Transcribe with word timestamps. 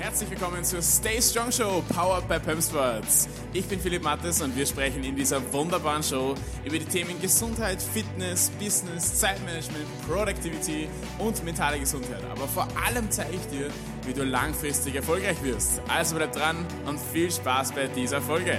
Herzlich 0.00 0.30
willkommen 0.30 0.64
zur 0.64 0.80
Stay 0.80 1.20
Strong 1.20 1.52
Show, 1.52 1.84
powered 1.94 2.26
by 2.26 2.38
Pump 2.38 2.62
Sports. 2.62 3.28
Ich 3.52 3.66
bin 3.66 3.78
Philipp 3.78 4.02
Mattes 4.02 4.40
und 4.40 4.56
wir 4.56 4.64
sprechen 4.64 5.04
in 5.04 5.14
dieser 5.14 5.52
wunderbaren 5.52 6.02
Show 6.02 6.34
über 6.64 6.78
die 6.78 6.86
Themen 6.86 7.20
Gesundheit, 7.20 7.82
Fitness, 7.82 8.48
Business, 8.58 9.20
Zeitmanagement, 9.20 9.84
Productivity 10.08 10.88
und 11.18 11.44
mentale 11.44 11.78
Gesundheit. 11.78 12.24
Aber 12.32 12.48
vor 12.48 12.66
allem 12.82 13.10
zeige 13.10 13.36
ich 13.36 13.46
dir, 13.48 13.68
wie 14.06 14.14
du 14.14 14.24
langfristig 14.24 14.94
erfolgreich 14.94 15.36
wirst. 15.42 15.82
Also 15.86 16.16
bleib 16.16 16.32
dran 16.32 16.64
und 16.86 16.98
viel 16.98 17.30
Spaß 17.30 17.72
bei 17.72 17.86
dieser 17.88 18.22
Folge. 18.22 18.56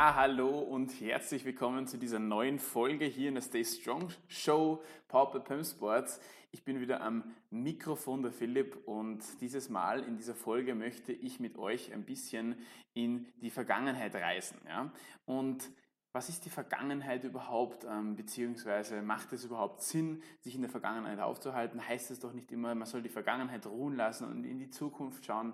Ja, 0.00 0.14
hallo 0.14 0.60
und 0.60 0.98
herzlich 0.98 1.44
willkommen 1.44 1.86
zu 1.86 1.98
dieser 1.98 2.18
neuen 2.18 2.58
Folge 2.58 3.04
hier 3.04 3.28
in 3.28 3.34
der 3.34 3.42
Stay 3.42 3.62
Strong 3.62 4.08
Show 4.28 4.82
Power 5.08 5.44
by 5.44 5.62
Sports. 5.62 6.22
Ich 6.52 6.64
bin 6.64 6.80
wieder 6.80 7.02
am 7.02 7.22
Mikrofon 7.50 8.22
der 8.22 8.32
Philipp 8.32 8.78
und 8.88 9.22
dieses 9.42 9.68
Mal 9.68 10.02
in 10.04 10.16
dieser 10.16 10.34
Folge 10.34 10.74
möchte 10.74 11.12
ich 11.12 11.38
mit 11.38 11.58
euch 11.58 11.92
ein 11.92 12.06
bisschen 12.06 12.56
in 12.94 13.26
die 13.42 13.50
Vergangenheit 13.50 14.14
reisen. 14.14 14.56
Ja? 14.66 14.90
Und 15.26 15.70
was 16.12 16.30
ist 16.30 16.46
die 16.46 16.50
Vergangenheit 16.50 17.24
überhaupt, 17.24 17.84
ähm, 17.84 18.16
beziehungsweise 18.16 19.02
macht 19.02 19.34
es 19.34 19.44
überhaupt 19.44 19.82
Sinn, 19.82 20.22
sich 20.40 20.54
in 20.54 20.62
der 20.62 20.70
Vergangenheit 20.70 21.20
aufzuhalten? 21.20 21.86
Heißt 21.86 22.10
es 22.10 22.20
doch 22.20 22.32
nicht 22.32 22.50
immer, 22.52 22.74
man 22.74 22.88
soll 22.88 23.02
die 23.02 23.10
Vergangenheit 23.10 23.66
ruhen 23.66 23.96
lassen 23.96 24.26
und 24.26 24.44
in 24.44 24.58
die 24.58 24.70
Zukunft 24.70 25.26
schauen 25.26 25.52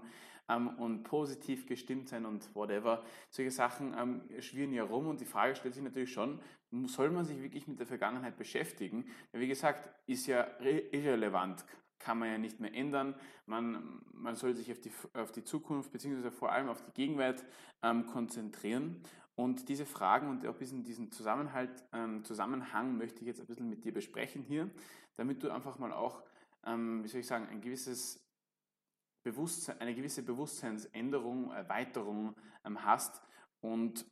ähm, 0.49 0.69
und 0.69 1.03
positiv 1.03 1.67
gestimmt 1.67 2.09
sein 2.09 2.27
und 2.27 2.55
whatever. 2.55 3.03
Solche 3.31 3.51
Sachen 3.51 3.95
ähm, 3.99 4.23
schwirren 4.41 4.73
ja 4.73 4.85
rum 4.85 5.09
und 5.09 5.21
die 5.21 5.27
Frage 5.27 5.57
stellt 5.57 5.75
sich 5.75 5.83
natürlich 5.83 6.13
schon, 6.13 6.41
soll 6.87 7.11
man 7.11 7.25
sich 7.25 7.41
wirklich 7.43 7.69
mit 7.69 7.79
der 7.79 7.87
Vergangenheit 7.87 8.37
beschäftigen? 8.37 9.07
Ja, 9.33 9.41
wie 9.41 9.49
gesagt, 9.49 9.89
ist 10.07 10.27
ja 10.27 10.47
irrelevant, 10.61 11.65
kann 11.99 12.19
man 12.19 12.29
ja 12.29 12.39
nicht 12.39 12.61
mehr 12.61 12.75
ändern. 12.75 13.15
Man, 13.47 14.03
man 14.13 14.37
soll 14.37 14.55
sich 14.55 14.71
auf 14.73 14.81
die, 14.81 14.93
auf 15.15 15.33
die 15.33 15.45
Zukunft 15.45 15.93
beziehungsweise 15.93 16.31
vor 16.31 16.53
allem 16.53 16.69
auf 16.69 16.83
die 16.83 16.93
Gegenwart 16.93 17.45
ähm, 17.83 18.07
konzentrieren. 18.07 19.01
Und 19.35 19.69
diese 19.69 19.85
Fragen 19.85 20.31
und 20.31 20.47
auch 20.47 20.61
ein 20.61 20.85
diesen 20.85 21.13
Zusammenhalt, 21.13 21.85
ähm, 21.93 22.25
Zusammenhang 22.25 22.97
möchte 22.97 23.21
ich 23.21 23.27
jetzt 23.27 23.41
ein 23.41 23.47
bisschen 23.47 23.69
mit 23.69 23.85
dir 23.85 23.93
besprechen 23.93 24.43
hier, 24.43 24.71
damit 25.17 25.43
du 25.43 25.51
einfach 25.51 25.79
mal 25.79 25.93
auch, 25.93 26.23
ähm, 26.65 27.05
wie 27.05 27.09
soll 27.09 27.21
ich 27.21 27.27
sagen, 27.27 27.47
ein 27.51 27.61
gewisses 27.61 28.26
Bewusstsein, 29.27 29.81
eine 29.81 29.93
gewisse 29.93 30.23
Bewusstseinsänderung, 30.23 31.51
Erweiterung 31.51 32.37
ähm, 32.65 32.85
hast. 32.85 33.21
Und 33.61 34.07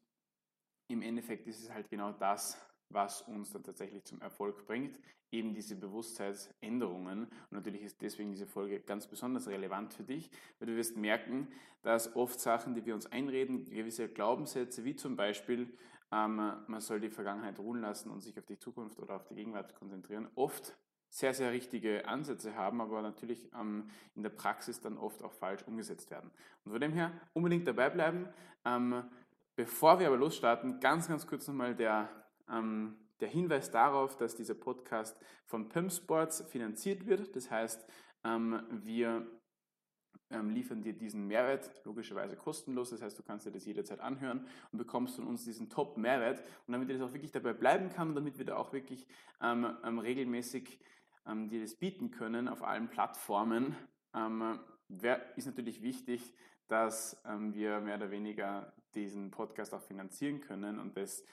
im 0.88 1.02
Endeffekt 1.02 1.46
ist 1.46 1.62
es 1.62 1.72
halt 1.72 1.88
genau 1.88 2.10
das, 2.10 2.60
was 2.88 3.22
uns 3.22 3.52
dann 3.52 3.62
tatsächlich 3.62 4.04
zum 4.04 4.20
Erfolg 4.20 4.66
bringt, 4.66 4.98
eben 5.30 5.54
diese 5.54 5.76
Bewusstseinsänderungen. 5.76 7.26
Und 7.26 7.52
natürlich 7.52 7.82
ist 7.82 8.02
deswegen 8.02 8.32
diese 8.32 8.48
Folge 8.48 8.80
ganz 8.80 9.06
besonders 9.06 9.46
relevant 9.46 9.94
für 9.94 10.02
dich, 10.02 10.32
weil 10.58 10.66
du 10.66 10.76
wirst 10.76 10.96
merken, 10.96 11.46
dass 11.82 12.16
oft 12.16 12.40
Sachen, 12.40 12.74
die 12.74 12.84
wir 12.84 12.94
uns 12.94 13.06
einreden, 13.06 13.64
gewisse 13.66 14.08
Glaubenssätze, 14.08 14.84
wie 14.84 14.96
zum 14.96 15.14
Beispiel, 15.14 15.78
ähm, 16.10 16.36
man 16.66 16.80
soll 16.80 16.98
die 16.98 17.10
Vergangenheit 17.10 17.60
ruhen 17.60 17.80
lassen 17.80 18.10
und 18.10 18.20
sich 18.20 18.36
auf 18.36 18.46
die 18.46 18.58
Zukunft 18.58 18.98
oder 18.98 19.14
auf 19.14 19.24
die 19.26 19.36
Gegenwart 19.36 19.76
konzentrieren, 19.76 20.28
oft 20.34 20.76
sehr, 21.14 21.32
sehr 21.32 21.52
richtige 21.52 22.08
Ansätze 22.08 22.56
haben, 22.56 22.80
aber 22.80 23.00
natürlich 23.00 23.48
ähm, 23.54 23.88
in 24.16 24.24
der 24.24 24.30
Praxis 24.30 24.80
dann 24.80 24.98
oft 24.98 25.22
auch 25.22 25.32
falsch 25.32 25.62
umgesetzt 25.62 26.10
werden. 26.10 26.28
Und 26.64 26.72
von 26.72 26.80
dem 26.80 26.92
her 26.92 27.12
unbedingt 27.34 27.68
dabei 27.68 27.88
bleiben. 27.88 28.28
Ähm, 28.64 29.04
bevor 29.54 30.00
wir 30.00 30.08
aber 30.08 30.16
losstarten, 30.16 30.80
ganz, 30.80 31.06
ganz 31.06 31.24
kurz 31.24 31.46
nochmal 31.46 31.76
der, 31.76 32.08
ähm, 32.50 32.96
der 33.20 33.28
Hinweis 33.28 33.70
darauf, 33.70 34.16
dass 34.16 34.34
dieser 34.34 34.56
Podcast 34.56 35.16
von 35.44 35.68
Pimp 35.68 35.92
Sports 35.92 36.42
finanziert 36.48 37.06
wird. 37.06 37.36
Das 37.36 37.48
heißt, 37.48 37.86
ähm, 38.24 38.60
wir 38.82 39.24
ähm, 40.30 40.50
liefern 40.50 40.82
dir 40.82 40.94
diesen 40.94 41.28
Mehrwert 41.28 41.70
logischerweise 41.84 42.34
kostenlos. 42.34 42.90
Das 42.90 43.02
heißt, 43.02 43.16
du 43.16 43.22
kannst 43.22 43.46
dir 43.46 43.52
das 43.52 43.66
jederzeit 43.66 44.00
anhören 44.00 44.48
und 44.72 44.78
bekommst 44.78 45.14
von 45.14 45.28
uns 45.28 45.44
diesen 45.44 45.70
Top-Mehrwert. 45.70 46.40
Und 46.66 46.72
damit 46.72 46.88
dir 46.88 46.94
das 46.94 47.08
auch 47.08 47.12
wirklich 47.12 47.30
dabei 47.30 47.52
bleiben 47.52 47.88
kann 47.88 48.08
und 48.08 48.16
damit 48.16 48.36
wir 48.36 48.44
da 48.44 48.56
auch 48.56 48.72
wirklich 48.72 49.06
ähm, 49.40 49.64
regelmäßig 50.00 50.80
ähm, 51.26 51.48
die 51.48 51.60
das 51.60 51.76
bieten 51.76 52.10
können 52.10 52.48
auf 52.48 52.62
allen 52.62 52.88
Plattformen, 52.88 53.76
ähm, 54.14 54.58
wär, 54.88 55.36
ist 55.36 55.46
natürlich 55.46 55.82
wichtig, 55.82 56.34
dass 56.68 57.20
ähm, 57.26 57.54
wir 57.54 57.80
mehr 57.80 57.96
oder 57.96 58.10
weniger 58.10 58.72
diesen 58.94 59.30
Podcast 59.30 59.74
auch 59.74 59.82
finanzieren 59.82 60.40
können 60.40 60.78
und 60.78 60.96
das 60.96 61.24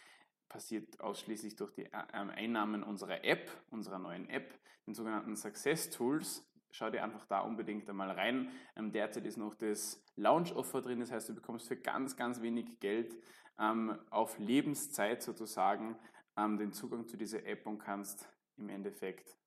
passiert 0.49 0.99
ausschließlich 0.99 1.55
durch 1.55 1.71
die 1.71 1.85
äh, 1.85 2.03
Einnahmen 2.11 2.83
unserer 2.83 3.23
App, 3.23 3.49
unserer 3.69 3.99
neuen 3.99 4.29
App, 4.29 4.53
den 4.85 4.93
sogenannten 4.93 5.35
Success 5.35 5.89
Tools. 5.89 6.45
Schau 6.71 6.89
dir 6.89 7.03
einfach 7.03 7.25
da 7.25 7.41
unbedingt 7.41 7.89
einmal 7.89 8.11
rein. 8.11 8.51
Ähm, 8.75 8.91
derzeit 8.91 9.25
ist 9.25 9.37
noch 9.37 9.55
das 9.55 10.03
Launch-Offer 10.15 10.81
drin, 10.81 10.99
das 10.99 11.11
heißt, 11.11 11.29
du 11.29 11.35
bekommst 11.35 11.67
für 11.67 11.77
ganz, 11.77 12.15
ganz 12.15 12.41
wenig 12.41 12.79
Geld 12.79 13.15
ähm, 13.59 13.97
auf 14.09 14.37
Lebenszeit 14.39 15.21
sozusagen 15.21 15.97
ähm, 16.37 16.57
den 16.57 16.73
Zugang 16.73 17.07
zu 17.07 17.17
dieser 17.17 17.45
App 17.45 17.65
und 17.65 17.79
kannst 17.79 18.27
im 18.57 18.69
Endeffekt 18.69 19.37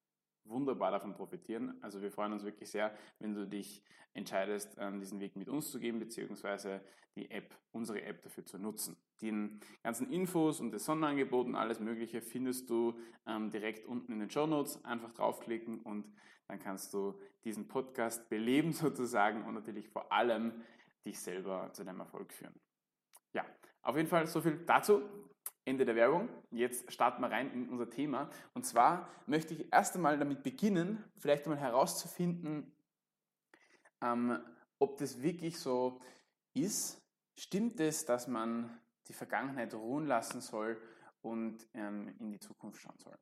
wunderbar 0.45 0.91
davon 0.91 1.15
profitieren. 1.15 1.77
Also 1.83 2.03
wir 2.03 2.11
freuen 2.11 2.33
uns 2.33 2.45
wirklich 2.45 2.71
sehr, 2.71 2.95
wenn 3.19 3.35
du 3.35 3.47
dich 3.47 3.83
entscheidest, 4.13 4.77
ähm, 4.79 5.01
diesen 5.01 5.21
Weg 5.21 5.37
mit 5.37 5.49
uns 5.49 5.71
zu 5.71 5.79
gehen, 5.79 5.99
beziehungsweise 5.99 6.81
die 7.17 7.31
App, 7.31 7.55
unsere 7.73 8.03
App 8.03 8.23
dafür 8.23 8.45
zu 8.45 8.59
nutzen. 8.59 8.97
Die 9.21 9.61
ganzen 9.83 10.11
Infos 10.11 10.61
und 10.61 10.73
das 10.73 10.85
Sonderangebot 10.85 11.47
und 11.47 11.55
alles 11.55 11.81
Mögliche 11.81 12.21
findest 12.21 12.71
du 12.71 12.99
ähm, 13.27 13.51
direkt 13.51 13.87
unten 13.87 14.13
in 14.13 14.21
den 14.21 14.31
Show 14.31 14.47
Notes. 14.47 14.85
Einfach 14.85 15.13
draufklicken 15.13 15.81
und 15.81 16.13
dann 16.49 16.59
kannst 16.59 16.93
du 16.95 17.19
diesen 17.45 17.69
Podcast 17.69 18.29
beleben 18.29 18.73
sozusagen 18.73 19.45
und 19.45 19.55
natürlich 19.55 19.89
vor 19.89 20.13
allem 20.13 20.53
dich 21.05 21.19
selber 21.19 21.71
zu 21.73 21.85
deinem 21.85 22.01
Erfolg 22.01 22.33
führen. 22.33 22.55
Ja, 23.33 23.45
auf 23.83 23.97
jeden 23.97 24.09
Fall 24.09 24.27
so 24.27 24.41
viel 24.41 24.59
dazu. 24.65 25.03
Ende 25.65 25.85
der 25.85 25.97
Werbung. 25.97 26.29
Jetzt 26.51 26.93
starten 26.93 27.23
wir 27.23 27.31
rein 27.31 27.53
in 27.53 27.69
unser 27.69 27.89
Thema. 27.89 28.31
Und 28.53 28.67
zwar 28.67 29.09
möchte 29.27 29.55
ich 29.55 29.73
erst 29.73 29.95
einmal 29.95 30.19
damit 30.19 30.43
beginnen, 30.43 31.03
vielleicht 31.17 31.45
einmal 31.45 31.59
herauszufinden, 31.59 32.73
ähm, 34.03 34.39
ob 34.79 34.99
das 34.99 35.23
wirklich 35.23 35.59
so 35.59 36.01
ist. 36.53 37.01
Stimmt 37.37 37.81
es, 37.81 38.05
dass 38.05 38.29
man 38.29 38.79
die 39.09 39.15
Vergangenheit 39.15 39.75
ruhen 39.75 40.07
lassen 40.07 40.41
soll 40.41 40.81
und 41.23 41.67
ähm, 41.75 42.15
in 42.19 42.31
die 42.31 42.39
Zukunft 42.39 42.81
schauen 42.81 42.99
soll? 42.99 43.19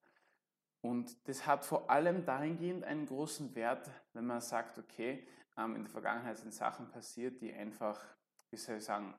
Und 0.81 1.17
das 1.29 1.47
hat 1.47 1.65
vor 1.65 1.91
allem 1.91 2.25
dahingehend 2.25 2.85
einen 2.85 3.07
großen 3.07 3.55
Wert, 3.55 3.89
wenn 4.15 4.27
man 4.27 4.41
sagt, 4.41 4.79
okay, 4.79 5.27
ähm, 5.57 5.77
in 5.77 5.83
der 5.83 5.91
Vergangenheit 5.91 6.39
sind 6.39 6.53
Sachen 6.53 6.91
passiert, 6.91 7.41
die 7.41 7.53
einfach, 7.53 8.05
wie 8.53 8.57
soll 8.57 8.77
ich 8.77 8.85
sagen, 8.85 9.15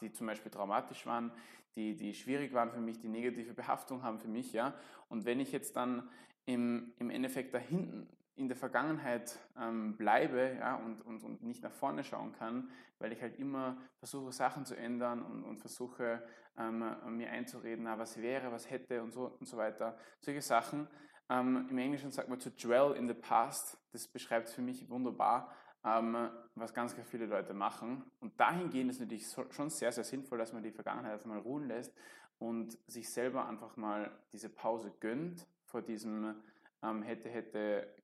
die 0.00 0.12
zum 0.12 0.26
Beispiel 0.26 0.52
traumatisch 0.52 1.06
waren, 1.06 1.32
die, 1.74 1.96
die 1.96 2.14
schwierig 2.14 2.52
waren 2.52 2.70
für 2.70 2.80
mich, 2.80 3.00
die 3.00 3.08
negative 3.08 3.54
Behaftung 3.54 4.02
haben 4.02 4.20
für 4.20 4.28
mich, 4.28 4.52
ja. 4.52 4.74
Und 5.08 5.24
wenn 5.24 5.40
ich 5.40 5.50
jetzt 5.50 5.74
dann 5.76 6.08
im, 6.44 6.92
im 6.98 7.10
Endeffekt 7.10 7.54
da 7.54 7.58
hinten 7.58 8.08
in 8.36 8.48
der 8.48 8.56
Vergangenheit 8.56 9.38
ähm, 9.58 9.96
bleibe 9.96 10.56
ja, 10.58 10.76
und, 10.76 11.00
und, 11.02 11.22
und 11.22 11.42
nicht 11.42 11.62
nach 11.62 11.72
vorne 11.72 12.04
schauen 12.04 12.32
kann, 12.32 12.68
weil 12.98 13.12
ich 13.12 13.22
halt 13.22 13.38
immer 13.38 13.76
versuche, 13.96 14.32
Sachen 14.32 14.66
zu 14.66 14.76
ändern 14.76 15.22
und, 15.22 15.44
und 15.44 15.58
versuche, 15.58 16.22
ähm, 16.58 16.84
mir 17.16 17.30
einzureden, 17.30 17.84
na, 17.84 17.98
was 17.98 18.20
wäre, 18.20 18.50
was 18.52 18.70
hätte 18.70 19.02
und 19.02 19.12
so 19.12 19.36
und 19.38 19.46
so 19.46 19.56
weiter. 19.56 19.96
Solche 20.20 20.42
Sachen. 20.42 20.88
Ähm, 21.28 21.66
Im 21.70 21.78
Englischen 21.78 22.10
sagt 22.10 22.28
man 22.28 22.38
to 22.38 22.50
dwell 22.50 22.94
in 22.96 23.08
the 23.08 23.14
past. 23.14 23.78
Das 23.92 24.06
beschreibt 24.06 24.48
es 24.48 24.54
für 24.54 24.62
mich 24.62 24.88
wunderbar 24.90 25.50
was 25.84 26.72
ganz, 26.72 26.96
ganz 26.96 27.08
viele 27.08 27.26
Leute 27.26 27.52
machen. 27.52 28.04
Und 28.20 28.38
dahingehend 28.40 28.90
ist 28.90 29.00
natürlich 29.00 29.26
schon 29.50 29.68
sehr, 29.68 29.92
sehr 29.92 30.04
sinnvoll, 30.04 30.38
dass 30.38 30.52
man 30.52 30.62
die 30.62 30.72
Vergangenheit 30.72 31.12
einfach 31.12 31.26
mal 31.26 31.38
ruhen 31.38 31.68
lässt 31.68 31.92
und 32.38 32.78
sich 32.86 33.10
selber 33.10 33.46
einfach 33.46 33.76
mal 33.76 34.10
diese 34.32 34.48
Pause 34.48 34.92
gönnt 35.00 35.46
vor 35.64 35.82
diesem 35.82 36.34
ähm, 36.82 37.02
hätte, 37.02 37.28
hätte 37.28 37.94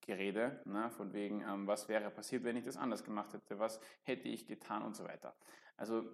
Gerede, 0.00 0.60
ne, 0.64 0.90
von 0.90 1.12
wegen, 1.12 1.42
ähm, 1.42 1.66
was 1.66 1.88
wäre 1.88 2.10
passiert, 2.10 2.44
wenn 2.44 2.56
ich 2.56 2.64
das 2.64 2.76
anders 2.76 3.04
gemacht 3.04 3.32
hätte, 3.32 3.58
was 3.58 3.80
hätte 4.02 4.28
ich 4.28 4.46
getan 4.46 4.82
und 4.82 4.94
so 4.94 5.04
weiter. 5.04 5.34
Also 5.76 6.04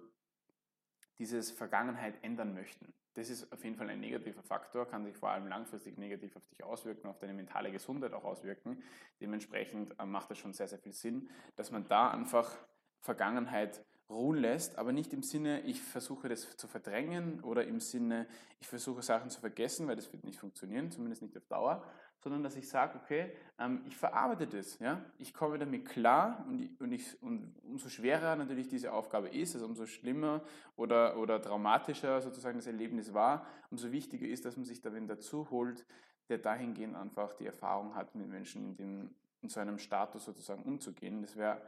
dieses 1.23 1.51
Vergangenheit 1.51 2.15
ändern 2.21 2.53
möchten. 2.53 2.93
Das 3.13 3.29
ist 3.29 3.49
auf 3.53 3.63
jeden 3.63 3.77
Fall 3.77 3.89
ein 3.89 4.01
negativer 4.01 4.43
Faktor, 4.43 4.85
kann 4.85 5.05
sich 5.05 5.15
vor 5.15 5.29
allem 5.29 5.47
langfristig 5.47 5.97
negativ 5.97 6.35
auf 6.35 6.45
dich 6.47 6.63
auswirken, 6.65 7.07
auf 7.07 7.17
deine 7.17 7.33
mentale 7.33 7.71
Gesundheit 7.71 8.11
auch 8.11 8.25
auswirken. 8.25 8.83
Dementsprechend 9.21 9.97
äh, 9.99 10.05
macht 10.05 10.31
es 10.31 10.37
schon 10.37 10.51
sehr, 10.51 10.67
sehr 10.67 10.79
viel 10.79 10.91
Sinn, 10.91 11.29
dass 11.55 11.71
man 11.71 11.87
da 11.87 12.11
einfach 12.11 12.57
Vergangenheit 12.99 13.85
ruhen 14.09 14.37
lässt, 14.37 14.77
aber 14.77 14.91
nicht 14.91 15.13
im 15.13 15.23
Sinne, 15.23 15.61
ich 15.61 15.81
versuche 15.81 16.27
das 16.27 16.57
zu 16.57 16.67
verdrängen 16.67 17.39
oder 17.39 17.65
im 17.65 17.79
Sinne, 17.79 18.27
ich 18.59 18.67
versuche 18.67 19.01
Sachen 19.01 19.29
zu 19.29 19.39
vergessen, 19.39 19.87
weil 19.87 19.95
das 19.95 20.11
wird 20.11 20.25
nicht 20.25 20.39
funktionieren, 20.39 20.91
zumindest 20.91 21.21
nicht 21.21 21.37
auf 21.37 21.45
Dauer, 21.45 21.85
sondern 22.23 22.41
dass 22.41 22.55
ich 22.55 22.69
sage, 22.69 22.97
okay, 23.03 23.31
ähm, 23.59 23.81
ich 23.85 23.97
verarbeite 23.97 24.47
das, 24.47 24.79
ja, 24.79 25.03
ich 25.17 25.33
komme 25.33 25.59
damit 25.59 25.85
klar 25.85 26.45
und, 26.47 26.69
und, 26.79 26.91
ich, 26.93 27.21
und 27.21 27.53
umso 27.63 27.89
schwerer 27.89 28.37
natürlich 28.37 28.69
diese 28.69 28.93
Aufgabe 28.93 29.27
ist, 29.27 29.55
also 29.55 29.65
umso 29.65 29.85
schlimmer 29.85 30.41
oder, 30.77 31.17
oder 31.17 31.41
traumatischer 31.41 32.21
sozusagen 32.21 32.57
das 32.57 32.67
Erlebnis 32.67 33.13
war, 33.13 33.45
umso 33.69 33.91
wichtiger 33.91 34.25
ist, 34.25 34.45
dass 34.45 34.55
man 34.55 34.65
sich 34.65 34.81
da 34.81 34.93
wen 34.93 35.07
dazu 35.07 35.49
holt, 35.51 35.85
der 36.29 36.37
dahingehend 36.37 36.95
einfach 36.95 37.33
die 37.33 37.45
Erfahrung 37.45 37.93
hat, 37.95 38.15
mit 38.15 38.29
Menschen 38.29 38.63
in, 38.63 38.75
dem, 38.77 39.15
in 39.41 39.49
so 39.49 39.59
einem 39.59 39.77
Status 39.77 40.23
sozusagen 40.23 40.63
umzugehen. 40.63 41.21
Das 41.21 41.35
wäre 41.35 41.61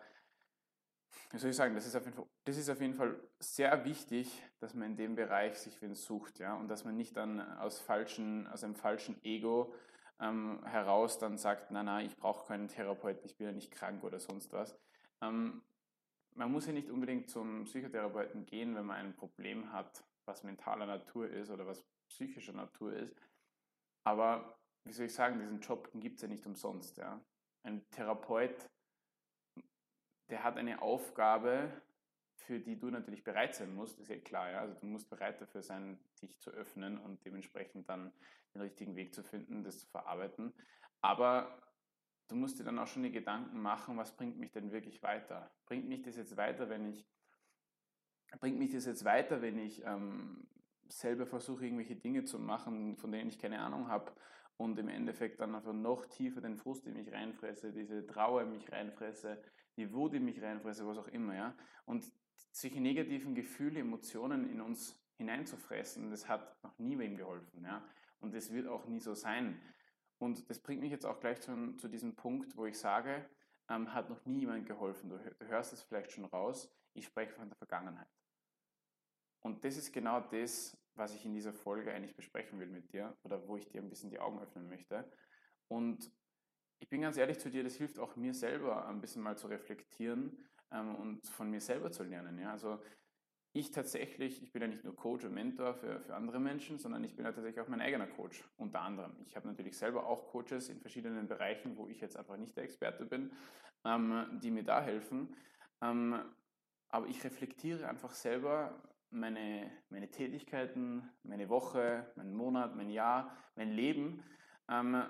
wie 1.32 1.38
soll 1.38 1.50
ich 1.50 1.56
sagen, 1.56 1.76
das 1.76 1.86
ist, 1.86 1.96
auf 1.96 2.06
jeden 2.06 2.16
Fall, 2.16 2.26
das 2.46 2.58
ist 2.58 2.70
auf 2.70 2.80
jeden 2.80 2.94
Fall 2.94 3.20
sehr 3.40 3.84
wichtig, 3.84 4.42
dass 4.60 4.74
man 4.74 4.92
in 4.92 4.96
dem 4.96 5.16
Bereich 5.16 5.58
sich 5.58 5.82
wen 5.82 5.96
sucht, 5.96 6.40
ja, 6.40 6.56
und 6.56 6.68
dass 6.68 6.86
man 6.86 6.96
nicht 6.96 7.18
dann 7.18 7.42
aus, 7.58 7.80
falschen, 7.80 8.48
aus 8.48 8.64
einem 8.64 8.76
falschen 8.76 9.22
Ego 9.24 9.74
ähm, 10.20 10.64
heraus 10.66 11.18
dann 11.20 11.38
sagt, 11.38 11.72
na, 11.72 11.84
na, 11.84 12.02
ich 12.02 12.16
brauche 12.18 12.48
keinen 12.48 12.68
Therapeuten, 12.68 13.26
ich 13.26 13.38
bin 13.38 13.48
ja 13.48 13.54
nicht 13.54 13.72
krank 13.72 14.04
oder 14.04 14.20
sonst 14.20 14.54
was. 14.54 14.78
Ähm, 15.22 15.62
man 16.36 16.52
muss 16.52 16.68
ja 16.68 16.74
nicht 16.74 16.90
unbedingt 16.90 17.30
zum 17.30 17.64
Psychotherapeuten 17.66 18.46
gehen, 18.46 18.76
wenn 18.76 18.86
man 18.86 18.98
ein 18.98 19.16
Problem 19.16 19.72
hat, 19.72 20.04
was 20.26 20.44
mentaler 20.44 20.86
Natur 20.86 21.30
ist 21.30 21.50
oder 21.50 21.66
was 21.66 21.86
psychischer 22.10 22.54
Natur 22.54 22.94
ist. 22.94 23.16
Aber 24.04 24.58
wie 24.84 24.92
soll 24.92 25.08
ich 25.08 25.14
sagen, 25.14 25.40
diesen 25.40 25.62
Job 25.62 25.90
gibt 25.96 26.18
es 26.18 26.22
ja 26.22 26.28
nicht 26.28 26.46
umsonst. 26.46 26.98
Ja. 26.98 27.20
Ein 27.64 27.90
Therapeut 27.92 28.70
der 30.30 30.44
hat 30.44 30.58
eine 30.58 30.82
Aufgabe, 30.82 31.70
für 32.46 32.60
die 32.60 32.80
du 32.80 32.90
natürlich 32.90 33.24
bereit 33.24 33.56
sein 33.56 33.74
musst, 33.74 34.00
ist 34.00 34.10
ja 34.10 34.18
klar. 34.18 34.52
Ja? 34.52 34.60
Also 34.62 34.76
du 34.76 34.86
musst 34.86 35.10
bereit 35.10 35.42
dafür 35.42 35.62
sein, 35.62 36.00
dich 36.22 36.40
zu 36.40 36.52
öffnen 36.52 36.98
und 36.98 37.24
dementsprechend 37.26 37.90
dann 37.90 38.12
den 38.54 38.62
richtigen 38.62 38.96
Weg 38.96 39.14
zu 39.14 39.24
finden, 39.24 39.64
das 39.64 39.80
zu 39.80 39.88
verarbeiten. 39.88 40.54
Aber 41.02 41.62
du 42.28 42.36
musst 42.36 42.60
dir 42.60 42.64
dann 42.64 42.80
auch 42.80 42.88
schon 42.88 43.04
die 43.04 43.12
Gedanken 43.12 43.62
machen, 43.62 43.98
was 43.98 44.16
bringt 44.16 44.38
mich 44.38 44.52
denn 44.52 44.72
wirklich 44.72 45.02
weiter? 45.04 45.52
Bringt 45.66 45.88
mich 45.88 46.04
das 46.04 46.16
jetzt 46.16 46.38
weiter, 46.38 46.70
wenn 46.70 46.86
ich 46.86 47.06
bringt 48.40 48.58
mich 48.58 48.74
das 48.74 48.86
jetzt 48.86 49.06
weiter, 49.06 49.42
wenn 49.42 49.58
ich 49.58 49.84
ähm, 49.86 50.48
selber 50.88 51.26
versuche, 51.26 51.66
irgendwelche 51.66 51.96
Dinge 51.96 52.26
zu 52.26 52.40
machen, 52.40 52.98
von 52.98 53.12
denen 53.12 53.30
ich 53.30 53.40
keine 53.40 53.60
Ahnung 53.60 53.88
habe 53.88 54.12
und 54.58 54.78
im 54.80 54.90
Endeffekt 54.90 55.40
dann 55.40 55.56
einfach 55.56 55.74
noch 55.74 56.06
tiefer 56.06 56.42
den 56.42 56.58
Frust 56.58 56.86
in 56.88 56.94
mich 56.94 57.12
reinfresse, 57.12 57.72
diese 57.72 58.06
Trauer 58.06 58.42
in 58.44 58.52
mich 58.52 58.72
reinfresse, 58.72 59.42
die 59.78 59.92
Wut 59.94 60.14
in 60.14 60.26
mich 60.26 60.42
reinfresse, 60.42 60.86
was 60.86 60.98
auch 60.98 61.08
immer, 61.08 61.36
ja. 61.36 61.56
Und 61.86 62.12
solche 62.56 62.80
negativen 62.80 63.36
Gefühle, 63.36 63.82
Emotionen 63.82 64.50
in 64.50 64.62
uns 64.62 64.98
hineinzufressen, 65.18 66.10
das 66.10 66.30
hat 66.30 66.64
noch 66.64 66.78
nie 66.80 66.98
wem 66.98 67.18
geholfen, 67.18 67.64
ja. 67.64 67.84
Und 68.22 68.34
das 68.34 68.52
wird 68.52 68.68
auch 68.68 68.86
nie 68.88 69.02
so 69.02 69.14
sein. 69.14 69.62
Und 70.20 70.50
das 70.50 70.60
bringt 70.60 70.82
mich 70.82 70.92
jetzt 70.92 71.06
auch 71.06 71.20
gleich 71.20 71.42
zu, 71.42 71.76
zu 71.76 71.90
diesem 71.90 72.16
Punkt, 72.16 72.56
wo 72.56 72.66
ich 72.66 72.80
sage, 72.80 73.26
ähm, 73.70 73.94
hat 73.94 74.10
noch 74.10 74.26
nie 74.26 74.40
jemand 74.40 74.66
geholfen. 74.66 75.10
Du, 75.10 75.18
du 75.18 75.48
hörst 75.48 75.74
es 75.74 75.82
vielleicht 75.82 76.14
schon 76.14 76.24
raus, 76.26 76.74
ich 76.94 77.06
spreche 77.06 77.34
von 77.34 77.50
der 77.50 77.58
Vergangenheit. 77.58 78.08
Und 79.42 79.66
das 79.66 79.76
ist 79.76 79.92
genau 79.92 80.22
das, 80.22 80.78
was 80.96 81.14
ich 81.14 81.26
in 81.26 81.34
dieser 81.34 81.54
Folge 81.54 81.94
eigentlich 81.94 82.16
besprechen 82.16 82.58
will 82.60 82.70
mit 82.70 82.94
dir 82.94 83.18
oder 83.24 83.46
wo 83.50 83.58
ich 83.58 83.68
dir 83.68 83.82
ein 83.82 83.90
bisschen 83.90 84.10
die 84.10 84.20
Augen 84.20 84.40
öffnen 84.40 84.70
möchte. 84.70 85.12
Und 85.68 86.10
ich 86.80 86.88
bin 86.88 87.02
ganz 87.02 87.18
ehrlich 87.18 87.38
zu 87.40 87.50
dir, 87.50 87.66
das 87.66 87.76
hilft 87.76 88.00
auch 88.00 88.16
mir 88.16 88.34
selber 88.34 88.88
ein 88.88 89.02
bisschen 89.02 89.22
mal 89.22 89.38
zu 89.38 89.48
reflektieren 89.48 90.38
ähm, 90.76 90.96
und 90.96 91.28
von 91.28 91.50
mir 91.50 91.62
selber 91.62 91.92
zu 91.92 92.04
lernen. 92.04 92.38
Ja? 92.40 92.52
Also 92.52 92.80
ich 93.54 93.72
tatsächlich, 93.72 94.44
ich 94.44 94.52
bin 94.52 94.62
ja 94.62 94.68
nicht 94.68 94.84
nur 94.84 94.96
Coach 94.96 95.24
und 95.24 95.34
Mentor 95.34 95.74
für, 95.74 96.02
für 96.02 96.16
andere 96.16 96.40
Menschen, 96.40 96.78
sondern 96.78 97.04
ich 97.04 97.16
bin 97.16 97.26
ja 97.26 97.32
tatsächlich 97.32 97.62
auch 97.62 97.70
mein 97.70 97.82
eigener 97.82 98.08
Coach, 98.08 98.44
unter 98.58 98.82
anderem. 98.82 99.16
Ich 99.26 99.36
habe 99.36 99.48
natürlich 99.48 99.78
selber 99.78 100.06
auch 100.06 100.28
Coaches 100.28 100.70
in 100.70 100.82
verschiedenen 100.82 101.28
Bereichen, 101.28 101.78
wo 101.78 101.88
ich 101.88 102.02
jetzt 102.02 102.18
einfach 102.18 102.38
nicht 102.38 102.56
der 102.58 102.66
Experte 102.66 103.06
bin, 103.06 103.32
ähm, 103.86 104.40
die 104.44 104.52
mir 104.52 104.64
da 104.64 104.82
helfen. 104.82 105.36
Ähm, 105.82 106.20
aber 106.90 107.08
ich 107.08 107.24
reflektiere 107.24 107.88
einfach 107.88 108.12
selber 108.12 108.82
meine, 109.10 109.72
meine 109.90 110.12
Tätigkeiten, 110.12 111.10
meine 111.24 111.48
Woche, 111.48 112.12
meinen 112.16 112.34
Monat, 112.34 112.76
mein 112.76 112.90
Jahr, 112.90 113.36
mein 113.56 113.72
Leben 113.72 114.22
ähm, 114.70 115.04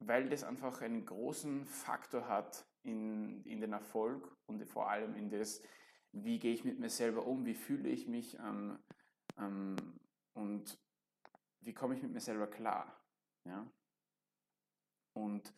weil 0.00 0.28
das 0.28 0.44
einfach 0.44 0.80
einen 0.80 1.04
großen 1.04 1.64
Faktor 1.64 2.28
hat 2.28 2.66
in, 2.82 3.44
in 3.44 3.60
den 3.60 3.72
Erfolg 3.72 4.36
und 4.46 4.64
vor 4.66 4.90
allem 4.90 5.14
in 5.14 5.30
das, 5.30 5.62
wie 6.12 6.38
gehe 6.38 6.54
ich 6.54 6.64
mit 6.64 6.78
mir 6.78 6.90
selber 6.90 7.26
um, 7.26 7.44
wie 7.46 7.54
fühle 7.54 7.88
ich 7.88 8.06
mich 8.06 8.38
ähm, 8.38 8.78
ähm, 9.38 9.76
und 10.34 10.78
wie 11.60 11.72
komme 11.72 11.94
ich 11.94 12.02
mit 12.02 12.12
mir 12.12 12.20
selber 12.20 12.48
klar. 12.48 13.00
Ja? 13.44 13.66
Und 15.14 15.52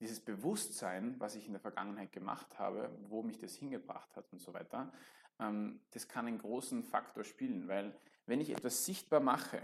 dieses 0.00 0.20
Bewusstsein, 0.20 1.18
was 1.18 1.36
ich 1.36 1.46
in 1.46 1.52
der 1.52 1.60
Vergangenheit 1.60 2.12
gemacht 2.12 2.58
habe, 2.58 2.96
wo 3.08 3.22
mich 3.22 3.38
das 3.38 3.54
hingebracht 3.54 4.14
hat 4.16 4.32
und 4.32 4.40
so 4.40 4.52
weiter, 4.52 4.92
ähm, 5.38 5.80
das 5.90 6.08
kann 6.08 6.26
einen 6.26 6.38
großen 6.38 6.82
Faktor 6.82 7.24
spielen, 7.24 7.68
weil 7.68 7.98
wenn 8.26 8.40
ich 8.40 8.50
etwas 8.50 8.84
sichtbar 8.84 9.20
mache, 9.20 9.62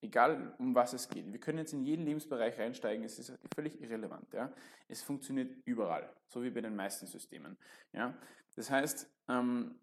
Egal 0.00 0.54
um 0.58 0.74
was 0.74 0.92
es 0.92 1.08
geht. 1.08 1.32
Wir 1.32 1.40
können 1.40 1.58
jetzt 1.58 1.72
in 1.72 1.82
jeden 1.82 2.04
Lebensbereich 2.04 2.58
reinsteigen, 2.58 3.04
es 3.04 3.18
ist 3.18 3.32
völlig 3.54 3.80
irrelevant. 3.80 4.32
Ja? 4.32 4.52
Es 4.86 5.02
funktioniert 5.02 5.56
überall, 5.64 6.08
so 6.28 6.42
wie 6.42 6.50
bei 6.50 6.60
den 6.60 6.76
meisten 6.76 7.06
Systemen. 7.06 7.56
Ja? 7.92 8.14
Das 8.54 8.70
heißt, 8.70 9.08
ähm, 9.28 9.74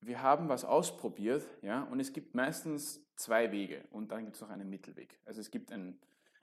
wir 0.00 0.22
haben 0.22 0.48
was 0.48 0.64
ausprobiert 0.64 1.44
ja? 1.62 1.82
und 1.84 1.98
es 1.98 2.12
gibt 2.12 2.34
meistens 2.34 3.04
zwei 3.16 3.50
Wege 3.50 3.84
und 3.90 4.12
dann 4.12 4.24
gibt 4.24 4.36
es 4.36 4.42
noch 4.42 4.50
einen 4.50 4.70
Mittelweg. 4.70 5.18
Also 5.24 5.40
es 5.40 5.50
gibt 5.50 5.72
einen, 5.72 5.98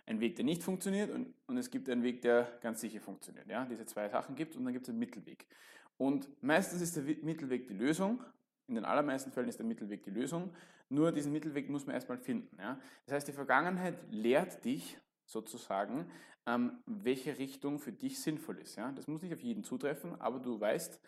einen 0.06 0.20
Weg, 0.20 0.36
der 0.36 0.44
nicht 0.44 0.64
funktioniert 0.64 1.10
und, 1.10 1.34
und 1.48 1.58
es 1.58 1.70
gibt 1.70 1.90
einen 1.90 2.04
Weg, 2.04 2.22
der 2.22 2.52
ganz 2.62 2.82
sicher 2.82 3.00
funktioniert. 3.00 3.48
Ja? 3.48 3.66
Diese 3.66 3.86
zwei 3.86 4.10
Sachen 4.10 4.36
gibt 4.36 4.58
und 4.58 4.66
dann 4.66 4.74
gibt 4.74 4.88
es 4.88 4.90
einen 4.90 5.00
Mittelweg. 5.00 5.48
Und 5.98 6.28
meistens 6.44 6.82
ist 6.82 6.98
der 6.98 7.04
Mittelweg 7.04 7.68
die 7.68 7.76
Lösung, 7.76 8.24
in 8.72 8.76
den 8.76 8.86
allermeisten 8.86 9.32
Fällen 9.32 9.50
ist 9.50 9.60
der 9.60 9.66
Mittelweg 9.66 10.04
die 10.04 10.12
Lösung 10.12 10.52
nur 10.92 11.14
diesen 11.14 11.32
Mittelweg 11.32 11.70
muss 11.70 11.86
man 11.86 11.96
erstmal 11.96 12.18
finden. 12.18 12.58
Ja? 12.60 12.78
Das 13.06 13.16
heißt, 13.16 13.28
die 13.28 13.34
Vergangenheit 13.34 13.96
lehrt 14.12 14.64
dich 14.66 15.00
sozusagen, 15.26 16.12
ähm, 16.46 16.84
welche 16.86 17.38
Richtung 17.38 17.80
für 17.80 17.94
dich 17.94 18.20
sinnvoll 18.20 18.60
ist. 18.60 18.76
Ja? 18.76 18.92
Das 18.92 19.08
muss 19.08 19.22
nicht 19.22 19.34
auf 19.34 19.42
jeden 19.42 19.64
zutreffen, 19.64 20.20
aber 20.20 20.40
du 20.40 20.60
weißt 20.60 21.00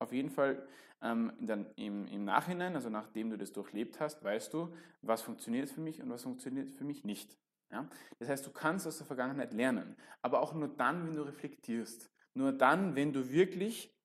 auf 0.00 0.12
jeden 0.12 0.30
Fall 0.30 0.64
ähm, 1.02 1.32
dann 1.40 1.66
im, 1.74 2.06
im 2.06 2.24
Nachhinein, 2.24 2.76
also 2.76 2.90
nachdem 2.90 3.30
du 3.30 3.36
das 3.36 3.52
durchlebt 3.52 3.98
hast, 3.98 4.22
weißt 4.22 4.54
du, 4.54 4.72
was 5.02 5.22
funktioniert 5.22 5.68
für 5.68 5.80
mich 5.80 6.00
und 6.00 6.10
was 6.10 6.22
funktioniert 6.22 6.72
für 6.72 6.84
mich 6.84 7.02
nicht. 7.02 7.36
Ja? 7.72 7.88
Das 8.20 8.28
heißt, 8.28 8.46
du 8.46 8.52
kannst 8.52 8.86
aus 8.86 8.98
der 8.98 9.06
Vergangenheit 9.08 9.52
lernen, 9.52 9.96
aber 10.22 10.40
auch 10.40 10.54
nur 10.54 10.68
dann, 10.68 11.08
wenn 11.08 11.16
du 11.16 11.22
reflektierst. 11.22 12.08
Nur 12.34 12.52
dann, 12.52 12.94
wenn 12.94 13.12
du 13.12 13.32
wirklich 13.32 13.97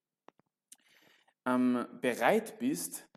ähm, 1.46 1.86
bereit 2.02 2.60
bist, 2.60 3.08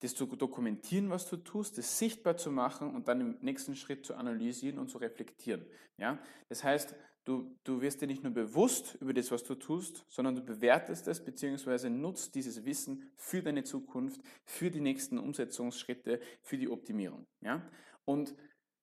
das 0.00 0.14
zu 0.14 0.26
dokumentieren, 0.26 1.10
was 1.10 1.28
du 1.28 1.36
tust, 1.36 1.78
das 1.78 1.98
sichtbar 1.98 2.36
zu 2.36 2.50
machen 2.50 2.94
und 2.94 3.06
dann 3.06 3.20
im 3.20 3.38
nächsten 3.40 3.76
Schritt 3.76 4.04
zu 4.04 4.14
analysieren 4.14 4.78
und 4.78 4.88
zu 4.88 4.98
reflektieren. 4.98 5.64
Ja? 5.96 6.18
Das 6.48 6.64
heißt, 6.64 6.96
du, 7.24 7.56
du 7.62 7.80
wirst 7.80 8.02
dir 8.02 8.08
nicht 8.08 8.24
nur 8.24 8.32
bewusst 8.32 8.96
über 9.00 9.14
das, 9.14 9.30
was 9.30 9.44
du 9.44 9.54
tust, 9.54 10.04
sondern 10.08 10.34
du 10.34 10.42
bewertest 10.42 11.06
es 11.06 11.24
bzw. 11.24 11.88
nutzt 11.88 12.34
dieses 12.34 12.64
Wissen 12.64 13.12
für 13.16 13.42
deine 13.42 13.62
Zukunft, 13.62 14.20
für 14.44 14.70
die 14.70 14.80
nächsten 14.80 15.18
Umsetzungsschritte, 15.18 16.20
für 16.42 16.58
die 16.58 16.68
Optimierung. 16.68 17.26
Ja? 17.40 17.62
Und 18.04 18.34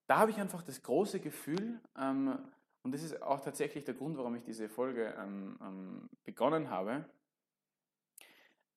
da 0.08 0.19
habe 0.19 0.31
ich 0.31 0.38
einfach 0.38 0.63
das 0.63 0.81
große 0.81 1.19
Gefühl, 1.19 1.81
ähm, 1.98 2.39
und 2.81 2.93
das 2.93 3.03
ist 3.03 3.22
auch 3.22 3.41
tatsächlich 3.41 3.84
der 3.84 3.93
Grund, 3.93 4.17
warum 4.17 4.36
ich 4.36 4.43
diese 4.43 4.69
Folge 4.69 5.13
ähm, 5.19 5.60
ähm, 5.62 6.10
begonnen 6.24 6.69
habe, 6.69 7.05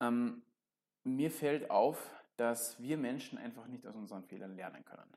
ähm, 0.02 0.42
mir 1.04 1.30
fällt 1.30 1.71
auf, 1.71 2.11
dass 2.37 2.80
wir 2.80 2.99
Menschen 2.99 3.38
einfach 3.38 3.66
nicht 3.66 3.87
aus 3.87 3.94
unseren 3.94 4.25
Fehlern 4.25 4.56
lernen 4.56 4.85
können. 4.85 5.11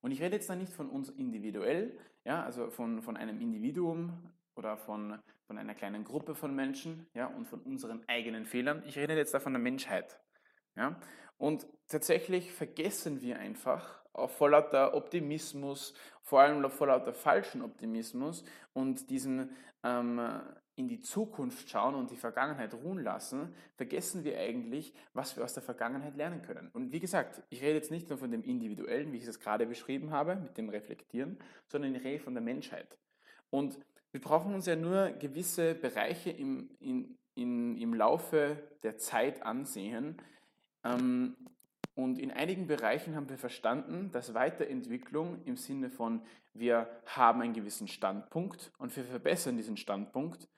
Und 0.00 0.12
ich 0.12 0.22
rede 0.22 0.36
jetzt 0.36 0.48
da 0.48 0.56
nicht 0.56 0.72
von 0.72 0.88
uns 0.88 1.10
individuell, 1.10 1.98
ja, 2.24 2.42
also 2.42 2.70
von, 2.70 3.02
von 3.02 3.16
einem 3.16 3.40
Individuum 3.40 4.32
oder 4.54 4.76
von, 4.76 5.18
von 5.46 5.58
einer 5.58 5.74
kleinen 5.74 6.04
Gruppe 6.04 6.34
von 6.34 6.54
Menschen 6.54 7.06
ja, 7.14 7.26
und 7.26 7.46
von 7.46 7.60
unseren 7.60 8.02
eigenen 8.08 8.46
Fehlern. 8.46 8.82
Ich 8.86 8.96
rede 8.96 9.14
jetzt 9.14 9.34
da 9.34 9.40
von 9.40 9.52
der 9.52 9.60
Menschheit. 9.60 10.18
Ja. 10.76 10.98
Und 11.36 11.66
tatsächlich 11.88 12.52
vergessen 12.52 13.20
wir 13.20 13.38
einfach 13.38 14.00
vor 14.28 14.50
lauter 14.50 14.94
Optimismus, 14.94 15.94
vor 16.22 16.40
allem 16.40 16.68
vor 16.70 16.88
lauter 16.88 17.14
falschen 17.14 17.62
Optimismus 17.62 18.44
und 18.72 19.08
diesen 19.10 19.56
ähm, 19.82 20.20
in 20.80 20.88
die 20.88 21.00
Zukunft 21.00 21.70
schauen 21.70 21.94
und 21.94 22.10
die 22.10 22.16
Vergangenheit 22.16 22.74
ruhen 22.74 22.98
lassen, 22.98 23.54
vergessen 23.76 24.24
wir 24.24 24.38
eigentlich, 24.38 24.92
was 25.14 25.36
wir 25.36 25.44
aus 25.44 25.54
der 25.54 25.62
Vergangenheit 25.62 26.16
lernen 26.16 26.42
können. 26.42 26.68
Und 26.72 26.90
wie 26.90 27.00
gesagt, 27.00 27.42
ich 27.50 27.62
rede 27.62 27.74
jetzt 27.74 27.92
nicht 27.92 28.08
nur 28.08 28.18
von 28.18 28.32
dem 28.32 28.42
Individuellen, 28.42 29.12
wie 29.12 29.18
ich 29.18 29.26
es 29.26 29.38
gerade 29.38 29.66
beschrieben 29.66 30.10
habe, 30.10 30.34
mit 30.36 30.58
dem 30.58 30.68
Reflektieren, 30.68 31.38
sondern 31.68 31.94
ich 31.94 32.02
rede 32.02 32.24
von 32.24 32.34
der 32.34 32.42
Menschheit. 32.42 32.98
Und 33.50 33.78
wir 34.10 34.20
brauchen 34.20 34.54
uns 34.54 34.66
ja 34.66 34.74
nur 34.74 35.10
gewisse 35.10 35.74
Bereiche 35.74 36.30
im, 36.30 36.70
in, 36.80 37.16
in, 37.34 37.76
im 37.76 37.94
Laufe 37.94 38.56
der 38.82 38.96
Zeit 38.98 39.42
ansehen, 39.42 40.16
Ähm, 40.84 41.36
und 41.94 42.18
in 42.18 42.30
einigen 42.30 42.66
Bereichen 42.66 43.14
haben 43.14 43.28
wir 43.28 43.38
verstanden, 43.38 44.10
dass 44.12 44.32
Weiterentwicklung 44.32 45.42
im 45.44 45.56
Sinne 45.56 45.90
von, 45.90 46.22
wir 46.54 46.88
haben 47.04 47.42
einen 47.42 47.52
gewissen 47.52 47.88
Standpunkt 47.88 48.72
und 48.78 48.96
wir 48.96 49.04
verbessern 49.04 49.56
diesen 49.56 49.76
Standpunkt. 49.76 50.48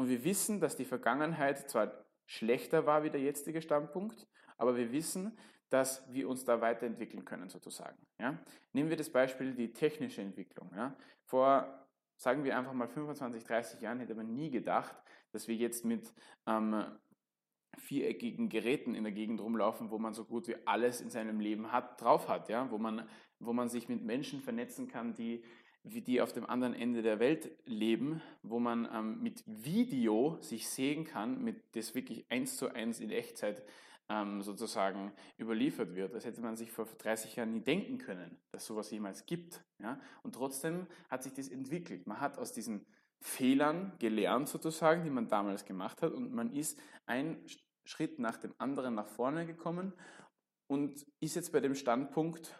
Und 0.00 0.08
wir 0.08 0.24
wissen, 0.24 0.60
dass 0.60 0.76
die 0.76 0.86
Vergangenheit 0.86 1.68
zwar 1.68 1.92
schlechter 2.24 2.86
war 2.86 3.04
wie 3.04 3.10
der 3.10 3.20
jetzige 3.20 3.60
Standpunkt, 3.60 4.26
aber 4.56 4.74
wir 4.74 4.92
wissen, 4.92 5.36
dass 5.68 6.10
wir 6.10 6.26
uns 6.26 6.46
da 6.46 6.62
weiterentwickeln 6.62 7.26
können, 7.26 7.50
sozusagen. 7.50 7.98
Ja? 8.18 8.38
Nehmen 8.72 8.88
wir 8.88 8.96
das 8.96 9.10
Beispiel 9.10 9.52
die 9.52 9.74
technische 9.74 10.22
Entwicklung. 10.22 10.72
Ja? 10.74 10.96
Vor, 11.26 11.86
sagen 12.16 12.44
wir 12.44 12.56
einfach 12.56 12.72
mal 12.72 12.88
25, 12.88 13.44
30 13.44 13.82
Jahren, 13.82 14.00
hätte 14.00 14.14
man 14.14 14.32
nie 14.32 14.50
gedacht, 14.50 14.96
dass 15.32 15.48
wir 15.48 15.54
jetzt 15.54 15.84
mit 15.84 16.14
ähm, 16.46 16.82
viereckigen 17.76 18.48
Geräten 18.48 18.94
in 18.94 19.04
der 19.04 19.12
Gegend 19.12 19.42
rumlaufen, 19.42 19.90
wo 19.90 19.98
man 19.98 20.14
so 20.14 20.24
gut 20.24 20.48
wie 20.48 20.56
alles 20.66 21.02
in 21.02 21.10
seinem 21.10 21.40
Leben 21.40 21.72
hat, 21.72 22.00
drauf 22.00 22.26
hat, 22.26 22.48
ja? 22.48 22.70
wo, 22.70 22.78
man, 22.78 23.06
wo 23.38 23.52
man 23.52 23.68
sich 23.68 23.90
mit 23.90 24.02
Menschen 24.02 24.40
vernetzen 24.40 24.88
kann, 24.88 25.12
die, 25.12 25.44
wie 25.82 26.02
die 26.02 26.20
auf 26.20 26.32
dem 26.32 26.44
anderen 26.44 26.74
Ende 26.74 27.02
der 27.02 27.18
Welt 27.20 27.50
leben, 27.64 28.20
wo 28.42 28.58
man 28.58 28.88
ähm, 28.92 29.22
mit 29.22 29.42
Video 29.46 30.38
sich 30.40 30.68
sehen 30.68 31.04
kann, 31.04 31.42
mit 31.42 31.74
das 31.74 31.94
wirklich 31.94 32.30
eins 32.30 32.56
zu 32.56 32.68
eins 32.68 33.00
in 33.00 33.10
Echtzeit 33.10 33.62
ähm, 34.10 34.42
sozusagen 34.42 35.12
überliefert 35.38 35.94
wird. 35.94 36.14
Das 36.14 36.24
hätte 36.24 36.42
man 36.42 36.56
sich 36.56 36.70
vor 36.70 36.86
30 36.86 37.36
Jahren 37.36 37.52
nie 37.52 37.60
denken 37.60 37.98
können, 37.98 38.38
dass 38.50 38.66
sowas 38.66 38.90
jemals 38.90 39.24
gibt. 39.24 39.64
Ja? 39.78 39.98
Und 40.22 40.34
trotzdem 40.34 40.86
hat 41.08 41.22
sich 41.22 41.32
das 41.32 41.48
entwickelt. 41.48 42.06
Man 42.06 42.20
hat 42.20 42.38
aus 42.38 42.52
diesen 42.52 42.84
Fehlern 43.22 43.92
gelernt 43.98 44.48
sozusagen, 44.48 45.04
die 45.04 45.10
man 45.10 45.28
damals 45.28 45.64
gemacht 45.64 46.02
hat 46.02 46.12
und 46.12 46.32
man 46.32 46.52
ist 46.52 46.78
ein 47.06 47.44
Schritt 47.84 48.18
nach 48.18 48.36
dem 48.36 48.54
anderen 48.58 48.94
nach 48.94 49.08
vorne 49.08 49.46
gekommen 49.46 49.92
und 50.66 51.06
ist 51.20 51.36
jetzt 51.36 51.52
bei 51.52 51.60
dem 51.60 51.74
Standpunkt 51.74 52.54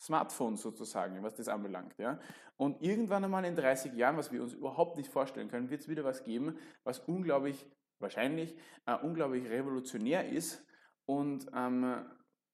Smartphone 0.00 0.56
sozusagen, 0.56 1.22
was 1.22 1.34
das 1.34 1.48
anbelangt. 1.48 1.98
Ja? 1.98 2.18
Und 2.56 2.82
irgendwann 2.82 3.24
einmal 3.24 3.44
in 3.44 3.56
30 3.56 3.94
Jahren, 3.94 4.16
was 4.16 4.32
wir 4.32 4.42
uns 4.42 4.52
überhaupt 4.52 4.96
nicht 4.96 5.10
vorstellen 5.10 5.48
können, 5.48 5.70
wird 5.70 5.82
es 5.82 5.88
wieder 5.88 6.04
was 6.04 6.24
geben, 6.24 6.58
was 6.84 7.00
unglaublich, 7.00 7.66
wahrscheinlich, 7.98 8.56
äh, 8.86 8.96
unglaublich 8.96 9.48
revolutionär 9.48 10.28
ist 10.28 10.64
und 11.06 11.46
ähm, 11.54 12.04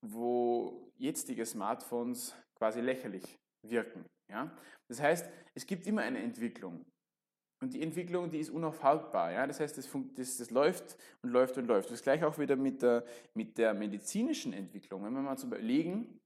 wo 0.01 0.93
jetzige 0.97 1.45
Smartphones 1.45 2.35
quasi 2.55 2.81
lächerlich 2.81 3.39
wirken. 3.63 4.05
Ja? 4.31 4.51
Das 4.89 5.01
heißt, 5.01 5.29
es 5.55 5.67
gibt 5.67 5.87
immer 5.87 6.03
eine 6.03 6.21
Entwicklung. 6.21 6.85
Und 7.61 7.73
die 7.73 7.83
Entwicklung, 7.83 8.31
die 8.31 8.41
ist 8.41 8.51
unaufhaltbar. 8.51 9.33
Ja? 9.33 9.47
Das 9.47 9.61
heißt, 9.61 9.79
das, 9.79 9.89
das, 10.17 10.37
das 10.37 10.51
läuft 10.51 10.97
und 11.23 11.31
läuft 11.31 11.57
und 11.57 11.67
läuft. 11.67 11.91
Das 11.91 12.03
gleich 12.03 12.25
auch 12.25 12.39
wieder 12.39 12.57
mit 12.57 12.83
der, 12.83 13.05
mit 13.33 13.59
der 13.59 13.75
medizinischen 13.75 14.53
Entwicklung. 14.53 15.05
Wenn 15.05 15.15
wir 15.15 15.23
mal 15.23 15.39
zu 15.39 15.47
überlegen, 15.47 16.21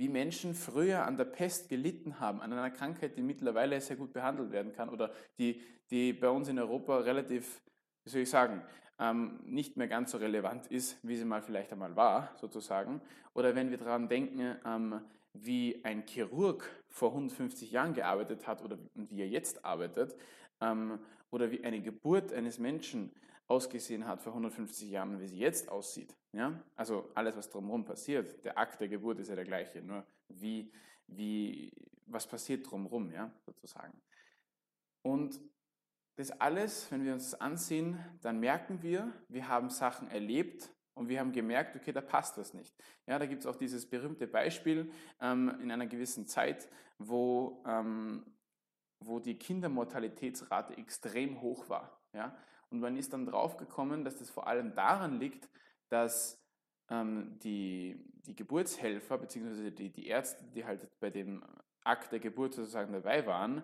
wie 0.00 0.08
Menschen 0.08 0.54
früher 0.54 1.04
an 1.04 1.18
der 1.18 1.26
Pest 1.26 1.68
gelitten 1.68 2.20
haben, 2.20 2.40
an 2.40 2.54
einer 2.54 2.70
Krankheit, 2.70 3.18
die 3.18 3.22
mittlerweile 3.22 3.78
sehr 3.82 3.96
gut 3.96 4.14
behandelt 4.14 4.50
werden 4.50 4.72
kann 4.72 4.88
oder 4.88 5.12
die, 5.38 5.60
die 5.90 6.14
bei 6.14 6.30
uns 6.30 6.48
in 6.48 6.58
Europa 6.58 7.00
relativ, 7.00 7.60
wie 8.04 8.08
soll 8.08 8.22
ich 8.22 8.30
sagen, 8.30 8.62
ähm, 8.98 9.40
nicht 9.44 9.76
mehr 9.76 9.88
ganz 9.88 10.12
so 10.12 10.16
relevant 10.16 10.68
ist, 10.68 10.96
wie 11.06 11.16
sie 11.16 11.26
mal 11.26 11.42
vielleicht 11.42 11.70
einmal 11.70 11.96
war, 11.96 12.30
sozusagen. 12.40 13.02
Oder 13.34 13.54
wenn 13.54 13.70
wir 13.70 13.76
daran 13.76 14.08
denken, 14.08 14.56
ähm, 14.64 15.02
wie 15.34 15.84
ein 15.84 16.06
Chirurg 16.06 16.66
vor 16.88 17.10
150 17.10 17.70
Jahren 17.70 17.92
gearbeitet 17.92 18.46
hat 18.46 18.62
oder 18.64 18.78
wie 18.94 19.20
er 19.20 19.28
jetzt 19.28 19.66
arbeitet, 19.66 20.16
ähm, 20.62 20.98
oder 21.30 21.50
wie 21.50 21.62
eine 21.62 21.82
Geburt 21.82 22.32
eines 22.32 22.58
Menschen 22.58 23.12
ausgesehen 23.50 24.06
hat 24.06 24.22
vor 24.22 24.32
150 24.32 24.90
Jahren 24.90 25.20
wie 25.20 25.26
sie 25.26 25.38
jetzt 25.38 25.68
aussieht. 25.68 26.16
Ja? 26.32 26.62
Also 26.76 27.10
alles, 27.14 27.36
was 27.36 27.50
drumherum 27.50 27.84
passiert, 27.84 28.44
der 28.44 28.56
Akt 28.56 28.80
der 28.80 28.88
Geburt 28.88 29.18
ist 29.18 29.28
ja 29.28 29.34
der 29.34 29.44
gleiche, 29.44 29.82
nur 29.82 30.06
wie, 30.28 30.72
wie, 31.08 31.72
was 32.06 32.26
passiert 32.26 32.70
drumherum, 32.70 33.10
ja, 33.10 33.32
sozusagen. 33.44 34.00
Und 35.02 35.40
das 36.16 36.30
alles, 36.30 36.90
wenn 36.92 37.04
wir 37.04 37.12
uns 37.12 37.30
das 37.30 37.40
ansehen, 37.40 37.98
dann 38.20 38.38
merken 38.38 38.82
wir, 38.82 39.12
wir 39.28 39.48
haben 39.48 39.70
Sachen 39.70 40.08
erlebt, 40.08 40.70
und 40.94 41.08
wir 41.08 41.18
haben 41.20 41.32
gemerkt, 41.32 41.76
okay, 41.76 41.92
da 41.92 42.02
passt 42.02 42.36
was 42.36 42.52
nicht. 42.52 42.74
Ja, 43.06 43.18
da 43.18 43.24
gibt 43.24 43.40
es 43.40 43.46
auch 43.46 43.56
dieses 43.56 43.88
berühmte 43.88 44.26
Beispiel 44.26 44.92
ähm, 45.20 45.48
in 45.62 45.70
einer 45.70 45.86
gewissen 45.86 46.26
Zeit, 46.26 46.68
wo, 46.98 47.62
ähm, 47.66 48.26
wo 48.98 49.18
die 49.18 49.38
Kindermortalitätsrate 49.38 50.76
extrem 50.76 51.40
hoch 51.40 51.70
war. 51.70 51.98
Ja? 52.12 52.36
Und 52.70 52.80
man 52.80 52.96
ist 52.96 53.12
dann 53.12 53.26
draufgekommen, 53.26 54.04
dass 54.04 54.16
das 54.16 54.30
vor 54.30 54.46
allem 54.46 54.74
daran 54.74 55.18
liegt, 55.18 55.48
dass 55.88 56.40
ähm, 56.88 57.38
die, 57.42 58.04
die 58.26 58.36
Geburtshelfer 58.36 59.18
bzw. 59.18 59.70
Die, 59.70 59.90
die 59.90 60.06
Ärzte, 60.06 60.44
die 60.54 60.64
halt 60.64 60.88
bei 61.00 61.10
dem 61.10 61.42
Akt 61.82 62.12
der 62.12 62.20
Geburt 62.20 62.54
sozusagen 62.54 62.92
dabei 62.92 63.26
waren, 63.26 63.62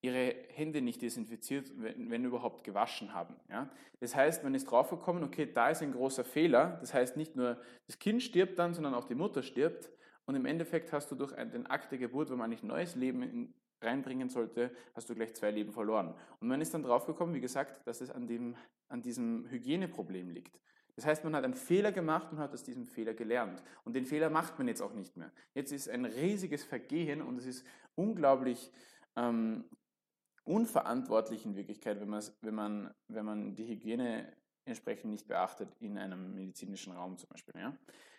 ihre 0.00 0.34
Hände 0.54 0.80
nicht 0.80 1.02
desinfiziert, 1.02 1.72
wenn, 1.76 2.10
wenn 2.10 2.24
überhaupt 2.24 2.64
gewaschen 2.64 3.14
haben. 3.14 3.36
Ja? 3.48 3.68
Das 4.00 4.14
heißt, 4.14 4.44
man 4.44 4.54
ist 4.54 4.70
draufgekommen, 4.70 5.24
okay, 5.24 5.50
da 5.52 5.70
ist 5.70 5.82
ein 5.82 5.92
großer 5.92 6.24
Fehler. 6.24 6.78
Das 6.80 6.94
heißt, 6.94 7.16
nicht 7.16 7.36
nur 7.36 7.60
das 7.86 7.98
Kind 7.98 8.22
stirbt 8.22 8.58
dann, 8.58 8.74
sondern 8.74 8.94
auch 8.94 9.04
die 9.04 9.16
Mutter 9.16 9.42
stirbt. 9.42 9.90
Und 10.24 10.34
im 10.34 10.46
Endeffekt 10.46 10.92
hast 10.92 11.10
du 11.10 11.16
durch 11.16 11.32
den 11.32 11.66
Akt 11.66 11.90
der 11.90 11.98
Geburt, 11.98 12.30
wo 12.30 12.36
man 12.36 12.50
nicht 12.50 12.62
neues 12.62 12.94
Leben 12.94 13.22
in, 13.22 13.54
reinbringen 13.80 14.28
sollte, 14.28 14.70
hast 14.94 15.08
du 15.08 15.14
gleich 15.14 15.34
zwei 15.34 15.50
Leben 15.50 15.72
verloren. 15.72 16.14
Und 16.40 16.48
man 16.48 16.60
ist 16.60 16.74
dann 16.74 16.82
draufgekommen, 16.82 17.34
wie 17.34 17.40
gesagt, 17.40 17.86
dass 17.86 18.00
es 18.00 18.10
an, 18.10 18.26
dem, 18.26 18.56
an 18.88 19.02
diesem 19.02 19.46
Hygieneproblem 19.48 20.30
liegt. 20.30 20.58
Das 20.96 21.06
heißt, 21.06 21.22
man 21.22 21.36
hat 21.36 21.44
einen 21.44 21.54
Fehler 21.54 21.92
gemacht 21.92 22.32
und 22.32 22.38
hat 22.38 22.52
aus 22.52 22.64
diesem 22.64 22.84
Fehler 22.84 23.14
gelernt. 23.14 23.62
Und 23.84 23.94
den 23.94 24.04
Fehler 24.04 24.30
macht 24.30 24.58
man 24.58 24.66
jetzt 24.66 24.82
auch 24.82 24.94
nicht 24.94 25.16
mehr. 25.16 25.30
Jetzt 25.54 25.70
ist 25.70 25.88
ein 25.88 26.04
riesiges 26.04 26.64
Vergehen 26.64 27.22
und 27.22 27.38
es 27.38 27.46
ist 27.46 27.64
unglaublich 27.94 28.72
ähm, 29.14 29.64
unverantwortlich 30.48 31.44
in 31.44 31.54
Wirklichkeit, 31.56 32.00
wenn, 32.00 32.10
wenn, 32.40 32.54
man, 32.54 32.94
wenn 33.08 33.24
man 33.24 33.54
die 33.54 33.68
Hygiene 33.68 34.32
entsprechend 34.64 35.10
nicht 35.10 35.28
beachtet 35.28 35.68
in 35.80 35.98
einem 35.98 36.34
medizinischen 36.34 36.92
Raum 36.92 37.16
zum 37.18 37.28
Beispiel. 37.28 37.54
Ja? 37.60 37.76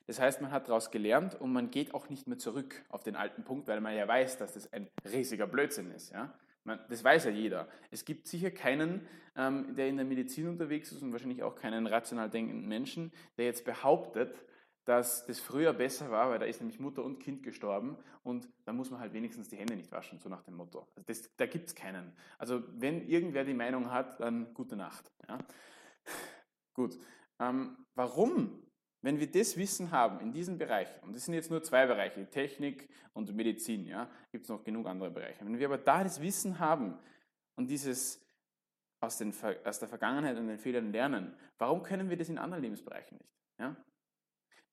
Das 0.09 0.19
heißt, 0.19 0.41
man 0.41 0.49
hat 0.49 0.67
daraus 0.67 0.89
gelernt 0.89 1.39
und 1.39 1.53
man 1.53 1.69
geht 1.69 1.93
auch 1.93 2.09
nicht 2.09 2.27
mehr 2.27 2.39
zurück 2.39 2.83
auf 2.89 3.03
den 3.03 3.15
alten 3.15 3.43
Punkt, 3.43 3.67
weil 3.67 3.79
man 3.79 3.95
ja 3.95 4.07
weiß, 4.07 4.39
dass 4.39 4.55
das 4.55 4.73
ein 4.73 4.89
riesiger 5.05 5.45
Blödsinn 5.45 5.91
ist. 5.91 6.11
Ja? 6.11 6.33
Man, 6.63 6.79
das 6.89 7.03
weiß 7.03 7.25
ja 7.25 7.29
jeder. 7.29 7.67
Es 7.91 8.05
gibt 8.05 8.25
sicher 8.25 8.49
keinen, 8.49 9.07
ähm, 9.35 9.75
der 9.75 9.87
in 9.87 9.97
der 9.97 10.07
Medizin 10.07 10.47
unterwegs 10.49 10.91
ist 10.91 11.03
und 11.03 11.11
wahrscheinlich 11.11 11.43
auch 11.43 11.55
keinen 11.55 11.85
rational 11.85 12.27
denkenden 12.27 12.67
Menschen, 12.67 13.11
der 13.37 13.45
jetzt 13.45 13.65
behauptet, 13.65 14.43
dass 14.83 15.27
das 15.27 15.39
früher 15.39 15.73
besser 15.73 16.09
war, 16.09 16.31
weil 16.31 16.39
da 16.39 16.47
ist 16.47 16.59
nämlich 16.59 16.79
Mutter 16.79 17.03
und 17.03 17.19
Kind 17.19 17.43
gestorben 17.43 17.95
und 18.23 18.49
da 18.65 18.73
muss 18.73 18.89
man 18.89 19.01
halt 19.01 19.13
wenigstens 19.13 19.49
die 19.49 19.57
Hände 19.57 19.75
nicht 19.75 19.91
waschen, 19.91 20.17
so 20.17 20.27
nach 20.27 20.41
dem 20.41 20.55
Motto. 20.55 20.87
Also 20.95 21.05
das, 21.05 21.29
da 21.37 21.45
gibt 21.45 21.67
es 21.67 21.75
keinen. 21.75 22.13
Also 22.39 22.63
wenn 22.71 23.07
irgendwer 23.07 23.43
die 23.43 23.53
Meinung 23.53 23.91
hat, 23.91 24.19
dann 24.19 24.55
gute 24.55 24.75
Nacht. 24.75 25.11
Ja? 25.27 25.37
Gut. 26.73 26.97
Ähm, 27.39 27.77
warum, 27.93 28.63
wenn 29.01 29.19
wir 29.19 29.31
das 29.31 29.55
Wissen 29.57 29.91
haben 29.91 30.19
in 30.19 30.33
diesen 30.33 30.57
Bereichen, 30.57 30.99
und 31.03 31.15
das 31.15 31.25
sind 31.25 31.33
jetzt 31.33 31.49
nur 31.49 31.63
zwei 31.63 31.85
Bereiche, 31.85 32.29
Technik 32.29 32.89
und 33.13 33.33
Medizin, 33.33 33.85
ja, 33.85 34.09
gibt 34.31 34.43
es 34.43 34.49
noch 34.49 34.63
genug 34.63 34.87
andere 34.87 35.09
Bereiche. 35.09 35.45
Wenn 35.45 35.57
wir 35.57 35.67
aber 35.67 35.77
da 35.77 36.03
das 36.03 36.21
Wissen 36.21 36.59
haben 36.59 36.97
und 37.55 37.67
dieses 37.67 38.25
aus, 38.99 39.17
den, 39.17 39.33
aus 39.63 39.79
der 39.79 39.87
Vergangenheit 39.87 40.37
und 40.37 40.47
den 40.47 40.59
Fehlern 40.59 40.91
lernen, 40.91 41.33
warum 41.57 41.83
können 41.83 42.09
wir 42.09 42.17
das 42.17 42.29
in 42.29 42.37
anderen 42.37 42.63
Lebensbereichen 42.63 43.17
nicht? 43.17 43.33
Ja? 43.57 43.75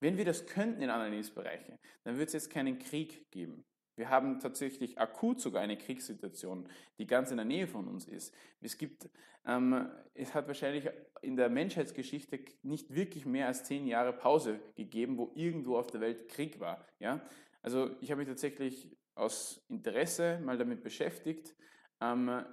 Wenn 0.00 0.16
wir 0.16 0.24
das 0.24 0.46
könnten 0.46 0.82
in 0.82 0.90
anderen 0.90 1.12
Lebensbereichen, 1.12 1.78
dann 2.02 2.14
würde 2.14 2.26
es 2.26 2.32
jetzt 2.32 2.50
keinen 2.50 2.78
Krieg 2.78 3.30
geben. 3.30 3.64
Wir 3.96 4.10
haben 4.10 4.40
tatsächlich 4.40 4.98
akut 4.98 5.40
sogar 5.40 5.62
eine 5.62 5.76
Kriegssituation, 5.76 6.68
die 6.98 7.06
ganz 7.06 7.30
in 7.30 7.38
der 7.38 7.46
Nähe 7.46 7.66
von 7.66 7.88
uns 7.88 8.06
ist. 8.06 8.34
Es 8.60 8.76
gibt, 8.76 9.08
ähm, 9.46 9.90
es 10.14 10.34
hat 10.34 10.46
wahrscheinlich 10.46 10.88
in 11.22 11.36
der 11.36 11.48
Menschheitsgeschichte 11.48 12.40
nicht 12.62 12.94
wirklich 12.94 13.24
mehr 13.24 13.46
als 13.46 13.64
zehn 13.64 13.86
Jahre 13.86 14.12
Pause 14.12 14.60
gegeben, 14.74 15.16
wo 15.16 15.32
irgendwo 15.34 15.78
auf 15.78 15.86
der 15.86 16.02
Welt 16.02 16.28
Krieg 16.28 16.60
war. 16.60 16.86
Ja? 16.98 17.26
Also 17.62 17.90
ich 18.00 18.10
habe 18.10 18.20
mich 18.20 18.28
tatsächlich 18.28 18.94
aus 19.14 19.64
Interesse 19.68 20.40
mal 20.44 20.58
damit 20.58 20.82
beschäftigt, 20.82 21.54
ähm, 22.02 22.44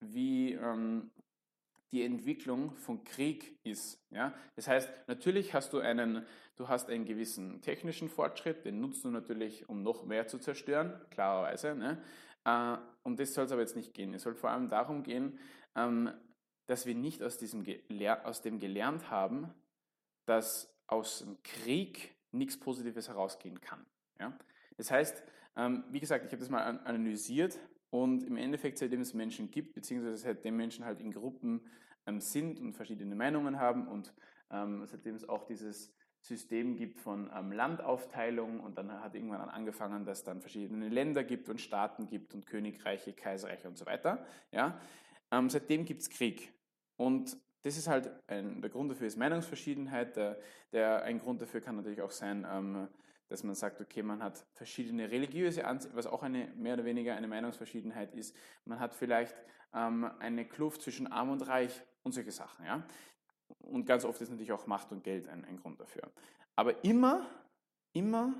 wie 0.00 0.54
ähm, 0.54 1.12
die 1.92 2.02
Entwicklung 2.02 2.76
von 2.76 3.04
Krieg 3.04 3.58
ist. 3.64 4.04
Ja? 4.10 4.34
Das 4.56 4.68
heißt, 4.68 4.90
natürlich 5.06 5.54
hast 5.54 5.72
du 5.72 5.78
einen, 5.78 6.26
du 6.56 6.68
hast 6.68 6.90
einen 6.90 7.04
gewissen 7.04 7.62
technischen 7.62 8.08
Fortschritt, 8.08 8.64
den 8.64 8.80
nutzt 8.80 9.04
du 9.04 9.10
natürlich, 9.10 9.68
um 9.68 9.82
noch 9.82 10.04
mehr 10.04 10.26
zu 10.26 10.38
zerstören, 10.38 11.00
klarerweise. 11.10 11.74
Ne? 11.74 12.02
Äh, 12.44 12.76
das 13.16 13.32
soll 13.32 13.46
es 13.46 13.52
aber 13.52 13.62
jetzt 13.62 13.76
nicht 13.76 13.94
gehen. 13.94 14.12
Es 14.12 14.22
soll 14.22 14.34
vor 14.34 14.50
allem 14.50 14.68
darum 14.68 15.02
gehen, 15.02 15.38
ähm, 15.74 16.10
dass 16.66 16.84
wir 16.84 16.94
nicht 16.94 17.22
aus, 17.22 17.38
diesem 17.38 17.64
aus 18.24 18.42
dem 18.42 18.58
gelernt 18.58 19.10
haben, 19.10 19.52
dass 20.26 20.74
aus 20.86 21.20
dem 21.20 21.42
Krieg 21.42 22.14
nichts 22.32 22.60
Positives 22.60 23.08
herausgehen 23.08 23.60
kann. 23.60 23.86
Ja? 24.20 24.38
Das 24.76 24.90
heißt, 24.90 25.22
ähm, 25.56 25.84
wie 25.90 26.00
gesagt, 26.00 26.26
ich 26.26 26.32
habe 26.32 26.40
das 26.40 26.50
mal 26.50 26.62
analysiert 26.84 27.58
und 27.90 28.22
im 28.24 28.36
Endeffekt, 28.36 28.78
seitdem 28.78 29.00
es 29.00 29.14
Menschen 29.14 29.50
gibt, 29.50 29.74
beziehungsweise 29.74 30.16
seitdem 30.16 30.56
Menschen 30.56 30.84
halt 30.84 31.00
in 31.00 31.12
Gruppen 31.12 31.62
ähm, 32.06 32.20
sind 32.20 32.60
und 32.60 32.74
verschiedene 32.74 33.14
Meinungen 33.14 33.58
haben 33.58 33.88
und 33.88 34.12
ähm, 34.50 34.84
seitdem 34.86 35.14
es 35.14 35.28
auch 35.28 35.44
dieses 35.44 35.94
System 36.20 36.76
gibt 36.76 36.98
von 36.98 37.30
ähm, 37.34 37.52
Landaufteilung 37.52 38.60
und 38.60 38.76
dann 38.76 38.92
hat 38.92 39.14
irgendwann 39.14 39.48
angefangen, 39.48 40.04
dass 40.04 40.18
es 40.18 40.24
dann 40.24 40.40
verschiedene 40.40 40.88
Länder 40.88 41.24
gibt 41.24 41.48
und 41.48 41.60
Staaten 41.60 42.08
gibt 42.08 42.34
und 42.34 42.46
Königreiche, 42.46 43.12
Kaiserreiche 43.12 43.68
und 43.68 43.78
so 43.78 43.86
weiter. 43.86 44.24
Ja? 44.50 44.80
Ähm, 45.30 45.48
seitdem 45.48 45.84
gibt 45.84 46.02
es 46.02 46.10
Krieg. 46.10 46.52
Und 46.96 47.36
das 47.62 47.76
ist 47.76 47.88
halt 47.88 48.10
ein, 48.26 48.60
der 48.60 48.70
Grund 48.70 48.90
dafür 48.90 49.06
ist 49.06 49.16
Meinungsverschiedenheit. 49.16 50.16
Der, 50.16 50.38
der, 50.72 51.02
ein 51.02 51.18
Grund 51.20 51.40
dafür 51.40 51.60
kann 51.60 51.76
natürlich 51.76 52.02
auch 52.02 52.10
sein, 52.10 52.46
ähm, 52.50 52.88
dass 53.28 53.44
man 53.44 53.54
sagt, 53.54 53.80
okay, 53.80 54.02
man 54.02 54.22
hat 54.22 54.44
verschiedene 54.54 55.10
religiöse 55.10 55.66
Ansichten, 55.66 55.96
was 55.96 56.06
auch 56.06 56.22
eine 56.22 56.46
mehr 56.56 56.74
oder 56.74 56.84
weniger 56.84 57.14
eine 57.14 57.28
Meinungsverschiedenheit 57.28 58.14
ist. 58.14 58.34
Man 58.64 58.80
hat 58.80 58.94
vielleicht 58.94 59.36
ähm, 59.74 60.10
eine 60.18 60.46
Kluft 60.46 60.82
zwischen 60.82 61.06
Arm 61.06 61.30
und 61.30 61.46
Reich 61.46 61.82
und 62.02 62.12
solche 62.12 62.32
Sachen. 62.32 62.64
Ja? 62.64 62.86
Und 63.58 63.84
ganz 63.84 64.04
oft 64.04 64.20
ist 64.20 64.30
natürlich 64.30 64.52
auch 64.52 64.66
Macht 64.66 64.92
und 64.92 65.04
Geld 65.04 65.28
ein, 65.28 65.44
ein 65.44 65.58
Grund 65.58 65.80
dafür. 65.80 66.10
Aber 66.56 66.82
immer, 66.84 67.26
immer 67.92 68.34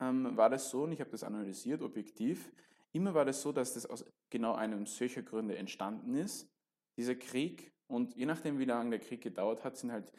ähm, 0.00 0.36
war 0.36 0.50
das 0.50 0.70
so, 0.70 0.84
und 0.84 0.92
ich 0.92 1.00
habe 1.00 1.10
das 1.10 1.24
analysiert, 1.24 1.82
objektiv, 1.82 2.52
immer 2.92 3.14
war 3.14 3.24
das 3.24 3.40
so, 3.40 3.52
dass 3.52 3.74
das 3.74 3.86
aus 3.86 4.04
genau 4.28 4.54
einem 4.54 4.86
solcher 4.86 5.22
Gründe 5.22 5.56
entstanden 5.56 6.14
ist, 6.14 6.48
dieser 6.96 7.14
Krieg. 7.14 7.72
Und 7.86 8.14
je 8.14 8.26
nachdem, 8.26 8.58
wie 8.58 8.64
lange 8.66 8.90
der 8.90 8.98
Krieg 9.00 9.22
gedauert 9.22 9.64
hat, 9.64 9.76
sind 9.76 9.92
halt 9.92 10.12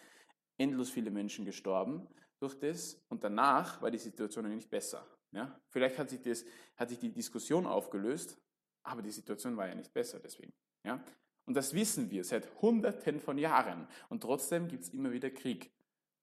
endlos 0.57 0.89
viele 0.89 1.11
Menschen 1.11 1.45
gestorben 1.45 2.07
durch 2.41 2.57
das. 2.57 2.99
Und 3.09 3.23
danach 3.23 3.81
war 3.81 3.91
die 3.91 3.97
Situation 3.97 4.49
nicht 4.49 4.69
besser. 4.69 5.05
Ja? 5.31 5.59
Vielleicht 5.69 5.97
hat 5.97 6.09
sich, 6.09 6.21
das, 6.21 6.43
hat 6.75 6.89
sich 6.89 6.99
die 6.99 7.11
Diskussion 7.11 7.65
aufgelöst, 7.65 8.37
aber 8.83 9.01
die 9.01 9.11
Situation 9.11 9.55
war 9.57 9.67
ja 9.67 9.75
nicht 9.75 9.93
besser 9.93 10.19
deswegen. 10.19 10.53
Ja? 10.83 11.03
Und 11.45 11.53
das 11.55 11.73
wissen 11.73 12.09
wir 12.09 12.23
seit 12.23 12.61
Hunderten 12.61 13.19
von 13.19 13.37
Jahren. 13.37 13.87
Und 14.09 14.21
trotzdem 14.21 14.67
gibt 14.67 14.83
es 14.83 14.89
immer 14.89 15.11
wieder 15.11 15.29
Krieg. 15.29 15.71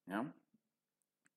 Ja? 0.07 0.33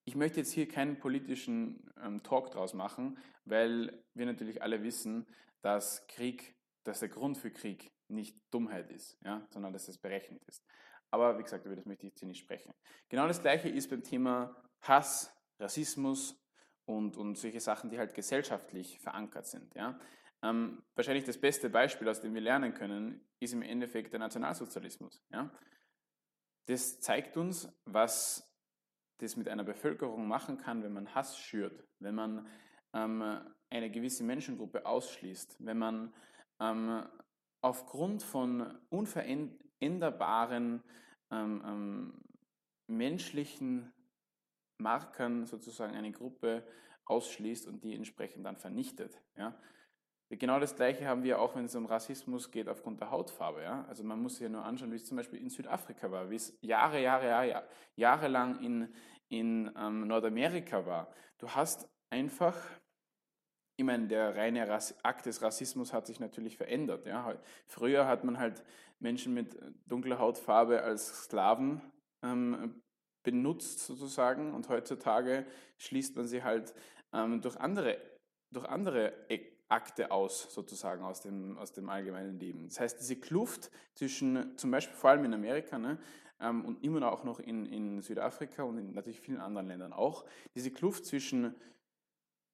Ich 0.04 0.16
möchte 0.16 0.40
jetzt 0.40 0.52
hier 0.52 0.66
keinen 0.66 0.98
politischen 0.98 1.90
ähm, 2.02 2.22
Talk 2.22 2.50
draus 2.50 2.74
machen, 2.74 3.18
weil 3.44 4.04
wir 4.14 4.26
natürlich 4.26 4.62
alle 4.62 4.82
wissen, 4.82 5.26
dass 5.60 6.06
Krieg, 6.08 6.56
dass 6.82 7.00
der 7.00 7.08
Grund 7.08 7.38
für 7.38 7.52
Krieg 7.52 7.92
nicht 8.08 8.36
Dummheit 8.50 8.90
ist, 8.90 9.16
ja? 9.24 9.46
sondern 9.50 9.72
dass 9.72 9.88
es 9.88 9.98
berechnet 9.98 10.42
ist. 10.44 10.64
Aber 11.12 11.38
wie 11.38 11.42
gesagt, 11.42 11.66
über 11.66 11.76
das 11.76 11.84
möchte 11.84 12.06
ich 12.06 12.12
jetzt 12.12 12.22
nicht 12.22 12.40
sprechen. 12.40 12.72
Genau 13.08 13.28
das 13.28 13.40
Gleiche 13.40 13.68
ist 13.68 13.90
beim 13.90 14.02
Thema 14.02 14.56
Hass, 14.80 15.32
Rassismus 15.60 16.42
und, 16.86 17.16
und 17.16 17.36
solche 17.36 17.60
Sachen, 17.60 17.90
die 17.90 17.98
halt 17.98 18.14
gesellschaftlich 18.14 18.98
verankert 18.98 19.46
sind. 19.46 19.74
Ja? 19.74 20.00
Ähm, 20.42 20.82
wahrscheinlich 20.94 21.24
das 21.24 21.38
beste 21.38 21.68
Beispiel, 21.68 22.08
aus 22.08 22.20
dem 22.20 22.34
wir 22.34 22.40
lernen 22.40 22.72
können, 22.72 23.28
ist 23.40 23.52
im 23.52 23.62
Endeffekt 23.62 24.12
der 24.12 24.20
Nationalsozialismus. 24.20 25.22
Ja? 25.30 25.50
Das 26.66 26.98
zeigt 27.00 27.36
uns, 27.36 27.68
was 27.84 28.50
das 29.18 29.36
mit 29.36 29.48
einer 29.48 29.64
Bevölkerung 29.64 30.26
machen 30.26 30.56
kann, 30.56 30.82
wenn 30.82 30.94
man 30.94 31.14
Hass 31.14 31.38
schürt, 31.38 31.86
wenn 32.00 32.14
man 32.14 32.48
ähm, 32.94 33.22
eine 33.68 33.90
gewisse 33.90 34.24
Menschengruppe 34.24 34.86
ausschließt, 34.86 35.56
wenn 35.60 35.78
man 35.78 36.14
ähm, 36.58 37.06
aufgrund 37.60 38.22
von 38.22 38.78
unveränderbaren 39.82 40.82
ähm, 41.30 41.62
ähm, 41.66 42.12
menschlichen 42.86 43.92
Markern 44.78 45.46
sozusagen 45.46 45.94
eine 45.94 46.12
Gruppe 46.12 46.64
ausschließt 47.06 47.66
und 47.66 47.82
die 47.82 47.94
entsprechend 47.94 48.46
dann 48.46 48.56
vernichtet. 48.56 49.20
Ja? 49.36 49.54
Genau 50.30 50.58
das 50.58 50.76
Gleiche 50.76 51.06
haben 51.06 51.24
wir 51.24 51.40
auch, 51.40 51.56
wenn 51.56 51.66
es 51.66 51.74
um 51.74 51.86
Rassismus 51.86 52.50
geht, 52.50 52.68
aufgrund 52.68 53.00
der 53.00 53.10
Hautfarbe. 53.10 53.62
Ja? 53.62 53.84
Also 53.86 54.04
man 54.04 54.20
muss 54.22 54.34
sich 54.34 54.42
ja 54.42 54.48
nur 54.48 54.64
anschauen, 54.64 54.92
wie 54.92 54.96
es 54.96 55.06
zum 55.06 55.16
Beispiel 55.16 55.40
in 55.40 55.50
Südafrika 55.50 56.10
war, 56.10 56.30
wie 56.30 56.36
es 56.36 56.56
Jahre, 56.60 57.02
Jahre, 57.02 57.26
Jahre, 57.26 57.68
jahrelang 57.96 58.60
in, 58.60 58.94
in 59.28 59.70
ähm, 59.76 60.06
Nordamerika 60.06 60.86
war. 60.86 61.12
Du 61.38 61.48
hast 61.48 61.88
einfach, 62.10 62.56
ich 63.82 63.86
meine, 63.86 64.06
der 64.06 64.36
reine 64.36 64.70
Akt 65.02 65.26
des 65.26 65.42
Rassismus 65.42 65.92
hat 65.92 66.06
sich 66.06 66.20
natürlich 66.20 66.56
verändert. 66.56 67.04
Ja? 67.04 67.34
Früher 67.66 68.06
hat 68.06 68.22
man 68.22 68.38
halt 68.38 68.62
Menschen 69.00 69.34
mit 69.34 69.58
dunkler 69.86 70.20
Hautfarbe 70.20 70.84
als 70.84 71.24
Sklaven 71.24 71.80
ähm, 72.22 72.80
benutzt 73.24 73.80
sozusagen 73.80 74.54
und 74.54 74.68
heutzutage 74.68 75.46
schließt 75.78 76.14
man 76.14 76.28
sie 76.28 76.44
halt 76.44 76.72
ähm, 77.12 77.40
durch 77.40 77.56
andere, 77.56 77.98
durch 78.52 78.66
andere 78.66 79.14
Akte 79.68 80.12
aus, 80.12 80.54
sozusagen 80.54 81.02
aus 81.02 81.20
dem, 81.20 81.58
aus 81.58 81.72
dem 81.72 81.88
allgemeinen 81.88 82.38
Leben. 82.38 82.68
Das 82.68 82.78
heißt, 82.78 83.00
diese 83.00 83.16
Kluft 83.16 83.72
zwischen, 83.94 84.56
zum 84.56 84.70
Beispiel 84.70 84.94
vor 84.94 85.10
allem 85.10 85.24
in 85.24 85.34
Amerika 85.34 85.76
ne, 85.76 85.98
ähm, 86.38 86.64
und 86.64 86.84
immer 86.84 87.10
auch 87.10 87.24
noch 87.24 87.40
in, 87.40 87.66
in 87.66 88.00
Südafrika 88.00 88.62
und 88.62 88.78
in 88.78 88.94
natürlich 88.94 89.18
vielen 89.18 89.40
anderen 89.40 89.66
Ländern 89.66 89.92
auch, 89.92 90.24
diese 90.54 90.70
Kluft 90.70 91.04
zwischen 91.04 91.56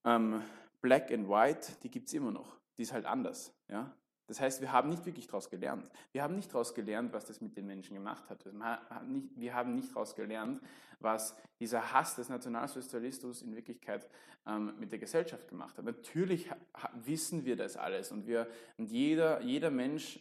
ähm, 0.06 0.42
Black 0.80 1.10
and 1.10 1.28
White, 1.28 1.72
die 1.82 1.90
gibt 1.90 2.08
es 2.08 2.14
immer 2.14 2.30
noch. 2.30 2.58
Die 2.76 2.82
ist 2.82 2.92
halt 2.92 3.06
anders. 3.06 3.54
Ja? 3.68 3.94
Das 4.28 4.40
heißt, 4.40 4.60
wir 4.60 4.72
haben 4.72 4.90
nicht 4.90 5.06
wirklich 5.06 5.26
daraus 5.26 5.48
gelernt. 5.48 5.90
Wir 6.12 6.22
haben 6.22 6.36
nicht 6.36 6.52
daraus 6.52 6.74
gelernt, 6.74 7.12
was 7.14 7.24
das 7.24 7.40
mit 7.40 7.56
den 7.56 7.66
Menschen 7.66 7.94
gemacht 7.94 8.28
hat. 8.28 8.44
Wir 8.44 9.54
haben 9.54 9.74
nicht 9.74 9.90
daraus 9.90 10.14
gelernt, 10.14 10.60
was 11.00 11.34
dieser 11.58 11.92
Hass 11.92 12.14
des 12.16 12.28
Nationalsozialismus 12.28 13.40
in 13.40 13.56
Wirklichkeit 13.56 14.08
ähm, 14.46 14.74
mit 14.78 14.92
der 14.92 14.98
Gesellschaft 14.98 15.48
gemacht 15.48 15.78
hat. 15.78 15.84
Natürlich 15.84 16.50
wissen 16.92 17.46
wir 17.46 17.56
das 17.56 17.76
alles 17.76 18.12
und, 18.12 18.26
wir, 18.26 18.48
und 18.76 18.90
jeder, 18.90 19.40
jeder 19.40 19.70
Mensch 19.70 20.20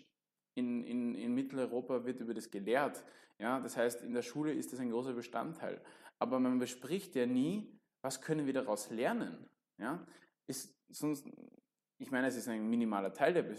in, 0.55 0.83
in, 0.83 1.13
in 1.13 1.35
Mitteleuropa 1.35 2.05
wird 2.05 2.21
über 2.21 2.33
das 2.33 2.49
gelehrt. 2.49 3.03
Ja? 3.39 3.59
Das 3.59 3.75
heißt, 3.75 4.03
in 4.03 4.13
der 4.13 4.21
Schule 4.21 4.53
ist 4.53 4.71
das 4.71 4.79
ein 4.79 4.89
großer 4.89 5.13
Bestandteil. 5.13 5.81
Aber 6.17 6.39
man 6.39 6.59
bespricht 6.59 7.13
ja 7.15 7.25
nie, 7.25 7.77
was 8.01 8.21
können 8.21 8.45
wir 8.45 8.53
daraus 8.53 8.89
lernen. 8.89 9.49
Ja? 9.77 10.05
Ist, 10.47 10.73
sonst, 10.89 11.25
ich 11.99 12.11
meine, 12.11 12.27
es 12.27 12.35
ist 12.35 12.47
ein 12.47 12.69
minimaler 12.69 13.13
Teil 13.13 13.33
der, 13.33 13.43
Be 13.43 13.55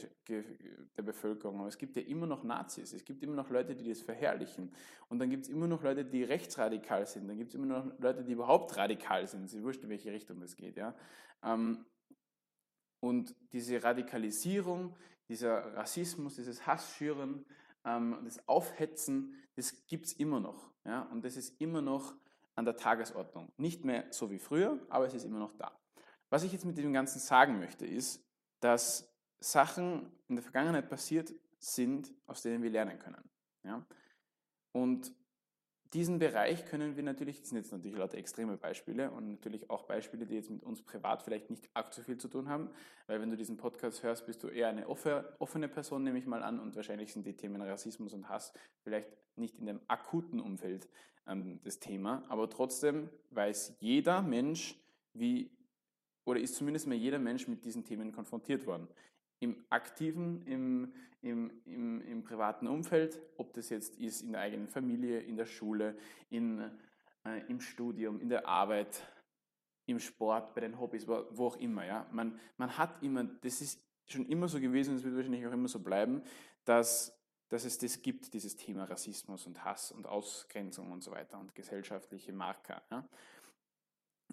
der, 0.97 1.03
Bevölkerung, 1.03 1.61
aber 1.61 1.69
es 1.69 1.79
gibt 1.79 1.97
ja 1.97 2.03
immer 2.03 2.27
noch 2.27 2.45
Nazis, 2.45 2.93
es 2.93 3.05
gibt 3.05 3.23
immer 3.23 3.35
noch 3.35 3.51
Leute, 3.51 3.75
die 3.75 3.89
das 3.89 4.01
verherrlichen. 4.01 4.73
Und 5.09 5.19
dann 5.19 5.31
gibt 5.31 5.45
es 5.45 5.51
immer 5.51 5.67
noch 5.67 5.83
Leute, 5.83 6.05
die 6.05 6.23
rechtsradikal 6.23 7.07
sind, 7.07 7.29
dann 7.29 7.37
gibt 7.37 7.51
es 7.51 7.55
immer 7.55 7.67
noch 7.67 7.99
Leute, 7.99 8.25
die 8.25 8.33
überhaupt 8.33 8.77
radikal 8.77 9.27
sind. 9.27 9.45
Es 9.45 9.55
ist 9.55 9.63
wurscht, 9.63 9.83
in 9.83 9.91
welche 9.91 10.13
Richtung 10.13 10.41
das 10.41 10.57
geht. 10.57 10.77
Ja? 10.77 10.95
Ähm, 11.43 11.85
und 13.01 13.35
diese 13.53 13.83
Radikalisierung, 13.83 14.97
dieser 15.29 15.75
Rassismus, 15.75 16.37
dieses 16.37 16.67
Hassschüren, 16.67 17.45
ähm, 17.85 18.19
das 18.25 18.47
Aufhetzen, 18.49 19.35
das 19.57 19.87
gibt 19.87 20.07
es 20.07 20.13
immer 20.15 20.41
noch. 20.41 20.71
Ja? 20.85 21.03
Und 21.11 21.25
das 21.25 21.37
ist 21.37 21.61
immer 21.61 21.83
noch 21.83 22.15
an 22.55 22.65
der 22.65 22.77
Tagesordnung. 22.77 23.53
Nicht 23.57 23.85
mehr 23.85 24.07
so 24.11 24.31
wie 24.31 24.39
früher, 24.39 24.79
aber 24.89 25.07
es 25.07 25.15
ist 25.15 25.25
immer 25.25 25.39
noch 25.39 25.53
da. 25.57 25.79
Was 26.31 26.43
ich 26.43 26.53
jetzt 26.53 26.65
mit 26.65 26.79
dem 26.79 26.93
Ganzen 26.93 27.19
sagen 27.19 27.59
möchte, 27.59 27.87
ist, 27.87 28.23
dass 28.61 29.13
Sachen 29.41 30.11
in 30.29 30.37
der 30.37 30.43
Vergangenheit 30.43 30.89
passiert 30.89 31.33
sind, 31.59 32.13
aus 32.27 32.43
denen 32.43 32.63
wir 32.63 32.71
lernen 32.71 32.99
können. 32.99 33.23
Ja? 33.65 33.85
Und 34.73 35.13
diesen 35.95 36.19
Bereich 36.19 36.67
können 36.67 36.97
wir 36.97 37.03
natürlich, 37.03 37.41
das 37.41 37.49
sind 37.49 37.59
jetzt 37.59 37.73
natürlich 37.73 37.97
lauter 37.97 38.19
extreme 38.19 38.59
Beispiele 38.59 39.11
und 39.11 39.31
natürlich 39.31 39.71
auch 39.71 39.85
Beispiele, 39.85 40.27
die 40.27 40.35
jetzt 40.35 40.51
mit 40.51 40.63
uns 40.63 40.83
privat 40.83 41.23
vielleicht 41.23 41.49
nicht 41.49 41.71
so 41.91 42.03
viel 42.03 42.19
zu 42.19 42.29
tun 42.29 42.49
haben, 42.49 42.71
weil 43.07 43.21
wenn 43.23 43.31
du 43.31 43.37
diesen 43.37 43.57
Podcast 43.57 44.03
hörst, 44.03 44.27
bist 44.27 44.43
du 44.43 44.49
eher 44.49 44.69
eine 44.69 44.87
offene 44.87 45.69
Person, 45.69 46.05
nehme 46.05 46.19
ich 46.19 46.27
mal 46.27 46.43
an, 46.43 46.61
und 46.61 46.77
wahrscheinlich 46.77 47.13
sind 47.13 47.27
die 47.27 47.35
Themen 47.35 47.63
Rassismus 47.63 48.13
und 48.13 48.29
Hass 48.29 48.53
vielleicht 48.83 49.09
nicht 49.37 49.59
in 49.59 49.67
dem 49.67 49.81
akuten 49.89 50.41
Umfeld 50.41 50.89
ähm, 51.27 51.61
das 51.65 51.79
Thema, 51.79 52.23
aber 52.29 52.51
trotzdem 52.51 53.09
weiß 53.31 53.77
jeder 53.81 54.21
Mensch, 54.21 54.79
wie 55.15 55.51
oder 56.29 56.41
ist 56.41 56.57
zumindest 56.57 56.87
mal 56.87 56.95
jeder 56.95 57.19
Mensch 57.19 57.49
mit 57.49 57.65
diesen 57.65 57.85
Themen 57.85 58.13
konfrontiert 58.13 58.67
worden. 58.67 58.87
Im 59.41 59.65
aktiven, 59.71 60.45
im, 60.47 60.93
im, 61.23 61.51
im, 61.65 62.03
im 62.03 62.23
privaten 62.23 62.67
Umfeld, 62.67 63.19
ob 63.39 63.55
das 63.55 63.71
jetzt 63.71 63.97
ist 63.97 64.21
in 64.21 64.33
der 64.33 64.43
eigenen 64.43 64.69
Familie, 64.69 65.21
in 65.21 65.37
der 65.37 65.47
Schule, 65.47 65.97
in, 66.29 66.71
äh, 67.25 67.41
im 67.49 67.61
Studium, 67.61 68.21
in 68.21 68.29
der 68.29 68.47
Arbeit, 68.47 69.03
im 69.87 69.99
Sport, 69.99 70.55
bei 70.55 70.61
den 70.61 70.79
Hobbys, 70.79 71.09
wo, 71.09 71.25
wo 71.31 71.47
auch 71.47 71.57
immer. 71.57 71.87
Ja? 71.87 72.07
Man, 72.13 72.39
man 72.59 72.77
hat 72.77 73.03
immer, 73.03 73.25
das 73.25 73.63
ist 73.63 73.83
schon 74.07 74.27
immer 74.27 74.49
so 74.49 74.61
gewesen, 74.61 74.97
es 74.97 75.05
wird 75.05 75.17
wahrscheinlich 75.17 75.47
auch 75.47 75.53
immer 75.53 75.69
so 75.69 75.79
bleiben, 75.79 76.21
dass, 76.67 77.19
dass 77.49 77.65
es 77.65 77.79
das 77.79 78.03
gibt, 78.03 78.35
dieses 78.35 78.55
Thema 78.55 78.85
Rassismus 78.85 79.47
und 79.47 79.65
Hass 79.65 79.93
und 79.93 80.07
Ausgrenzung 80.07 80.93
und 80.93 81.03
so 81.03 81.11
weiter 81.11 81.39
und 81.39 81.55
gesellschaftliche 81.55 82.35
Marker. 82.35 82.83
Ja? 82.91 83.09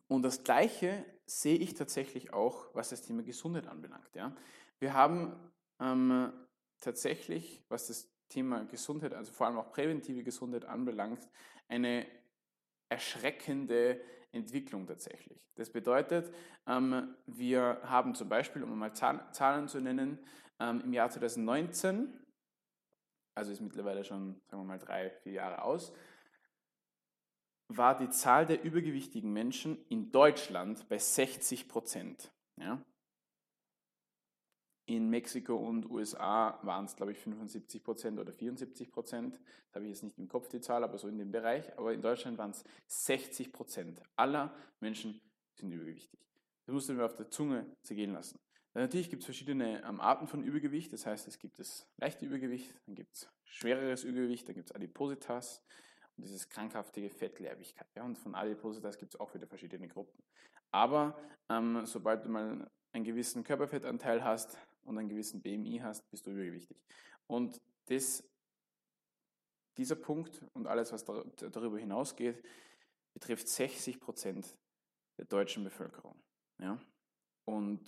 Und 0.08 0.24
das 0.24 0.44
Gleiche 0.44 1.06
sehe 1.26 1.58
ich 1.58 1.74
tatsächlich 1.74 2.34
auch, 2.34 2.68
was 2.74 2.90
das 2.90 3.02
Thema 3.02 3.24
Gesundheit 3.24 3.68
anbelangt. 3.68 4.16
Ja. 4.16 4.36
Wir 4.80 4.94
haben 4.94 5.36
ähm, 5.80 6.32
tatsächlich, 6.80 7.64
was 7.70 7.88
das 7.88 8.12
Thema 8.30 8.66
Gesundheit, 8.66 9.14
also 9.14 9.32
vor 9.32 9.48
allem 9.48 9.58
auch 9.58 9.72
präventive 9.72 10.24
Gesundheit 10.24 10.66
anbelangt, 10.66 11.28
eine 11.68 12.06
erschreckende 12.90 14.02
Entwicklung 14.32 14.86
tatsächlich. 14.86 15.48
Das 15.56 15.70
bedeutet, 15.70 16.34
ähm, 16.68 17.16
wir 17.26 17.80
haben 17.84 18.14
zum 18.14 18.30
Beispiel, 18.30 18.64
um 18.64 18.78
mal 18.78 18.94
Zahlen 18.94 19.68
zu 19.68 19.80
nennen, 19.80 20.20
ähm, 20.60 20.82
im 20.82 20.94
Jahr 20.94 21.10
2019, 21.10 22.14
also 23.36 23.52
ist 23.52 23.62
mittlerweile 23.62 24.04
schon, 24.04 24.42
sagen 24.48 24.64
wir 24.64 24.68
mal, 24.68 24.80
drei, 24.80 25.10
vier 25.10 25.34
Jahre 25.34 25.62
aus, 25.64 25.94
war 27.68 27.98
die 27.98 28.10
Zahl 28.10 28.46
der 28.46 28.64
übergewichtigen 28.64 29.32
Menschen 29.32 29.84
in 29.90 30.12
Deutschland 30.12 30.88
bei 30.88 30.98
60 30.98 31.68
Prozent. 31.68 32.32
Ja? 32.58 32.84
In 34.88 35.10
Mexiko 35.10 35.56
und 35.56 35.90
USA 35.90 36.60
waren 36.62 36.86
es, 36.86 36.96
glaube 36.96 37.12
ich, 37.12 37.18
75 37.18 37.84
Prozent 37.84 38.20
oder 38.20 38.32
74 38.32 38.92
Prozent. 38.92 39.40
Das 39.68 39.76
habe 39.76 39.86
ich 39.86 39.92
jetzt 39.92 40.04
nicht 40.04 40.20
im 40.20 40.28
Kopf 40.28 40.48
die 40.48 40.62
Zahl, 40.62 40.84
aber 40.84 41.00
so 41.00 41.08
in 41.08 41.18
dem 41.18 41.32
Bereich. 41.32 41.76
Aber 41.78 41.92
in 41.92 42.04
Deutschland 42.04 42.38
waren 42.38 42.52
es 42.52 42.64
60 42.88 43.52
Prozent 43.52 44.02
aller 44.16 44.54
Menschen 44.80 45.20
sind 45.56 45.72
übergewichtig. 45.72 46.20
Das 46.66 46.74
musst 46.74 46.90
du 46.90 47.04
auf 47.04 47.16
der 47.16 47.30
Zunge 47.30 47.66
zergehen 47.82 48.14
lassen. 48.14 48.40
Natürlich 48.76 49.10
gibt 49.10 49.22
es 49.22 49.26
verschiedene 49.26 49.82
ähm, 49.84 50.02
Arten 50.02 50.28
von 50.28 50.44
Übergewicht. 50.44 50.92
Das 50.92 51.06
heißt, 51.06 51.28
es 51.28 51.40
gibt 51.40 51.60
das 51.60 51.88
leichte 51.98 52.26
Übergewicht, 52.26 52.74
dann 52.86 52.96
gibt 52.96 53.16
es 53.16 53.30
schwereres 53.46 54.04
Übergewicht, 54.04 54.48
dann 54.48 54.56
gibt 54.56 54.70
es 54.70 54.76
Adipositas 54.76 55.64
dieses 56.18 56.48
krankhafte 56.50 57.10
Fettleibigkeit. 57.10 57.88
Ja, 57.96 58.04
und 58.04 58.18
von 58.18 58.36
Adipositas 58.36 58.98
gibt 58.98 59.14
es 59.14 59.20
auch 59.20 59.34
wieder 59.34 59.48
verschiedene 59.48 59.88
Gruppen. 59.88 60.24
Aber 60.72 61.18
ähm, 61.50 61.86
sobald 61.86 62.26
du 62.26 62.30
mal 62.30 62.70
einen 62.94 63.04
gewissen 63.04 63.44
Körperfettanteil 63.44 64.24
hast 64.24 64.58
und 64.84 64.98
einen 64.98 65.10
gewissen 65.10 65.42
BMI 65.42 65.80
hast, 65.84 66.10
bist 66.10 66.26
du 66.26 66.32
übergewichtig. 66.32 66.78
Und 67.28 67.62
das, 67.86 68.24
dieser 69.78 69.96
Punkt 69.96 70.44
und 70.54 70.68
alles, 70.68 70.92
was 70.92 71.04
darüber 71.04 71.78
hinausgeht, 71.78 72.44
betrifft 73.14 73.48
60 73.48 74.00
Prozent 74.00 74.58
der 75.18 75.26
deutschen 75.26 75.64
Bevölkerung. 75.64 76.22
Ja? 76.60 76.80
Und 77.46 77.86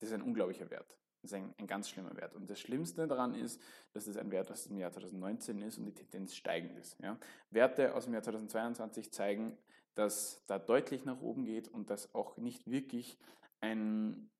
das 0.00 0.10
ist 0.10 0.12
ein 0.14 0.22
unglaublicher 0.22 0.70
Wert. 0.70 0.96
Ist 1.24 1.34
ein, 1.34 1.54
ein, 1.58 1.66
ganz 1.66 1.88
schlimmer 1.88 2.14
Wert. 2.16 2.34
Und 2.34 2.50
das 2.50 2.60
Schlimmste 2.60 3.06
daran 3.08 3.34
ist, 3.34 3.60
dass 3.92 4.04
das 4.04 4.16
ein 4.16 4.30
Wert 4.30 4.50
aus 4.50 4.64
dem 4.64 4.76
Jahr 4.76 4.92
2019 4.92 5.62
ist 5.62 5.78
und 5.78 5.86
die 5.86 5.92
Tendenz 5.92 6.34
steigend 6.34 6.76
ist. 6.76 7.00
Ja? 7.00 7.18
Werte 7.50 7.94
aus 7.94 8.04
dem 8.04 8.12
Jahr 8.12 8.22
2022 8.22 9.10
zeigen, 9.10 9.56
dass 9.94 10.44
da 10.46 10.58
deutlich 10.58 11.04
nach 11.04 11.20
oben 11.20 11.44
geht 11.44 11.68
und 11.68 11.88
dass 11.88 12.14
auch 12.14 12.36
nicht 12.36 12.70
wirklich 12.70 13.18
ein, 13.60 14.30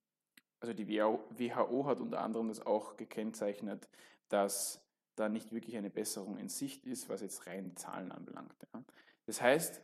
also 0.61 0.75
die 0.75 0.89
WHO 0.89 1.87
hat 1.87 2.01
unter 2.01 2.21
anderem 2.21 2.49
das 2.49 2.65
auch 2.65 2.97
gekennzeichnet, 2.97 3.89
dass 4.29 4.85
da 5.17 5.29
nicht 5.29 5.53
wirklich 5.53 5.77
eine 5.77 5.91
Besserung 5.91 6.37
in 6.37 6.49
Sicht 6.49 6.85
ist, 6.87 7.09
was 7.09 7.23
jetzt 7.23 7.47
rein 7.47 7.77
Zahlen 7.77 8.13
anbelangt. 8.13 8.55
Ja? 8.75 8.85
Das 9.27 9.41
heißt, 9.41 9.81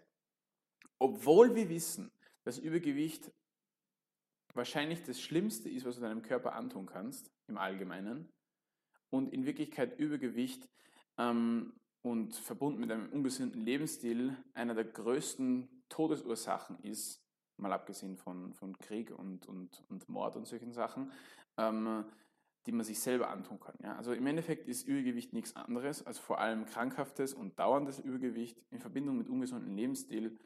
obwohl 0.99 1.55
wir 1.55 1.69
wissen, 1.71 2.11
dass 2.45 2.59
Übergewicht 2.59 3.31
wahrscheinlich 4.55 5.03
das 5.03 5.21
Schlimmste 5.21 5.69
ist, 5.69 5.85
was 5.85 5.97
du 5.97 6.01
deinem 6.03 6.23
Körper 6.23 6.55
antun 6.55 6.87
kannst, 6.87 7.31
im 7.47 7.59
Allgemeinen, 7.59 8.29
und 9.11 9.33
in 9.33 9.45
Wirklichkeit 9.45 9.99
Übergewicht 9.99 10.69
ähm, 11.19 11.73
und 12.03 12.35
verbunden 12.35 12.81
mit 12.81 12.91
einem 12.91 13.11
ungesunden 13.11 13.61
Lebensstil 13.61 14.37
einer 14.55 14.75
der 14.75 14.85
größten 14.85 15.85
Todesursachen 15.89 16.79
ist, 16.83 17.21
mal 17.57 17.73
abgesehen 17.73 18.17
von, 18.17 18.55
von 18.55 18.79
Krieg 18.79 19.11
und, 19.11 19.47
und, 19.47 19.85
und 19.89 20.09
Mord 20.09 20.37
und 20.37 20.47
solchen 20.47 20.73
Sachen, 20.73 21.13
ähm, 21.59 22.05
die 22.67 22.73
man 22.73 22.85
sich 22.85 23.01
selber 23.01 23.29
antun 23.31 23.59
kann. 23.61 23.75
Ja? 23.83 23.97
Also 23.97 24.13
im 24.13 24.27
Endeffekt 24.27 24.69
ist 24.69 24.87
Übergewicht 24.87 25.33
nichts 25.33 25.57
anderes 25.57 26.07
als 26.07 26.19
vor 26.19 26.39
allem 26.39 26.65
krankhaftes 26.65 27.35
und 27.35 27.59
dauerndes 27.59 27.99
Übergewicht 27.99 28.63
in 28.71 28.79
Verbindung 28.79 29.19
mit 29.19 29.29
ungesundem 29.29 29.75
Lebensstil 29.75 30.39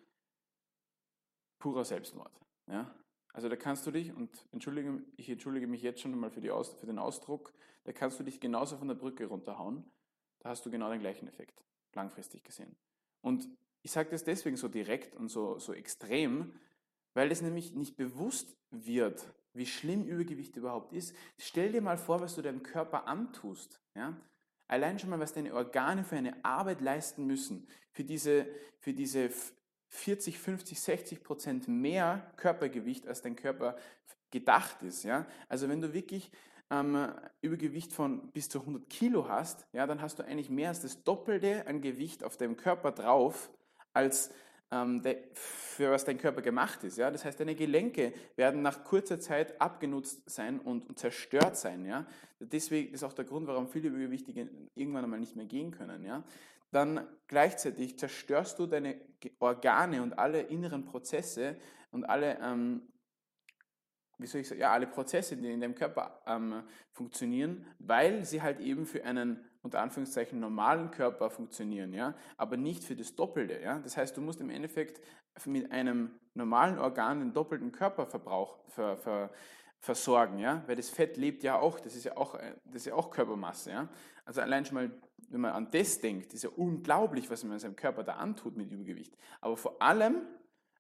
purer 1.59 1.85
Selbstmord. 1.85 2.33
Ja? 2.67 2.95
Also 3.35 3.49
da 3.49 3.57
kannst 3.57 3.85
du 3.85 3.91
dich, 3.91 4.15
und 4.15 4.31
entschuldige, 4.53 5.03
ich 5.17 5.29
entschuldige 5.29 5.67
mich 5.67 5.83
jetzt 5.83 6.01
schon 6.01 6.17
mal 6.19 6.31
für, 6.31 6.55
Aus, 6.55 6.73
für 6.75 6.87
den 6.87 7.01
Ausdruck, 7.01 7.53
da 7.83 7.93
kannst 7.93 8.19
du 8.19 8.25
dich 8.25 8.41
genauso 8.41 8.77
von 8.77 8.87
der 8.87 8.95
Brücke 8.95 9.27
runterhauen. 9.27 9.85
Da 10.39 10.51
hast 10.51 10.65
du 10.65 10.71
genau 10.71 10.89
den 10.89 11.01
gleichen 11.01 11.27
Effekt, 11.27 11.61
langfristig 11.95 12.45
gesehen. 12.45 12.77
Und 13.23 13.49
ich 13.83 13.91
sage 13.91 14.09
das 14.11 14.23
deswegen 14.23 14.57
so 14.57 14.69
direkt 14.69 15.17
und 15.17 15.29
so, 15.29 15.59
so 15.59 15.73
extrem, 15.73 16.53
weil 17.13 17.33
es 17.33 17.43
nämlich 17.43 17.75
nicht 17.75 17.97
bewusst 17.97 18.57
wird, 18.71 19.27
wie 19.53 19.67
schlimm 19.67 20.05
Übergewicht 20.05 20.57
überhaupt 20.57 20.93
ist. 20.93 21.15
Stell 21.37 21.73
dir 21.73 21.83
mal 21.83 21.99
vor, 21.99 22.21
was 22.21 22.37
du 22.37 22.43
deinem 22.43 22.63
Körper 22.63 23.09
antust. 23.09 23.81
Ja? 23.97 24.17
Allein 24.69 24.99
schon 24.99 25.11
mal, 25.11 25.21
was 25.21 25.33
deine 25.33 25.55
Organe 25.55 26.05
für 26.05 26.17
eine 26.17 26.45
Arbeit 26.45 26.81
leisten 26.81 27.27
müssen, 27.27 27.67
für 27.91 28.05
diese, 28.05 28.47
für 28.79 28.93
diese 28.93 29.31
40, 29.95 30.39
50, 30.39 30.81
60 30.81 31.23
Prozent 31.23 31.69
mehr 31.69 32.33
Körpergewicht, 32.37 33.07
als 33.07 33.23
dein 33.23 33.37
Körper 33.37 33.77
gedacht 34.31 34.83
ist. 34.83 35.05
Ja? 35.05 35.25
Also 35.49 35.69
wenn 35.69 35.81
du 35.81 35.95
wirklich 35.95 36.33
ähm, 36.71 37.13
Übergewicht 37.41 37.93
von 37.93 38.29
bis 38.33 38.49
zu 38.49 38.61
100 38.61 38.91
Kilo 38.91 39.29
hast, 39.29 39.67
ja, 39.73 39.87
dann 39.87 40.03
hast 40.03 40.19
du 40.19 40.25
eigentlich 40.25 40.51
mehr 40.51 40.71
als 40.71 40.81
das 40.81 41.05
Doppelte 41.05 41.67
an 41.69 41.81
Gewicht 41.81 42.25
auf 42.25 42.37
deinem 42.37 42.57
Körper 42.57 42.91
drauf, 42.91 43.51
als 43.93 44.31
ähm, 44.73 45.01
der, 45.03 45.19
für 45.33 45.93
was 45.93 46.05
dein 46.05 46.19
Körper 46.19 46.43
gemacht 46.43 46.83
ist. 46.83 46.99
Ja? 46.99 47.13
Das 47.13 47.25
heißt, 47.25 47.39
deine 47.39 47.55
Gelenke 47.55 48.13
werden 48.35 48.63
nach 48.63 48.83
kurzer 48.83 49.21
Zeit 49.21 49.61
abgenutzt 49.61 50.29
sein 50.29 50.59
und, 50.59 50.89
und 50.89 50.99
zerstört 50.99 51.57
sein. 51.57 51.87
Ja? 51.87 52.05
Deswegen 52.41 52.93
ist 52.93 53.05
auch 53.05 53.13
der 53.13 53.25
Grund, 53.25 53.47
warum 53.47 53.69
viele 53.69 53.89
Übergewichtige 53.91 54.49
irgendwann 54.75 55.05
einmal 55.05 55.21
nicht 55.21 55.37
mehr 55.37 55.47
gehen 55.47 55.71
können. 55.71 56.05
Ja? 56.05 56.25
Dann 56.75 57.07
gleichzeitig 57.29 57.99
zerstörst 57.99 58.59
du 58.59 58.67
deine 58.67 59.01
Organe 59.39 60.03
und 60.03 60.19
alle 60.19 60.43
inneren 60.43 60.85
Prozesse 60.85 61.57
und 61.91 62.05
alle, 62.05 62.39
ähm, 62.41 62.83
wie 64.19 64.27
soll 64.27 64.41
ich 64.41 64.49
sagen, 64.49 64.61
ja, 64.61 64.73
alle 64.73 64.87
Prozesse, 64.87 65.37
die 65.37 65.51
in 65.51 65.61
deinem 65.61 65.75
Körper 65.75 66.23
ähm, 66.27 66.63
funktionieren, 66.93 67.67
weil 67.79 68.25
sie 68.25 68.43
halt 68.43 68.61
eben 68.61 68.87
für 68.87 69.05
einen 69.05 69.45
unter 69.63 69.81
Anführungszeichen 69.81 70.39
normalen 70.39 70.91
Körper 70.91 71.31
funktionieren, 71.31 71.95
ja, 71.95 72.15
aber 72.37 72.59
nicht 72.59 72.85
für 72.85 72.95
das 72.95 73.17
Doppelte, 73.17 73.61
ja. 73.61 73.79
Das 73.79 73.97
heißt, 73.97 74.15
du 74.15 74.21
musst 74.21 74.41
im 74.43 74.51
Endeffekt 74.51 75.01
mit 75.47 75.73
einem 75.73 76.21
normalen 76.35 76.79
Organ 76.79 77.21
den 77.21 77.33
doppelten 77.33 77.73
Körperverbrauch 77.73 78.59
ver, 78.69 78.99
ver, 78.99 79.31
versorgen, 79.81 80.39
ja, 80.39 80.63
weil 80.67 80.77
das 80.77 80.91
Fett 80.91 81.17
lebt 81.17 81.43
ja 81.43 81.59
auch, 81.59 81.81
das 81.81 81.97
ist 81.97 82.05
ja 82.05 82.17
auch, 82.17 82.35
äh, 82.35 82.55
das 82.67 82.83
ist 82.83 82.87
ja 82.87 82.95
auch 82.95 83.11
Körpermasse, 83.11 83.71
ja. 83.71 83.89
Also 84.27 84.43
allein 84.43 84.65
schon 84.65 84.75
mal 84.75 84.91
wenn 85.35 85.41
man 85.41 85.53
an 85.53 85.69
das 85.73 86.01
denkt, 86.01 86.33
ist 86.33 86.45
ja 86.45 86.51
unglaublich, 86.51 87.29
was 87.29 87.43
man 87.45 87.59
seinem 87.59 87.77
Körper 87.77 88.05
da 88.05 88.15
antut 88.15 88.57
mit 88.57 88.71
Übergewicht. 88.71 89.17
Aber 89.41 89.57
vor 89.57 89.83
allem, 89.83 90.23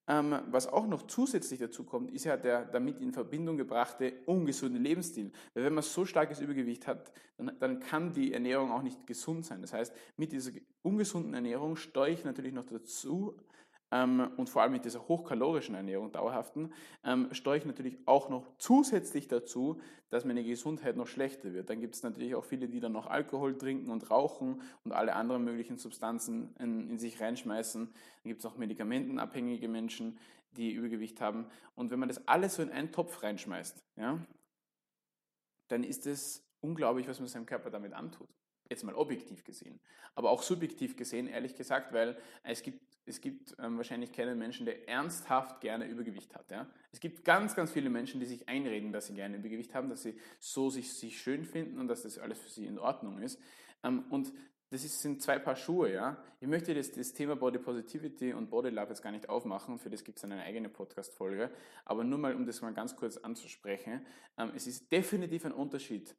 ähm, 0.06 0.38
was 0.50 0.68
auch 0.68 0.86
noch 0.86 1.08
zusätzlich 1.08 1.58
dazu 1.58 1.82
kommt, 1.82 2.12
ist 2.12 2.24
ja 2.24 2.36
der 2.36 2.64
damit 2.64 3.00
in 3.00 3.12
Verbindung 3.12 3.56
gebrachte 3.56 4.12
ungesunde 4.26 4.78
Lebensstil. 4.78 5.32
Weil 5.54 5.64
wenn 5.64 5.74
man 5.74 5.82
so 5.82 6.04
starkes 6.04 6.40
Übergewicht 6.40 6.86
hat, 6.86 7.10
dann, 7.36 7.52
dann 7.58 7.80
kann 7.80 8.12
die 8.12 8.32
Ernährung 8.32 8.70
auch 8.70 8.82
nicht 8.82 9.06
gesund 9.08 9.44
sein. 9.44 9.60
Das 9.60 9.72
heißt, 9.72 9.92
mit 10.16 10.30
dieser 10.30 10.52
ungesunden 10.82 11.34
Ernährung 11.34 11.74
steuere 11.74 12.12
ich 12.12 12.24
natürlich 12.24 12.52
noch 12.52 12.66
dazu 12.66 13.36
und 13.94 14.48
vor 14.48 14.62
allem 14.62 14.72
mit 14.72 14.84
dieser 14.84 15.06
hochkalorischen 15.06 15.74
Ernährung, 15.74 16.10
dauerhaften, 16.10 16.72
ähm, 17.04 17.28
steuere 17.32 17.58
ich 17.58 17.64
natürlich 17.64 17.96
auch 18.06 18.28
noch 18.28 18.44
zusätzlich 18.58 19.28
dazu, 19.28 19.80
dass 20.10 20.24
meine 20.24 20.42
Gesundheit 20.42 20.96
noch 20.96 21.06
schlechter 21.06 21.52
wird. 21.52 21.70
Dann 21.70 21.80
gibt 21.80 21.94
es 21.94 22.02
natürlich 22.02 22.34
auch 22.34 22.44
viele, 22.44 22.68
die 22.68 22.80
dann 22.80 22.92
noch 22.92 23.06
Alkohol 23.06 23.56
trinken 23.56 23.90
und 23.90 24.10
rauchen 24.10 24.62
und 24.84 24.92
alle 24.92 25.14
anderen 25.14 25.44
möglichen 25.44 25.78
Substanzen 25.78 26.54
in, 26.58 26.90
in 26.90 26.98
sich 26.98 27.20
reinschmeißen. 27.20 27.86
Dann 27.86 28.28
gibt 28.28 28.40
es 28.40 28.46
auch 28.46 28.56
medikamentenabhängige 28.56 29.68
Menschen, 29.68 30.18
die 30.56 30.72
Übergewicht 30.72 31.20
haben. 31.20 31.46
Und 31.76 31.92
wenn 31.92 32.00
man 32.00 32.08
das 32.08 32.26
alles 32.26 32.56
so 32.56 32.62
in 32.62 32.70
einen 32.70 32.90
Topf 32.90 33.22
reinschmeißt, 33.22 33.80
ja, 33.96 34.18
dann 35.68 35.84
ist 35.84 36.06
es 36.06 36.44
unglaublich, 36.60 37.06
was 37.06 37.20
man 37.20 37.28
seinem 37.28 37.46
Körper 37.46 37.70
damit 37.70 37.92
antut 37.92 38.28
jetzt 38.70 38.84
mal 38.84 38.94
objektiv 38.94 39.44
gesehen, 39.44 39.78
aber 40.14 40.30
auch 40.30 40.42
subjektiv 40.42 40.96
gesehen, 40.96 41.26
ehrlich 41.26 41.54
gesagt, 41.54 41.92
weil 41.92 42.16
es 42.42 42.62
gibt 42.62 42.80
es 43.06 43.20
gibt 43.20 43.54
ähm, 43.58 43.76
wahrscheinlich 43.76 44.12
keinen 44.12 44.38
Menschen, 44.38 44.64
der 44.66 44.88
ernsthaft 44.88 45.60
gerne 45.60 45.86
Übergewicht 45.86 46.34
hat. 46.34 46.50
Ja? 46.50 46.66
Es 46.92 47.00
gibt 47.00 47.24
ganz, 47.24 47.54
ganz 47.54 47.70
viele 47.70 47.90
Menschen, 47.90 48.20
die 48.20 48.26
sich 48.26 48.48
einreden, 48.48 48.92
dass 48.92 49.06
sie 49.06 49.14
gerne 49.14 49.36
Übergewicht 49.36 49.74
haben, 49.74 49.88
dass 49.90 50.02
sie 50.02 50.18
so 50.38 50.70
sich, 50.70 50.92
sich 50.94 51.20
schön 51.20 51.44
finden 51.44 51.78
und 51.78 51.88
dass 51.88 52.02
das 52.02 52.18
alles 52.18 52.38
für 52.38 52.48
sie 52.48 52.66
in 52.66 52.78
Ordnung 52.78 53.18
ist. 53.18 53.38
Ähm, 53.82 54.04
und 54.10 54.32
das 54.70 54.84
ist, 54.84 55.02
sind 55.02 55.22
zwei 55.22 55.38
Paar 55.38 55.56
Schuhe. 55.56 55.92
Ja? 55.92 56.16
Ich 56.40 56.48
möchte 56.48 56.74
das, 56.74 56.92
das 56.92 57.12
Thema 57.12 57.36
Body 57.36 57.58
Positivity 57.58 58.32
und 58.32 58.48
Body 58.48 58.70
Love 58.70 58.88
jetzt 58.88 59.02
gar 59.02 59.12
nicht 59.12 59.28
aufmachen, 59.28 59.78
für 59.78 59.90
das 59.90 60.02
gibt 60.02 60.18
es 60.18 60.24
eine 60.24 60.42
eigene 60.42 60.68
Podcast-Folge. 60.68 61.50
Aber 61.84 62.04
nur 62.04 62.18
mal, 62.18 62.34
um 62.34 62.46
das 62.46 62.62
mal 62.62 62.72
ganz 62.72 62.96
kurz 62.96 63.18
anzusprechen. 63.18 64.04
Ähm, 64.38 64.52
es 64.56 64.66
ist 64.66 64.90
definitiv 64.90 65.44
ein 65.44 65.52
Unterschied 65.52 66.16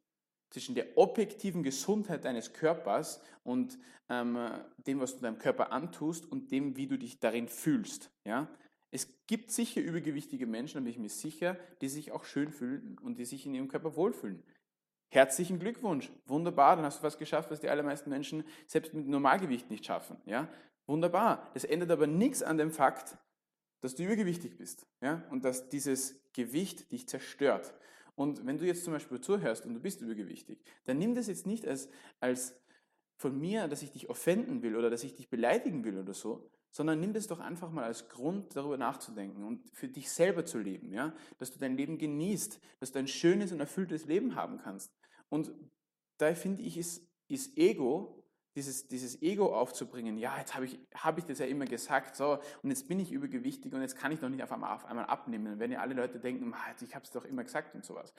zwischen 0.56 0.74
der 0.74 0.96
objektiven 0.96 1.62
Gesundheit 1.62 2.24
deines 2.24 2.54
Körpers 2.54 3.20
und 3.44 3.78
ähm, 4.08 4.38
dem, 4.86 5.00
was 5.00 5.14
du 5.14 5.20
deinem 5.20 5.36
Körper 5.36 5.70
antust 5.70 6.24
und 6.24 6.50
dem, 6.50 6.78
wie 6.78 6.86
du 6.86 6.96
dich 6.96 7.20
darin 7.20 7.46
fühlst. 7.46 8.10
Ja? 8.24 8.48
Es 8.90 9.06
gibt 9.26 9.50
sicher 9.50 9.82
übergewichtige 9.82 10.46
Menschen, 10.46 10.76
da 10.76 10.80
bin 10.80 10.92
ich 10.92 10.98
mir 10.98 11.10
sicher, 11.10 11.58
die 11.82 11.90
sich 11.90 12.10
auch 12.10 12.24
schön 12.24 12.52
fühlen 12.52 12.98
und 13.02 13.18
die 13.18 13.26
sich 13.26 13.44
in 13.44 13.54
ihrem 13.54 13.68
Körper 13.68 13.96
wohlfühlen. 13.96 14.42
Herzlichen 15.10 15.58
Glückwunsch, 15.58 16.10
wunderbar, 16.24 16.76
dann 16.76 16.86
hast 16.86 17.00
du 17.00 17.02
was 17.02 17.18
geschafft, 17.18 17.50
was 17.50 17.60
die 17.60 17.68
allermeisten 17.68 18.08
Menschen 18.08 18.42
selbst 18.66 18.94
mit 18.94 19.06
Normalgewicht 19.06 19.68
nicht 19.70 19.84
schaffen. 19.84 20.16
Ja? 20.24 20.48
Wunderbar. 20.86 21.50
Das 21.52 21.64
ändert 21.64 21.90
aber 21.90 22.06
nichts 22.06 22.42
an 22.42 22.56
dem 22.56 22.70
Fakt, 22.70 23.18
dass 23.82 23.94
du 23.94 24.04
übergewichtig 24.04 24.56
bist 24.56 24.86
ja? 25.02 25.22
und 25.28 25.44
dass 25.44 25.68
dieses 25.68 26.18
Gewicht 26.32 26.90
dich 26.92 27.06
zerstört. 27.06 27.74
Und 28.16 28.44
wenn 28.46 28.58
du 28.58 28.66
jetzt 28.66 28.82
zum 28.82 28.94
Beispiel 28.94 29.20
zuhörst 29.20 29.66
und 29.66 29.74
du 29.74 29.80
bist 29.80 30.00
übergewichtig, 30.00 30.58
dann 30.84 30.98
nimm 30.98 31.14
das 31.14 31.28
jetzt 31.28 31.46
nicht 31.46 31.66
als, 31.68 31.88
als 32.18 32.58
von 33.18 33.38
mir, 33.38 33.68
dass 33.68 33.82
ich 33.82 33.92
dich 33.92 34.08
offenden 34.08 34.62
will 34.62 34.74
oder 34.74 34.90
dass 34.90 35.04
ich 35.04 35.14
dich 35.14 35.28
beleidigen 35.28 35.84
will 35.84 35.98
oder 35.98 36.14
so, 36.14 36.50
sondern 36.70 36.98
nimm 36.98 37.12
das 37.12 37.26
doch 37.26 37.40
einfach 37.40 37.70
mal 37.70 37.84
als 37.84 38.08
Grund, 38.08 38.56
darüber 38.56 38.76
nachzudenken 38.76 39.44
und 39.44 39.70
für 39.72 39.88
dich 39.88 40.10
selber 40.10 40.44
zu 40.44 40.58
leben, 40.58 40.92
ja, 40.92 41.14
dass 41.38 41.52
du 41.52 41.58
dein 41.58 41.76
Leben 41.76 41.98
genießt, 41.98 42.60
dass 42.80 42.92
du 42.92 42.98
ein 42.98 43.08
schönes 43.08 43.52
und 43.52 43.60
erfülltes 43.60 44.06
Leben 44.06 44.34
haben 44.34 44.58
kannst. 44.58 44.92
Und 45.28 45.52
da 46.18 46.34
finde 46.34 46.62
ich, 46.62 46.76
ist, 46.76 47.06
ist 47.28 47.56
Ego, 47.56 48.25
dieses, 48.56 48.88
dieses 48.88 49.22
Ego 49.22 49.54
aufzubringen, 49.54 50.18
ja, 50.18 50.36
jetzt 50.38 50.54
habe 50.54 50.64
ich, 50.64 50.80
hab 50.94 51.18
ich 51.18 51.24
das 51.24 51.38
ja 51.38 51.46
immer 51.46 51.66
gesagt, 51.66 52.16
so, 52.16 52.38
und 52.62 52.70
jetzt 52.70 52.88
bin 52.88 52.98
ich 52.98 53.12
übergewichtig 53.12 53.72
und 53.72 53.82
jetzt 53.82 53.96
kann 53.96 54.10
ich 54.10 54.18
doch 54.18 54.28
nicht 54.28 54.42
auf 54.42 54.50
einmal, 54.50 54.74
auf 54.74 54.86
einmal 54.86 55.04
abnehmen. 55.04 55.44
Dann 55.44 55.58
werden 55.60 55.72
ja 55.72 55.80
alle 55.80 55.94
Leute 55.94 56.18
denken, 56.18 56.52
ich 56.82 56.94
habe 56.94 57.04
es 57.04 57.10
doch 57.12 57.24
immer 57.24 57.44
gesagt 57.44 57.74
und 57.74 57.84
sowas. 57.84 58.12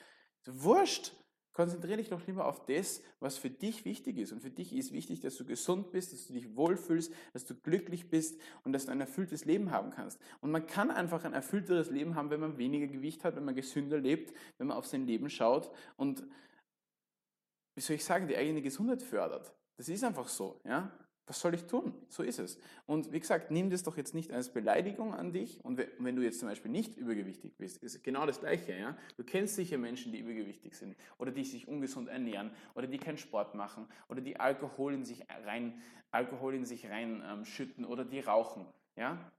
So, 0.46 0.62
wurscht, 0.62 1.12
Konzentriere 1.58 1.96
dich 1.96 2.08
doch 2.08 2.24
lieber 2.24 2.46
auf 2.46 2.66
das, 2.66 3.02
was 3.18 3.36
für 3.36 3.50
dich 3.50 3.84
wichtig 3.84 4.16
ist. 4.18 4.30
Und 4.30 4.38
für 4.38 4.50
dich 4.50 4.72
ist 4.72 4.92
wichtig, 4.92 5.18
dass 5.18 5.36
du 5.36 5.44
gesund 5.44 5.90
bist, 5.90 6.12
dass 6.12 6.28
du 6.28 6.32
dich 6.32 6.54
wohlfühlst, 6.54 7.12
dass 7.32 7.46
du 7.46 7.56
glücklich 7.56 8.08
bist 8.08 8.40
und 8.62 8.72
dass 8.72 8.86
du 8.86 8.92
ein 8.92 9.00
erfülltes 9.00 9.44
Leben 9.44 9.72
haben 9.72 9.90
kannst. 9.90 10.20
Und 10.40 10.52
man 10.52 10.68
kann 10.68 10.92
einfach 10.92 11.24
ein 11.24 11.32
erfüllteres 11.32 11.90
Leben 11.90 12.14
haben, 12.14 12.30
wenn 12.30 12.38
man 12.38 12.58
weniger 12.58 12.86
Gewicht 12.86 13.24
hat, 13.24 13.34
wenn 13.34 13.44
man 13.44 13.56
gesünder 13.56 13.98
lebt, 13.98 14.32
wenn 14.58 14.68
man 14.68 14.76
auf 14.76 14.86
sein 14.86 15.04
Leben 15.04 15.28
schaut 15.30 15.72
und, 15.96 16.22
wie 17.74 17.80
soll 17.80 17.96
ich 17.96 18.04
sagen, 18.04 18.28
die 18.28 18.36
eigene 18.36 18.62
Gesundheit 18.62 19.02
fördert. 19.02 19.52
Das 19.78 19.88
ist 19.88 20.04
einfach 20.04 20.28
so, 20.28 20.60
ja 20.64 20.92
was 21.28 21.40
soll 21.40 21.54
ich 21.54 21.64
tun? 21.66 21.92
So 22.08 22.22
ist 22.22 22.38
es. 22.38 22.58
Und 22.86 23.12
wie 23.12 23.20
gesagt, 23.20 23.50
nimm 23.50 23.70
das 23.70 23.82
doch 23.82 23.96
jetzt 23.96 24.14
nicht 24.14 24.32
als 24.32 24.50
Beleidigung 24.52 25.14
an 25.14 25.32
dich. 25.32 25.62
Und 25.62 25.78
wenn 25.98 26.16
du 26.16 26.22
jetzt 26.22 26.40
zum 26.40 26.48
Beispiel 26.48 26.70
nicht 26.70 26.96
übergewichtig 26.96 27.56
bist, 27.56 27.82
ist 27.82 28.02
genau 28.02 28.24
das 28.24 28.40
Gleiche. 28.40 28.74
Ja? 28.74 28.96
Du 29.16 29.24
kennst 29.24 29.54
sicher 29.54 29.76
Menschen, 29.76 30.10
die 30.10 30.18
übergewichtig 30.18 30.74
sind 30.74 30.96
oder 31.18 31.30
die 31.30 31.44
sich 31.44 31.68
ungesund 31.68 32.08
ernähren 32.08 32.50
oder 32.74 32.86
die 32.86 32.98
keinen 32.98 33.18
Sport 33.18 33.54
machen 33.54 33.86
oder 34.08 34.22
die 34.22 34.40
Alkohol 34.40 34.94
in 34.94 35.04
sich 35.04 35.26
rein, 35.44 35.80
Alkohol 36.10 36.54
in 36.54 36.64
sich 36.64 36.88
rein 36.88 37.22
ähm, 37.26 37.44
schütten 37.44 37.84
oder 37.84 38.04
die 38.04 38.20
rauchen. 38.20 38.66
Ja? 38.96 39.30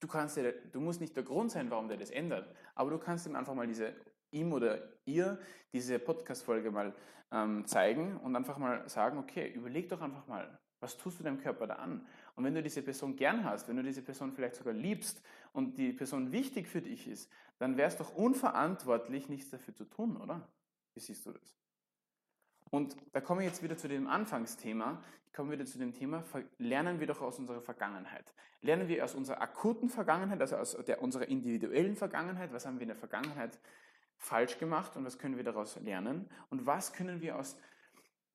Du, 0.00 0.08
kannst 0.08 0.38
du 0.38 0.80
musst 0.80 1.00
nicht 1.00 1.16
der 1.16 1.22
Grund 1.22 1.50
sein, 1.50 1.70
warum 1.70 1.88
der 1.88 1.98
das 1.98 2.10
ändert, 2.10 2.50
aber 2.74 2.90
du 2.90 2.98
kannst 2.98 3.26
ihm 3.26 3.36
einfach 3.36 3.54
mal 3.54 3.66
diese 3.66 3.94
ihm 4.34 4.52
oder 4.52 4.78
ihr 5.04 5.38
diese 5.72 5.98
Podcast-Folge 5.98 6.70
mal 6.70 6.94
ähm, 7.30 7.66
zeigen 7.66 8.18
und 8.18 8.36
einfach 8.36 8.58
mal 8.58 8.86
sagen, 8.88 9.18
okay, 9.18 9.50
überleg 9.52 9.88
doch 9.88 10.02
einfach 10.02 10.26
mal, 10.26 10.58
was 10.80 10.96
tust 10.98 11.18
du 11.18 11.24
deinem 11.24 11.40
Körper 11.40 11.66
da 11.66 11.76
an? 11.76 12.06
Und 12.34 12.44
wenn 12.44 12.54
du 12.54 12.62
diese 12.62 12.82
Person 12.82 13.16
gern 13.16 13.44
hast, 13.44 13.68
wenn 13.68 13.76
du 13.76 13.82
diese 13.82 14.02
Person 14.02 14.32
vielleicht 14.32 14.56
sogar 14.56 14.74
liebst 14.74 15.22
und 15.52 15.78
die 15.78 15.92
Person 15.92 16.32
wichtig 16.32 16.68
für 16.68 16.82
dich 16.82 17.08
ist, 17.08 17.30
dann 17.58 17.76
wärst 17.76 18.00
doch 18.00 18.14
unverantwortlich, 18.14 19.28
nichts 19.28 19.50
dafür 19.50 19.74
zu 19.74 19.84
tun, 19.84 20.16
oder? 20.16 20.46
Wie 20.94 21.00
siehst 21.00 21.24
du 21.24 21.32
das? 21.32 21.56
Und 22.70 22.96
da 23.12 23.20
komme 23.20 23.42
ich 23.42 23.48
jetzt 23.48 23.62
wieder 23.62 23.76
zu 23.76 23.88
dem 23.88 24.08
Anfangsthema. 24.08 25.02
Ich 25.26 25.32
komme 25.32 25.52
wieder 25.52 25.64
zu 25.64 25.78
dem 25.78 25.94
Thema, 25.94 26.24
lernen 26.58 27.00
wir 27.00 27.06
doch 27.06 27.20
aus 27.20 27.38
unserer 27.38 27.60
Vergangenheit. 27.60 28.34
Lernen 28.60 28.88
wir 28.88 29.04
aus 29.04 29.14
unserer 29.14 29.40
akuten 29.40 29.88
Vergangenheit, 29.88 30.40
also 30.40 30.56
aus 30.56 30.76
der, 30.86 31.02
unserer 31.02 31.28
individuellen 31.28 31.96
Vergangenheit, 31.96 32.52
was 32.52 32.66
haben 32.66 32.76
wir 32.76 32.82
in 32.82 32.88
der 32.88 32.96
Vergangenheit 32.96 33.58
falsch 34.24 34.58
gemacht 34.58 34.96
und 34.96 35.04
was 35.04 35.18
können 35.18 35.36
wir 35.36 35.44
daraus 35.44 35.76
lernen? 35.80 36.28
Und 36.50 36.66
was 36.66 36.92
können 36.92 37.20
wir 37.20 37.36
aus 37.36 37.56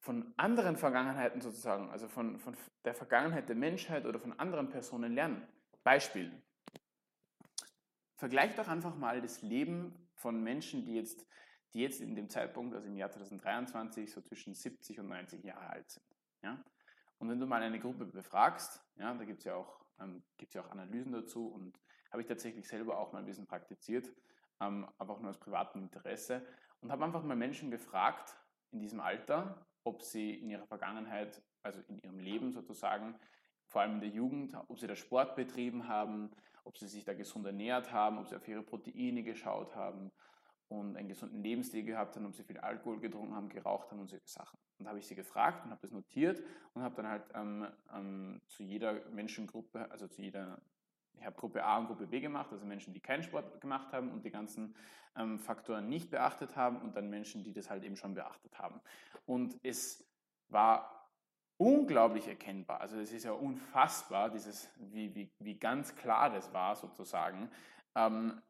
von 0.02 0.34
anderen 0.38 0.78
Vergangenheiten 0.78 1.42
sozusagen, 1.42 1.90
also 1.90 2.08
von, 2.08 2.40
von 2.40 2.56
der 2.86 2.96
Vergangenheit 2.96 3.50
der 3.50 3.56
Menschheit 3.56 4.06
oder 4.06 4.18
von 4.18 4.38
anderen 4.40 4.70
Personen 4.70 5.14
lernen. 5.14 5.46
Beispiel. 5.84 6.32
Vergleicht 8.16 8.58
doch 8.58 8.68
einfach 8.68 8.96
mal 8.96 9.22
das 9.22 9.42
Leben 9.42 10.10
von 10.16 10.42
Menschen, 10.42 10.86
die 10.86 10.96
jetzt, 10.96 11.26
die 11.74 11.82
jetzt 11.82 12.02
in 12.02 12.16
dem 12.16 12.30
Zeitpunkt, 12.30 12.76
also 12.76 12.88
im 12.88 12.96
Jahr 12.96 13.12
2023, 13.12 14.12
so 14.12 14.22
zwischen 14.22 14.54
70 14.54 15.00
und 15.00 15.10
90 15.10 15.44
Jahre 15.44 15.70
alt 15.70 15.90
sind. 15.90 16.06
Ja? 16.44 16.64
Und 17.18 17.30
wenn 17.30 17.40
du 17.40 17.46
mal 17.46 17.62
eine 17.62 17.80
Gruppe 17.80 18.06
befragst, 18.06 18.82
ja, 18.96 19.14
da 19.14 19.24
gibt 19.26 19.40
es 19.40 19.46
ja, 19.46 19.66
ähm, 20.00 20.24
ja 20.50 20.62
auch 20.62 20.72
Analysen 20.72 21.12
dazu 21.12 21.48
und 21.48 21.78
habe 22.12 22.22
ich 22.22 22.28
tatsächlich 22.28 22.68
selber 22.68 22.98
auch 22.98 23.12
mal 23.12 23.20
ein 23.20 23.26
bisschen 23.26 23.48
praktiziert, 23.48 24.10
ähm, 24.62 24.88
einfach 24.98 25.20
nur 25.20 25.30
aus 25.30 25.40
privatem 25.40 25.82
Interesse 25.82 26.46
und 26.82 26.92
habe 26.92 27.06
einfach 27.06 27.24
mal 27.24 27.36
Menschen 27.36 27.72
gefragt 27.72 28.38
in 28.72 28.80
diesem 28.80 29.00
Alter, 29.00 29.66
ob 29.84 30.02
sie 30.02 30.36
in 30.36 30.50
ihrer 30.50 30.68
Vergangenheit, 30.68 31.42
also 31.64 31.82
in 31.88 32.00
ihrem 32.00 32.20
Leben 32.20 32.52
sozusagen, 32.52 33.16
vor 33.68 33.82
allem 33.82 33.96
in 33.96 34.02
der 34.02 34.10
Jugend, 34.10 34.56
ob 34.68 34.80
sie 34.80 34.88
da 34.88 34.96
Sport 34.96 35.36
betrieben 35.36 35.88
haben, 35.88 36.32
ob 36.64 36.78
sie 36.78 36.88
sich 36.88 37.04
da 37.04 37.14
gesund 37.14 37.46
ernährt 37.46 37.92
haben, 37.92 38.18
ob 38.18 38.28
sie 38.28 38.36
auf 38.36 38.48
ihre 38.48 38.64
Proteine 38.64 39.24
geschaut 39.24 39.76
haben 39.76 40.12
und 40.68 40.98
einen 40.98 41.08
gesunden 41.08 41.42
Lebensstil 41.42 41.84
gehabt 41.84 42.16
haben, 42.16 42.26
ob 42.26 42.36
sie 42.36 42.44
viel 42.44 42.60
Alkohol 42.60 43.00
getrunken 43.00 43.36
haben, 43.36 43.50
geraucht 43.50 43.92
haben 43.92 44.00
und 44.00 44.08
solche 44.08 44.28
Sachen. 44.28 44.58
Und 44.78 44.86
da 44.86 44.90
habe 44.90 45.00
ich 45.00 45.08
sie 45.08 45.16
gefragt 45.16 45.66
und 45.66 45.72
habe 45.72 45.82
das 45.82 45.92
notiert 45.92 46.42
und 46.74 46.84
habe 46.84 46.96
dann 46.96 47.08
halt 47.08 47.24
ähm, 47.34 47.68
ähm, 47.94 48.42
zu 48.48 48.64
jeder 48.64 48.94
Menschengruppe, 49.10 49.90
also 49.92 50.08
zu 50.08 50.22
jeder 50.22 50.62
ich 51.18 51.26
habe 51.26 51.36
Gruppe 51.36 51.64
A 51.64 51.78
und 51.78 51.88
Gruppe 51.88 52.08
B 52.08 52.20
gemacht, 52.20 52.52
also 52.52 52.66
Menschen, 52.66 52.94
die 52.94 53.00
keinen 53.00 53.24
Sport 53.24 53.60
gemacht 53.62 53.92
haben 53.92 54.12
und 54.12 54.24
die 54.24 54.32
ganzen 54.32 54.76
ähm, 55.16 55.40
Faktoren 55.40 55.90
nicht 55.90 56.10
beachtet 56.10 56.56
haben 56.56 56.82
und 56.82 56.96
dann 56.96 57.10
Menschen, 57.10 57.44
die 57.44 57.54
das 57.54 57.70
halt 57.70 57.84
eben 57.84 57.96
schon 57.96 58.14
beachtet 58.14 58.58
haben. 58.58 58.80
Und 59.26 59.58
es 59.64 60.08
war 60.48 61.12
unglaublich 61.58 62.28
erkennbar, 62.28 62.80
also 62.80 63.00
es 63.00 63.12
ist 63.12 63.26
ja 63.26 63.34
unfassbar, 63.34 64.30
dieses, 64.30 64.70
wie, 64.78 65.14
wie, 65.14 65.32
wie 65.40 65.60
ganz 65.60 65.96
klar 65.96 66.30
das 66.30 66.54
war 66.54 66.76
sozusagen, 66.76 67.52
ähm, 67.96 68.42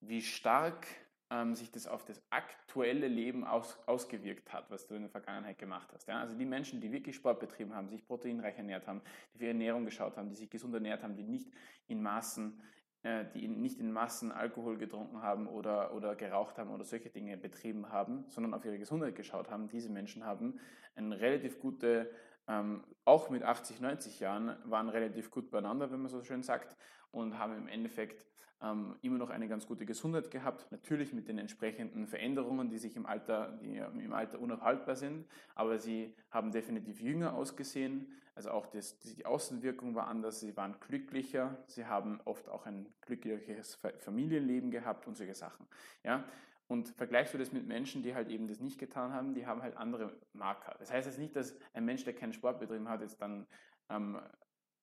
wie 0.00 0.20
stark 0.20 0.86
ähm, 1.30 1.54
sich 1.54 1.70
das 1.70 1.86
auf 1.86 2.04
das 2.04 2.22
aktuelle 2.30 3.08
Leben 3.08 3.44
aus, 3.44 3.78
ausgewirkt 3.86 4.52
hat, 4.52 4.70
was 4.70 4.86
du 4.86 4.94
in 4.94 5.02
der 5.02 5.10
Vergangenheit 5.10 5.58
gemacht 5.58 5.88
hast. 5.92 6.08
Ja? 6.08 6.20
Also 6.20 6.36
die 6.36 6.46
Menschen, 6.46 6.80
die 6.80 6.92
wirklich 6.92 7.16
Sport 7.16 7.40
betrieben 7.40 7.74
haben, 7.74 7.88
sich 7.88 8.06
proteinreich 8.06 8.56
ernährt 8.56 8.86
haben, 8.86 9.02
die 9.34 9.38
für 9.38 9.44
ihre 9.44 9.52
Ernährung 9.52 9.84
geschaut 9.84 10.16
haben, 10.16 10.28
die 10.28 10.36
sich 10.36 10.50
gesund 10.50 10.74
ernährt 10.74 11.02
haben, 11.02 11.16
die 11.16 11.24
nicht 11.24 11.50
in 11.86 12.02
Massen 12.02 12.60
äh, 13.04 13.24
die 13.32 13.46
nicht 13.46 13.78
in 13.78 13.92
Massen 13.92 14.32
Alkohol 14.32 14.76
getrunken 14.76 15.22
haben 15.22 15.46
oder, 15.46 15.94
oder 15.94 16.16
geraucht 16.16 16.58
haben 16.58 16.70
oder 16.70 16.84
solche 16.84 17.10
Dinge 17.10 17.36
betrieben 17.36 17.90
haben, 17.90 18.24
sondern 18.28 18.54
auf 18.54 18.64
ihre 18.64 18.78
Gesundheit 18.78 19.14
geschaut 19.14 19.50
haben, 19.50 19.68
diese 19.68 19.88
Menschen 19.88 20.24
haben 20.24 20.58
eine 20.96 21.20
relativ 21.20 21.60
gute, 21.60 22.10
ähm, 22.48 22.82
auch 23.04 23.30
mit 23.30 23.42
80, 23.42 23.80
90 23.80 24.20
Jahren, 24.20 24.56
waren 24.64 24.88
relativ 24.88 25.30
gut 25.30 25.50
beieinander, 25.50 25.90
wenn 25.90 26.00
man 26.00 26.10
so 26.10 26.22
schön 26.22 26.42
sagt, 26.42 26.76
und 27.10 27.38
haben 27.38 27.56
im 27.56 27.68
Endeffekt 27.68 28.24
ähm, 28.60 28.96
immer 29.02 29.18
noch 29.18 29.30
eine 29.30 29.48
ganz 29.48 29.66
gute 29.66 29.86
Gesundheit 29.86 30.30
gehabt, 30.30 30.70
natürlich 30.72 31.12
mit 31.12 31.28
den 31.28 31.38
entsprechenden 31.38 32.06
Veränderungen, 32.06 32.68
die 32.68 32.78
sich 32.78 32.96
im 32.96 33.06
Alter, 33.06 33.52
die 33.62 33.76
im 33.76 34.12
Alter 34.12 34.40
unaufhaltbar 34.40 34.96
sind, 34.96 35.26
aber 35.54 35.78
sie 35.78 36.14
haben 36.30 36.50
definitiv 36.50 37.00
jünger 37.00 37.34
ausgesehen, 37.34 38.12
also 38.34 38.50
auch 38.50 38.66
das, 38.66 38.98
die 39.00 39.26
Außenwirkung 39.26 39.94
war 39.94 40.06
anders, 40.06 40.40
sie 40.40 40.56
waren 40.56 40.76
glücklicher, 40.78 41.56
sie 41.66 41.86
haben 41.86 42.20
oft 42.24 42.48
auch 42.48 42.66
ein 42.66 42.86
glückliches 43.00 43.80
Familienleben 43.98 44.70
gehabt 44.70 45.08
und 45.08 45.16
solche 45.16 45.34
Sachen. 45.34 45.66
Ja? 46.04 46.24
Und 46.68 46.90
vergleichst 46.90 47.32
du 47.32 47.38
das 47.38 47.50
mit 47.50 47.66
Menschen, 47.66 48.02
die 48.02 48.14
halt 48.14 48.28
eben 48.28 48.46
das 48.46 48.60
nicht 48.60 48.78
getan 48.78 49.12
haben, 49.12 49.34
die 49.34 49.46
haben 49.46 49.62
halt 49.62 49.76
andere 49.76 50.12
Marker. 50.34 50.76
Das 50.78 50.92
heißt 50.92 51.06
jetzt 51.06 51.18
nicht, 51.18 51.34
dass 51.34 51.56
ein 51.72 51.86
Mensch, 51.86 52.04
der 52.04 52.14
keinen 52.14 52.34
Sport 52.34 52.60
betrieben 52.60 52.88
hat, 52.90 53.00
jetzt 53.00 53.20
dann 53.22 53.46
ähm, 53.88 54.20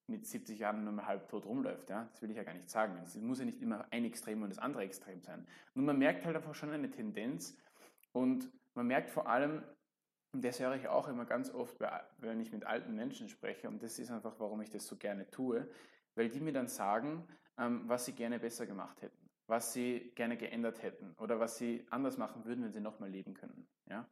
mit 0.08 0.26
70 0.26 0.60
Jahren 0.60 0.84
nur 0.84 0.93
mal 0.93 1.06
halb 1.06 1.30
tot 1.30 1.45
rumläuft. 1.45 1.89
Ja? 1.89 2.08
Das 2.12 2.21
will 2.24 2.32
ich 2.32 2.38
ja 2.38 2.43
gar 2.43 2.56
nicht 2.56 2.69
sagen. 2.69 3.00
Es 3.04 3.15
muss 3.15 3.39
ja 3.39 3.45
nicht 3.45 3.62
immer 3.62 3.86
ein 3.91 4.04
Extrem 4.04 4.41
und 4.41 4.50
das 4.50 4.58
andere 4.58 4.84
Extrem 4.84 5.21
sein. 5.21 5.48
Nur 5.76 5.86
man 5.86 5.98
merkt 6.00 6.26
halt 6.26 6.36
einfach 6.36 6.56
schon 6.56 6.71
eine 6.71 6.89
Tendenz 6.89 7.56
und 8.13 8.52
man 8.74 8.88
merkt 8.88 9.12
vor 9.12 9.28
allem, 9.28 9.63
und 10.32 10.43
das 10.43 10.60
höre 10.60 10.76
ich 10.76 10.88
auch 10.88 11.08
immer 11.08 11.26
ganz 11.26 11.54
oft, 11.54 11.80
wenn 12.17 12.41
ich 12.41 12.52
mit 12.52 12.65
alten 12.65 12.93
Menschen 12.93 13.30
spreche, 13.30 13.69
und 13.69 13.82
das 13.82 14.00
ist 14.00 14.12
einfach, 14.12 14.36
warum 14.38 14.60
ich 14.62 14.69
das 14.69 14.86
so 14.86 14.98
gerne 14.98 15.30
tue, 15.30 15.69
weil 16.15 16.30
die 16.30 16.41
mir 16.41 16.52
dann 16.52 16.67
sagen, 16.67 17.26
ähm, 17.58 17.84
was 17.88 18.06
sie 18.06 18.12
gerne 18.12 18.39
besser 18.39 18.65
gemacht 18.65 19.02
hätten, 19.02 19.24
was 19.47 19.73
sie 19.73 20.12
gerne 20.15 20.38
geändert 20.38 20.81
hätten 20.81 21.13
oder 21.19 21.39
was 21.39 21.58
sie 21.58 21.86
anders 21.89 22.17
machen 22.17 22.45
würden, 22.45 22.63
wenn 22.63 22.73
sie 22.73 22.81
nochmal 22.81 23.10
leben 23.10 23.34
können. 23.34 23.67
Ja? 23.89 24.08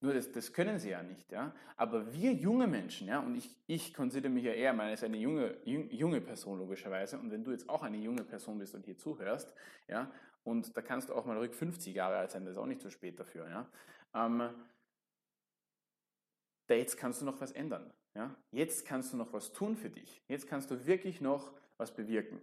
Nur 0.00 0.12
das, 0.12 0.30
das 0.32 0.52
können 0.52 0.78
sie 0.78 0.90
ja 0.90 1.02
nicht, 1.02 1.32
ja. 1.32 1.54
Aber 1.76 2.12
wir 2.12 2.32
junge 2.32 2.66
Menschen, 2.66 3.08
ja, 3.08 3.20
und 3.20 3.36
ich, 3.36 3.56
ich 3.66 3.94
konsidere 3.94 4.30
mich 4.30 4.44
ja 4.44 4.52
eher 4.52 4.74
mal 4.74 4.90
als 4.90 5.02
eine 5.02 5.16
junge, 5.16 5.56
junge 5.64 6.20
Person 6.20 6.58
logischerweise. 6.58 7.18
Und 7.18 7.30
wenn 7.30 7.42
du 7.42 7.52
jetzt 7.52 7.70
auch 7.70 7.82
eine 7.82 7.96
junge 7.96 8.22
Person 8.22 8.58
bist 8.58 8.74
und 8.74 8.84
hier 8.84 8.98
zuhörst, 8.98 9.54
ja, 9.88 10.10
und 10.42 10.76
da 10.76 10.82
kannst 10.82 11.08
du 11.08 11.14
auch 11.14 11.24
mal 11.24 11.38
rück 11.38 11.54
50 11.54 11.94
Jahre 11.94 12.16
alt 12.16 12.32
sein, 12.32 12.44
das 12.44 12.52
ist 12.52 12.58
auch 12.58 12.66
nicht 12.66 12.82
zu 12.82 12.90
spät 12.90 13.18
dafür, 13.18 13.48
ja. 13.48 13.66
Ähm, 14.14 14.50
da 16.66 16.74
jetzt 16.74 16.98
kannst 16.98 17.22
du 17.22 17.24
noch 17.24 17.40
was 17.40 17.52
ändern, 17.52 17.90
ja. 18.14 18.34
Jetzt 18.50 18.86
kannst 18.86 19.12
du 19.12 19.16
noch 19.16 19.32
was 19.32 19.52
tun 19.52 19.74
für 19.74 19.88
dich. 19.88 20.22
Jetzt 20.28 20.48
kannst 20.48 20.70
du 20.70 20.84
wirklich 20.84 21.22
noch 21.22 21.52
was 21.78 21.94
bewirken. 21.94 22.40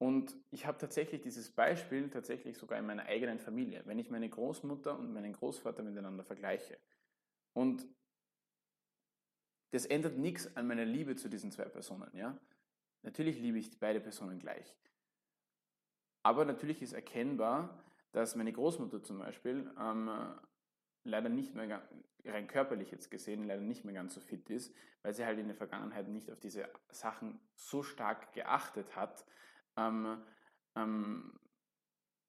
Und 0.00 0.34
ich 0.50 0.64
habe 0.64 0.78
tatsächlich 0.78 1.20
dieses 1.20 1.50
Beispiel 1.50 2.08
tatsächlich 2.08 2.56
sogar 2.56 2.78
in 2.78 2.86
meiner 2.86 3.04
eigenen 3.04 3.38
Familie, 3.38 3.82
wenn 3.84 3.98
ich 3.98 4.08
meine 4.08 4.30
Großmutter 4.30 4.98
und 4.98 5.12
meinen 5.12 5.34
Großvater 5.34 5.82
miteinander 5.82 6.24
vergleiche. 6.24 6.78
Und 7.52 7.86
das 9.72 9.84
ändert 9.84 10.16
nichts 10.16 10.56
an 10.56 10.66
meiner 10.66 10.86
Liebe 10.86 11.16
zu 11.16 11.28
diesen 11.28 11.52
zwei 11.52 11.66
Personen. 11.66 12.10
Ja? 12.16 12.38
Natürlich 13.02 13.38
liebe 13.40 13.58
ich 13.58 13.78
beide 13.78 14.00
Personen 14.00 14.38
gleich. 14.38 14.74
Aber 16.22 16.46
natürlich 16.46 16.80
ist 16.80 16.94
erkennbar, 16.94 17.84
dass 18.12 18.36
meine 18.36 18.54
Großmutter 18.54 19.02
zum 19.02 19.18
Beispiel 19.18 19.70
ähm, 19.78 20.10
leider 21.04 21.28
nicht 21.28 21.54
mehr, 21.54 21.82
rein 22.24 22.46
körperlich 22.46 22.90
jetzt 22.90 23.10
gesehen, 23.10 23.44
leider 23.44 23.60
nicht 23.60 23.84
mehr 23.84 23.94
ganz 23.94 24.14
so 24.14 24.20
fit 24.20 24.48
ist, 24.48 24.74
weil 25.02 25.12
sie 25.12 25.26
halt 25.26 25.38
in 25.38 25.48
der 25.48 25.56
Vergangenheit 25.56 26.08
nicht 26.08 26.30
auf 26.30 26.40
diese 26.40 26.70
Sachen 26.90 27.38
so 27.54 27.82
stark 27.82 28.32
geachtet 28.32 28.96
hat, 28.96 29.26
ähm, 29.80 30.22
ähm, 30.76 31.32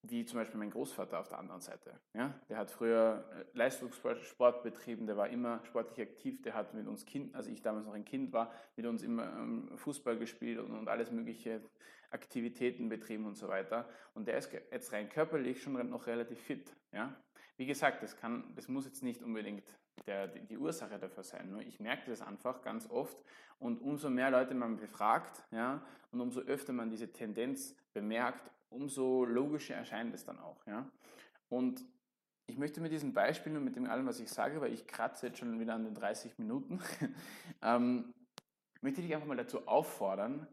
wie 0.03 0.25
zum 0.25 0.39
Beispiel 0.39 0.57
mein 0.57 0.71
Großvater 0.71 1.19
auf 1.19 1.29
der 1.29 1.37
anderen 1.37 1.61
Seite. 1.61 1.99
Ja? 2.13 2.33
Der 2.49 2.57
hat 2.57 2.71
früher 2.71 3.23
äh, 3.33 3.57
Leistungssport 3.57 4.63
betrieben, 4.63 5.05
der 5.05 5.17
war 5.17 5.29
immer 5.29 5.63
sportlich 5.65 6.01
aktiv, 6.01 6.41
der 6.41 6.55
hat 6.55 6.73
mit 6.73 6.87
uns 6.87 7.05
Kind, 7.05 7.35
als 7.35 7.47
ich 7.47 7.61
damals 7.61 7.85
noch 7.85 7.93
ein 7.93 8.05
Kind 8.05 8.33
war, 8.33 8.51
mit 8.75 8.85
uns 8.85 9.03
immer 9.03 9.25
ähm, 9.25 9.69
Fußball 9.77 10.17
gespielt 10.17 10.59
und, 10.59 10.71
und, 10.71 10.87
alles 10.87 11.11
mögliche 11.11 11.61
Aktivitäten 12.09 12.89
betrieben 12.89 13.25
und 13.25 13.35
so 13.35 13.47
weiter. 13.47 13.87
Und 14.15 14.27
der 14.27 14.37
ist 14.37 14.51
jetzt 14.51 14.91
rein 14.91 15.07
körperlich 15.07 15.61
schon 15.61 15.89
noch 15.89 16.07
relativ 16.07 16.39
fit. 16.39 16.75
Ja? 16.91 17.15
Wie 17.61 17.67
gesagt, 17.67 18.01
das, 18.01 18.17
kann, 18.17 18.43
das 18.55 18.67
muss 18.67 18.85
jetzt 18.85 19.03
nicht 19.03 19.21
unbedingt 19.21 19.63
der, 20.07 20.25
die, 20.27 20.39
die 20.47 20.57
Ursache 20.57 20.97
dafür 20.97 21.21
sein. 21.21 21.51
Nur 21.51 21.61
ich 21.61 21.79
merke 21.79 22.09
das 22.09 22.23
einfach 22.23 22.63
ganz 22.63 22.89
oft 22.89 23.15
und 23.59 23.79
umso 23.83 24.09
mehr 24.09 24.31
Leute 24.31 24.55
man 24.55 24.77
befragt 24.77 25.43
ja, 25.51 25.79
und 26.09 26.21
umso 26.21 26.39
öfter 26.39 26.73
man 26.73 26.89
diese 26.89 27.13
Tendenz 27.13 27.75
bemerkt, 27.93 28.49
umso 28.71 29.25
logischer 29.25 29.75
erscheint 29.75 30.11
es 30.15 30.25
dann 30.25 30.39
auch. 30.39 30.65
Ja? 30.65 30.89
Und 31.49 31.85
ich 32.47 32.57
möchte 32.57 32.81
mit 32.81 32.91
diesen 32.91 33.13
Beispielen 33.13 33.57
und 33.57 33.63
mit 33.63 33.75
dem 33.75 33.85
allem, 33.85 34.07
was 34.07 34.19
ich 34.19 34.31
sage, 34.31 34.59
weil 34.59 34.73
ich 34.73 34.87
kratze 34.87 35.27
jetzt 35.27 35.37
schon 35.37 35.59
wieder 35.59 35.75
an 35.75 35.83
den 35.83 35.93
30 35.93 36.39
Minuten, 36.39 36.79
ähm, 37.61 38.11
möchte 38.81 39.03
dich 39.03 39.13
einfach 39.13 39.27
mal 39.27 39.37
dazu 39.37 39.67
auffordern, 39.67 40.47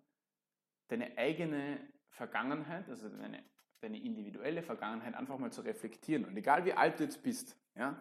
deine 0.88 1.16
eigene 1.16 1.80
Vergangenheit, 2.10 2.86
also 2.90 3.08
deine, 3.08 3.42
deine 3.80 4.02
individuelle 4.02 4.62
Vergangenheit 4.62 5.14
einfach 5.14 5.38
mal 5.38 5.52
zu 5.52 5.60
reflektieren. 5.60 6.24
Und 6.24 6.36
egal 6.36 6.64
wie 6.64 6.72
alt 6.72 6.98
du 6.98 7.04
jetzt 7.04 7.22
bist, 7.22 7.56
ja, 7.76 7.96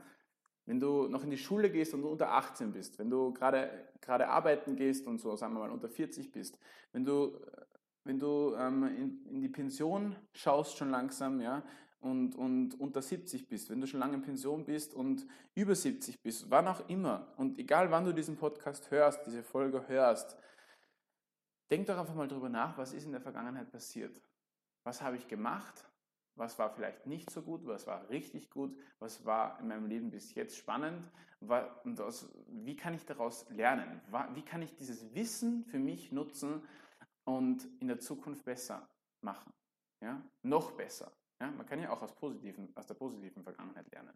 wenn 0.66 0.80
du 0.80 1.08
noch 1.08 1.24
in 1.24 1.32
die 1.32 1.38
Schule 1.38 1.70
gehst 1.70 1.94
und 1.94 2.02
du 2.02 2.10
unter 2.10 2.32
18 2.32 2.74
bist, 2.74 3.00
wenn 3.00 3.10
du 3.10 3.34
gerade, 3.34 3.88
gerade 4.02 4.28
arbeiten 4.28 4.76
gehst 4.76 5.08
und 5.08 5.20
so, 5.20 5.36
sagen 5.36 5.54
wir 5.54 5.60
mal, 5.60 5.72
unter 5.72 5.90
40 5.90 6.32
bist, 6.32 6.58
wenn 6.92 7.06
du 7.06 7.40
wenn 8.08 8.20
du 8.20 8.56
ähm, 8.58 8.84
in, 8.84 9.26
in, 9.28 9.42
die 9.42 9.50
Pension 9.50 10.16
schaust 10.32 10.78
schon 10.78 10.90
langsam, 10.90 11.42
ja, 11.42 11.62
und, 12.00 12.36
und 12.36 12.80
unter 12.80 13.02
70 13.02 13.50
bist, 13.50 13.70
wenn 13.70 13.82
du 13.82 13.88
schon 13.88 14.00
lange 14.00 14.16
in 14.16 14.22
Pension 14.22 14.66
bist 14.66 14.94
und 14.94 15.28
über 15.56 15.76
70 15.76 16.22
bist, 16.22 16.50
wann 16.50 16.68
auch 16.68 16.88
immer, 16.88 17.34
und 17.38 17.60
egal 17.60 17.92
wann 17.92 18.06
du 18.06 18.14
diesen 18.14 18.38
Podcast 18.38 18.92
hörst, 18.92 19.26
diese 19.26 19.44
Folge 19.44 19.88
hörst, 19.88 20.38
denk 21.70 21.88
doch 21.88 21.98
einfach 21.98 22.16
mal 22.16 22.28
drüber 22.28 22.50
nach, 22.50 22.78
was 22.78 22.94
ist 22.94 23.06
in 23.06 23.12
der 23.12 23.22
Vergangenheit 23.22 23.70
passiert. 23.72 24.22
Was 24.88 25.02
habe 25.02 25.18
ich 25.18 25.28
gemacht? 25.28 25.86
Was 26.36 26.58
war 26.60 26.70
vielleicht 26.70 27.08
nicht 27.08 27.30
so 27.30 27.42
gut? 27.42 27.66
Was 27.66 27.88
war 27.88 28.10
richtig 28.10 28.50
gut? 28.50 28.78
Was 29.00 29.26
war 29.26 29.60
in 29.60 29.68
meinem 29.68 29.88
Leben 29.88 30.12
bis 30.12 30.34
jetzt 30.34 30.56
spannend? 30.56 31.12
Und 31.40 32.00
wie 32.48 32.76
kann 32.76 32.94
ich 32.94 33.06
daraus 33.06 33.50
lernen? 33.50 34.02
Wie 34.34 34.44
kann 34.44 34.62
ich 34.62 34.76
dieses 34.76 35.14
Wissen 35.14 35.66
für 35.66 35.80
mich 35.80 36.12
nutzen, 36.12 36.64
und 37.28 37.68
in 37.82 37.90
der 37.90 38.00
Zukunft 38.00 38.46
besser 38.46 38.88
machen. 39.22 39.54
Ja? 40.02 40.22
Noch 40.44 40.72
besser. 40.72 41.12
Ja? 41.42 41.52
Man 41.52 41.66
kann 41.66 41.82
ja 41.82 41.92
auch 41.92 42.02
aus, 42.02 42.16
positiven, 42.16 42.72
aus 42.76 42.88
der 42.88 42.96
positiven 42.96 43.44
Vergangenheit 43.44 43.92
lernen. 43.92 44.14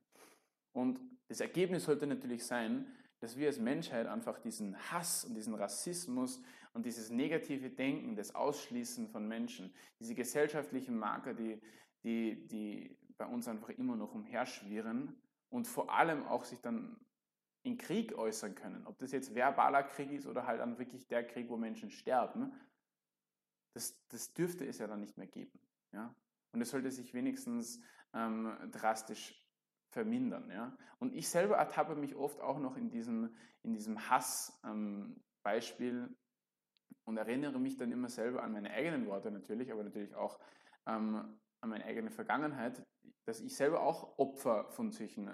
Und 0.73 0.99
das 1.27 1.41
Ergebnis 1.41 1.83
sollte 1.83 2.07
natürlich 2.07 2.45
sein, 2.45 2.95
dass 3.21 3.37
wir 3.37 3.47
als 3.47 3.59
Menschheit 3.59 4.07
einfach 4.07 4.39
diesen 4.39 4.75
Hass 4.91 5.23
und 5.23 5.35
diesen 5.35 5.53
Rassismus 5.53 6.41
und 6.73 6.85
dieses 6.85 7.09
negative 7.09 7.69
Denken, 7.69 8.15
das 8.15 8.35
Ausschließen 8.35 9.07
von 9.07 9.27
Menschen, 9.27 9.73
diese 9.99 10.15
gesellschaftlichen 10.15 10.97
Marker, 10.97 11.33
die, 11.33 11.61
die, 12.03 12.47
die 12.47 12.97
bei 13.17 13.25
uns 13.25 13.47
einfach 13.47 13.69
immer 13.69 13.95
noch 13.95 14.13
umherschwirren 14.13 15.15
und 15.49 15.67
vor 15.67 15.93
allem 15.93 16.25
auch 16.25 16.43
sich 16.43 16.59
dann 16.61 16.99
in 17.63 17.77
Krieg 17.77 18.17
äußern 18.17 18.55
können. 18.55 18.87
Ob 18.87 18.97
das 18.97 19.11
jetzt 19.11 19.35
verbaler 19.35 19.83
Krieg 19.83 20.11
ist 20.11 20.25
oder 20.25 20.47
halt 20.47 20.59
dann 20.59 20.79
wirklich 20.79 21.07
der 21.07 21.25
Krieg, 21.25 21.47
wo 21.47 21.57
Menschen 21.57 21.91
sterben, 21.91 22.51
das, 23.73 23.95
das 24.09 24.33
dürfte 24.33 24.65
es 24.65 24.79
ja 24.79 24.87
dann 24.87 24.99
nicht 24.99 25.17
mehr 25.17 25.27
geben. 25.27 25.59
Ja? 25.93 26.15
Und 26.53 26.61
es 26.61 26.71
sollte 26.71 26.89
sich 26.89 27.13
wenigstens 27.13 27.79
ähm, 28.13 28.51
drastisch 28.71 29.40
vermindern. 29.91 30.49
Ja? 30.49 30.75
Und 30.99 31.13
ich 31.13 31.29
selber 31.29 31.57
ertappe 31.57 31.95
mich 31.95 32.15
oft 32.15 32.41
auch 32.41 32.59
noch 32.59 32.77
in 32.77 32.89
diesem, 32.89 33.35
in 33.61 33.73
diesem 33.73 34.09
Hass-Beispiel 34.09 35.93
ähm, 35.93 36.17
und 37.05 37.17
erinnere 37.17 37.59
mich 37.59 37.77
dann 37.77 37.91
immer 37.91 38.09
selber 38.09 38.43
an 38.43 38.53
meine 38.53 38.71
eigenen 38.71 39.05
Worte 39.07 39.31
natürlich, 39.31 39.71
aber 39.71 39.83
natürlich 39.83 40.15
auch 40.15 40.39
ähm, 40.87 41.39
an 41.61 41.69
meine 41.69 41.85
eigene 41.85 42.09
Vergangenheit, 42.09 42.83
dass 43.25 43.41
ich 43.41 43.55
selber 43.55 43.81
auch 43.81 44.17
Opfer 44.17 44.69
von 44.71 44.91
solchen, 44.91 45.29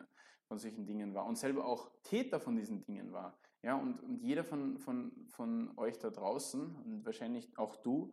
von 0.48 0.58
solchen 0.58 0.86
Dingen 0.86 1.14
war 1.14 1.26
und 1.26 1.38
selber 1.38 1.66
auch 1.66 1.92
Täter 2.04 2.40
von 2.40 2.56
diesen 2.56 2.84
Dingen 2.84 3.12
war. 3.12 3.40
Ja, 3.64 3.76
und, 3.76 4.02
und 4.02 4.22
jeder 4.22 4.44
von, 4.44 4.78
von, 4.78 5.12
von 5.30 5.78
euch 5.78 5.98
da 6.00 6.10
draußen 6.10 6.76
und 6.76 7.06
wahrscheinlich 7.06 7.58
auch 7.58 7.76
du 7.76 8.12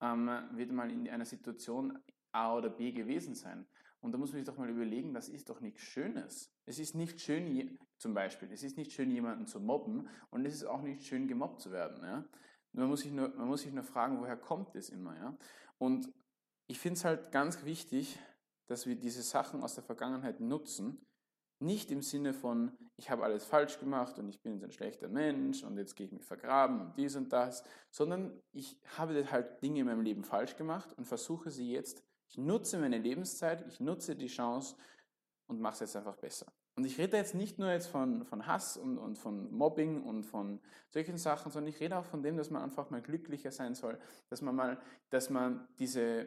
ähm, 0.00 0.30
wird 0.52 0.72
mal 0.72 0.90
in 0.90 1.08
einer 1.08 1.24
Situation 1.24 1.98
A 2.32 2.56
oder 2.56 2.70
B 2.70 2.92
gewesen 2.92 3.34
sein. 3.34 3.66
Und 4.06 4.12
da 4.12 4.18
muss 4.18 4.30
man 4.30 4.38
sich 4.38 4.46
doch 4.46 4.56
mal 4.56 4.70
überlegen, 4.70 5.12
das 5.14 5.28
ist 5.28 5.50
doch 5.50 5.60
nichts 5.60 5.80
Schönes. 5.80 6.52
Es 6.64 6.78
ist 6.78 6.94
nicht 6.94 7.20
schön, 7.20 7.76
zum 7.98 8.14
Beispiel, 8.14 8.48
es 8.52 8.62
ist 8.62 8.76
nicht 8.76 8.92
schön, 8.92 9.10
jemanden 9.10 9.48
zu 9.48 9.58
mobben 9.58 10.08
und 10.30 10.46
es 10.46 10.54
ist 10.54 10.64
auch 10.64 10.80
nicht 10.80 11.02
schön, 11.02 11.26
gemobbt 11.26 11.60
zu 11.60 11.72
werden. 11.72 12.04
Ja? 12.04 12.24
Man, 12.70 12.86
muss 12.86 13.00
sich 13.00 13.10
nur, 13.10 13.30
man 13.30 13.48
muss 13.48 13.62
sich 13.62 13.72
nur 13.72 13.82
fragen, 13.82 14.20
woher 14.20 14.36
kommt 14.36 14.76
das 14.76 14.90
immer. 14.90 15.16
Ja? 15.16 15.36
Und 15.78 16.08
ich 16.68 16.78
finde 16.78 16.98
es 16.98 17.04
halt 17.04 17.32
ganz 17.32 17.64
wichtig, 17.64 18.16
dass 18.68 18.86
wir 18.86 18.94
diese 18.94 19.22
Sachen 19.22 19.60
aus 19.60 19.74
der 19.74 19.82
Vergangenheit 19.82 20.38
nutzen, 20.38 21.04
nicht 21.58 21.90
im 21.90 22.00
Sinne 22.00 22.32
von, 22.32 22.78
ich 22.96 23.10
habe 23.10 23.24
alles 23.24 23.44
falsch 23.44 23.80
gemacht 23.80 24.20
und 24.20 24.28
ich 24.28 24.40
bin 24.40 24.52
jetzt 24.52 24.62
ein 24.62 24.70
schlechter 24.70 25.08
Mensch 25.08 25.64
und 25.64 25.78
jetzt 25.78 25.96
gehe 25.96 26.06
ich 26.06 26.12
mich 26.12 26.24
vergraben 26.24 26.80
und 26.80 26.96
dies 26.96 27.16
und 27.16 27.32
das, 27.32 27.64
sondern 27.90 28.40
ich 28.52 28.80
habe 28.96 29.28
halt 29.32 29.60
Dinge 29.64 29.80
in 29.80 29.86
meinem 29.86 30.02
Leben 30.02 30.22
falsch 30.22 30.54
gemacht 30.54 30.92
und 30.96 31.06
versuche 31.06 31.50
sie 31.50 31.72
jetzt, 31.72 32.04
ich 32.28 32.38
nutze 32.38 32.78
meine 32.78 32.98
Lebenszeit, 32.98 33.64
ich 33.66 33.80
nutze 33.80 34.16
die 34.16 34.26
Chance 34.26 34.76
und 35.46 35.60
mache 35.60 35.74
es 35.74 35.80
jetzt 35.80 35.96
einfach 35.96 36.16
besser. 36.16 36.46
Und 36.76 36.84
ich 36.84 36.98
rede 36.98 37.16
jetzt 37.16 37.34
nicht 37.34 37.58
nur 37.58 37.70
jetzt 37.70 37.86
von, 37.86 38.24
von 38.26 38.46
Hass 38.46 38.76
und, 38.76 38.98
und 38.98 39.16
von 39.16 39.50
Mobbing 39.50 40.02
und 40.02 40.24
von 40.24 40.60
solchen 40.90 41.16
Sachen, 41.16 41.50
sondern 41.50 41.72
ich 41.72 41.80
rede 41.80 41.96
auch 41.96 42.04
von 42.04 42.22
dem, 42.22 42.36
dass 42.36 42.50
man 42.50 42.62
einfach 42.62 42.90
mal 42.90 43.00
glücklicher 43.00 43.50
sein 43.50 43.74
soll, 43.74 43.98
dass 44.28 44.42
man 44.42 44.54
mal, 44.54 44.78
dass 45.08 45.30
man 45.30 45.66
diese 45.78 46.26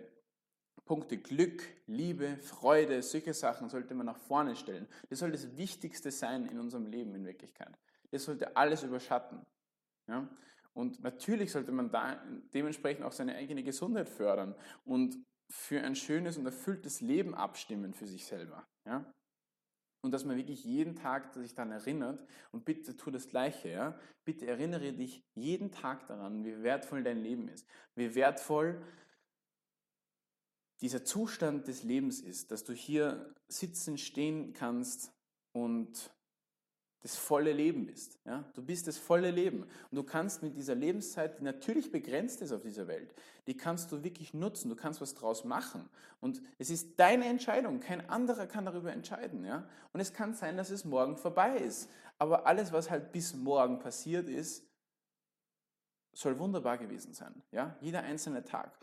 Punkte 0.85 1.19
Glück, 1.19 1.61
Liebe, 1.85 2.37
Freude, 2.37 3.03
solche 3.03 3.35
Sachen 3.35 3.69
sollte 3.69 3.93
man 3.93 4.07
nach 4.07 4.17
vorne 4.17 4.55
stellen. 4.55 4.87
Das 5.09 5.19
soll 5.19 5.31
das 5.31 5.55
Wichtigste 5.55 6.09
sein 6.09 6.47
in 6.47 6.59
unserem 6.59 6.87
Leben 6.87 7.13
in 7.13 7.25
Wirklichkeit. 7.25 7.77
Das 8.09 8.23
sollte 8.23 8.57
alles 8.57 8.81
überschatten. 8.81 9.45
Ja? 10.07 10.27
Und 10.73 11.03
natürlich 11.03 11.51
sollte 11.51 11.71
man 11.71 11.91
da 11.91 12.19
dementsprechend 12.55 13.05
auch 13.05 13.11
seine 13.11 13.35
eigene 13.35 13.61
Gesundheit 13.61 14.09
fördern 14.09 14.55
und 14.83 15.15
für 15.49 15.81
ein 15.81 15.95
schönes 15.95 16.37
und 16.37 16.45
erfülltes 16.45 17.01
Leben 17.01 17.33
abstimmen 17.33 17.93
für 17.93 18.07
sich 18.07 18.25
selber. 18.25 18.67
Ja? 18.85 19.11
Und 20.01 20.11
dass 20.11 20.23
man 20.23 20.37
wirklich 20.37 20.63
jeden 20.63 20.95
Tag 20.95 21.33
sich 21.33 21.55
daran 21.55 21.71
erinnert 21.71 22.25
und 22.51 22.63
bitte 22.65 22.95
tu 22.95 23.11
das 23.11 23.27
Gleiche. 23.27 23.69
Ja? 23.69 23.99
Bitte 24.23 24.47
erinnere 24.47 24.93
dich 24.93 25.23
jeden 25.35 25.71
Tag 25.71 26.07
daran, 26.07 26.45
wie 26.45 26.61
wertvoll 26.63 27.03
dein 27.03 27.17
Leben 27.17 27.49
ist, 27.49 27.67
wie 27.95 28.15
wertvoll 28.15 28.81
dieser 30.81 31.03
Zustand 31.03 31.67
des 31.67 31.83
Lebens 31.83 32.21
ist, 32.21 32.51
dass 32.51 32.63
du 32.63 32.73
hier 32.73 33.33
sitzen, 33.49 33.97
stehen 33.97 34.53
kannst 34.53 35.11
und 35.51 36.11
das 37.01 37.15
volle 37.15 37.53
Leben 37.53 37.85
bist. 37.85 38.19
Ja? 38.25 38.43
Du 38.53 38.61
bist 38.61 38.87
das 38.87 38.97
volle 38.97 39.31
Leben. 39.31 39.63
Und 39.63 39.95
du 39.95 40.03
kannst 40.03 40.43
mit 40.43 40.55
dieser 40.55 40.75
Lebenszeit, 40.75 41.39
die 41.39 41.43
natürlich 41.43 41.91
begrenzt 41.91 42.41
ist 42.41 42.51
auf 42.51 42.61
dieser 42.61 42.87
Welt, 42.87 43.13
die 43.47 43.55
kannst 43.55 43.91
du 43.91 44.03
wirklich 44.03 44.33
nutzen. 44.33 44.69
Du 44.69 44.75
kannst 44.75 44.99
was 44.99 45.15
draus 45.15 45.45
machen. 45.45 45.89
Und 46.19 46.41
es 46.57 46.69
ist 46.69 46.99
deine 46.99 47.25
Entscheidung. 47.25 47.79
Kein 47.79 48.09
anderer 48.09 48.47
kann 48.47 48.65
darüber 48.65 48.91
entscheiden. 48.91 49.45
Ja? 49.45 49.67
Und 49.93 50.01
es 50.01 50.13
kann 50.13 50.33
sein, 50.33 50.57
dass 50.57 50.69
es 50.69 50.83
morgen 50.83 51.15
vorbei 51.15 51.57
ist. 51.57 51.89
Aber 52.17 52.45
alles, 52.45 52.73
was 52.73 52.89
halt 52.89 53.11
bis 53.13 53.33
morgen 53.33 53.79
passiert 53.79 54.27
ist, 54.27 54.65
soll 56.13 56.37
wunderbar 56.37 56.77
gewesen 56.77 57.13
sein. 57.13 57.41
Ja? 57.51 57.77
Jeder 57.79 58.03
einzelne 58.03 58.43
Tag. 58.43 58.77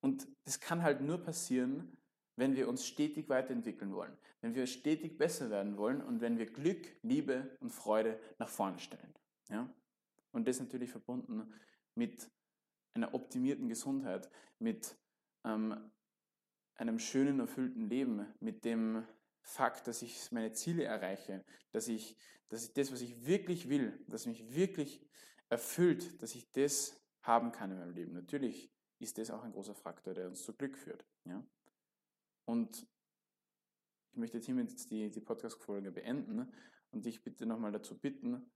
Und 0.00 0.26
das 0.44 0.60
kann 0.60 0.82
halt 0.82 1.02
nur 1.02 1.18
passieren, 1.18 1.94
wenn 2.40 2.56
wir 2.56 2.68
uns 2.68 2.86
stetig 2.86 3.28
weiterentwickeln 3.28 3.94
wollen, 3.94 4.16
wenn 4.40 4.54
wir 4.54 4.66
stetig 4.66 5.18
besser 5.18 5.50
werden 5.50 5.76
wollen 5.76 6.00
und 6.00 6.22
wenn 6.22 6.38
wir 6.38 6.46
Glück, 6.46 6.86
Liebe 7.02 7.56
und 7.60 7.70
Freude 7.70 8.18
nach 8.38 8.48
vorne 8.48 8.78
stellen. 8.78 9.14
Ja? 9.50 9.72
Und 10.32 10.48
das 10.48 10.58
natürlich 10.58 10.90
verbunden 10.90 11.52
mit 11.94 12.30
einer 12.94 13.12
optimierten 13.14 13.68
Gesundheit, 13.68 14.30
mit 14.58 14.96
ähm, 15.44 15.90
einem 16.76 16.98
schönen, 16.98 17.40
erfüllten 17.40 17.88
Leben, 17.88 18.26
mit 18.40 18.64
dem 18.64 19.04
Fakt, 19.42 19.86
dass 19.86 20.00
ich 20.00 20.32
meine 20.32 20.52
Ziele 20.52 20.84
erreiche, 20.84 21.44
dass 21.72 21.88
ich, 21.88 22.16
dass 22.48 22.64
ich 22.64 22.72
das, 22.72 22.90
was 22.90 23.02
ich 23.02 23.26
wirklich 23.26 23.68
will, 23.68 24.02
das 24.08 24.24
mich 24.26 24.54
wirklich 24.54 25.06
erfüllt, 25.50 26.22
dass 26.22 26.34
ich 26.34 26.50
das 26.52 26.98
haben 27.22 27.52
kann 27.52 27.70
in 27.70 27.78
meinem 27.78 27.94
Leben. 27.94 28.12
Natürlich 28.14 28.72
ist 28.98 29.18
das 29.18 29.30
auch 29.30 29.42
ein 29.42 29.52
großer 29.52 29.74
Faktor, 29.74 30.14
der 30.14 30.28
uns 30.28 30.42
zu 30.42 30.54
Glück 30.54 30.78
führt. 30.78 31.04
Ja? 31.24 31.44
Und 32.44 32.86
ich 34.12 34.18
möchte 34.18 34.38
jetzt 34.38 34.46
hiermit 34.46 34.90
die, 34.90 35.10
die 35.10 35.20
Podcast-Folge 35.20 35.92
beenden 35.92 36.52
und 36.90 37.04
dich 37.04 37.22
bitte 37.22 37.46
nochmal 37.46 37.72
dazu 37.72 37.98
bitten, 37.98 38.50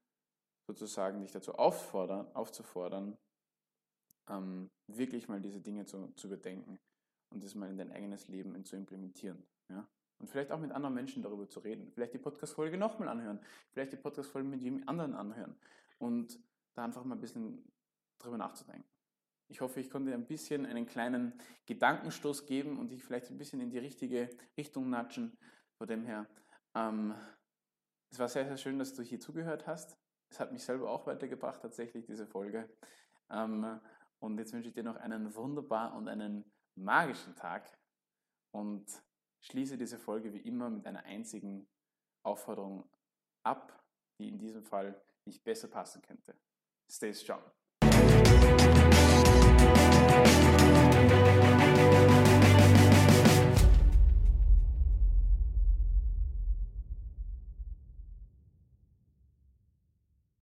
sozusagen 0.66 1.20
dich 1.20 1.32
dazu 1.32 1.55
auffordern, 1.55 2.26
aufzufordern, 2.35 3.16
ähm, 4.28 4.70
wirklich 4.87 5.28
mal 5.28 5.41
diese 5.41 5.61
Dinge 5.61 5.85
zu, 5.87 6.12
zu 6.16 6.28
bedenken 6.28 6.80
und 7.30 7.45
das 7.45 7.55
mal 7.55 7.70
in 7.70 7.76
dein 7.76 7.93
eigenes 7.93 8.28
Leben 8.28 8.64
zu 8.64 8.76
implementieren. 8.76 9.47
Ja? 9.68 9.89
Und 10.18 10.28
vielleicht 10.28 10.53
auch 10.53 10.61
mit 10.61 10.72
anderen 10.72 10.95
Menschen 10.95 11.22
darüber 11.22 11.49
zu 11.49 11.61
reden. 11.61 11.91
Vielleicht 11.91 12.14
die 12.14 12.18
Podcast-Folge 12.18 12.78
nochmal 12.78 13.09
anhören. 13.09 13.41
Vielleicht 13.70 13.93
die 13.93 13.97
Podcast-Folge 13.97 14.49
mit 14.49 14.62
jedem 14.62 14.89
anderen 14.89 15.14
anhören. 15.14 15.57
Und 15.99 16.39
da 16.74 16.85
einfach 16.85 17.05
mal 17.05 17.16
ein 17.16 17.20
bisschen 17.20 17.70
drüber 18.18 18.39
nachzudenken. 18.39 18.89
Ich 19.49 19.61
hoffe, 19.61 19.80
ich 19.80 19.90
konnte 19.90 20.12
ein 20.12 20.26
bisschen 20.26 20.66
einen 20.66 20.86
kleinen 20.86 21.38
Gedankenstoß 21.66 22.47
geben 22.47 22.78
und 22.78 22.90
dich 22.90 23.05
vielleicht 23.05 23.30
ein 23.30 23.38
bisschen 23.38 23.61
in 23.61 23.70
die 23.70 23.78
richtige 23.78 24.30
Richtung 24.57 24.90
natschen. 24.90 25.36
Von 25.76 25.86
dem 25.86 26.05
her, 26.05 26.26
ähm, 26.74 27.14
es 28.11 28.18
war 28.18 28.28
sehr, 28.28 28.47
sehr 28.47 28.57
schön, 28.57 28.78
dass 28.78 28.95
du 28.95 29.03
hier 29.03 29.20
zugehört 29.20 29.66
hast. 29.66 29.99
Es 30.30 30.40
hat 30.40 30.53
mich 30.53 30.64
selber 30.64 30.90
auch 30.90 31.07
weitergebracht, 31.07 31.61
tatsächlich, 31.61 32.07
diese 32.07 32.26
Folge. 32.26 32.68
Ähm, 33.30 33.80
und 34.18 34.38
jetzt 34.38 34.53
wünsche 34.53 34.68
ich 34.68 34.74
dir 34.74 34.82
noch 34.82 34.97
einen 34.97 35.34
wunderbaren 35.34 35.97
und 35.97 36.09
einen 36.09 36.51
magischen 36.76 37.36
Tag 37.36 37.70
und 38.53 38.86
schließe 39.40 39.76
diese 39.76 39.99
Folge 39.99 40.32
wie 40.32 40.40
immer 40.40 40.70
mit 40.70 40.86
einer 40.86 41.05
einzigen 41.05 41.68
Aufforderung 42.24 42.88
ab, 43.42 43.84
die 44.18 44.28
in 44.28 44.38
diesem 44.38 44.64
Fall 44.64 45.01
nicht 45.26 45.45
besser 45.45 45.68
passen 45.68 46.01
könnte. 46.03 46.34
Stay 46.90 47.12
strong. 47.12 47.42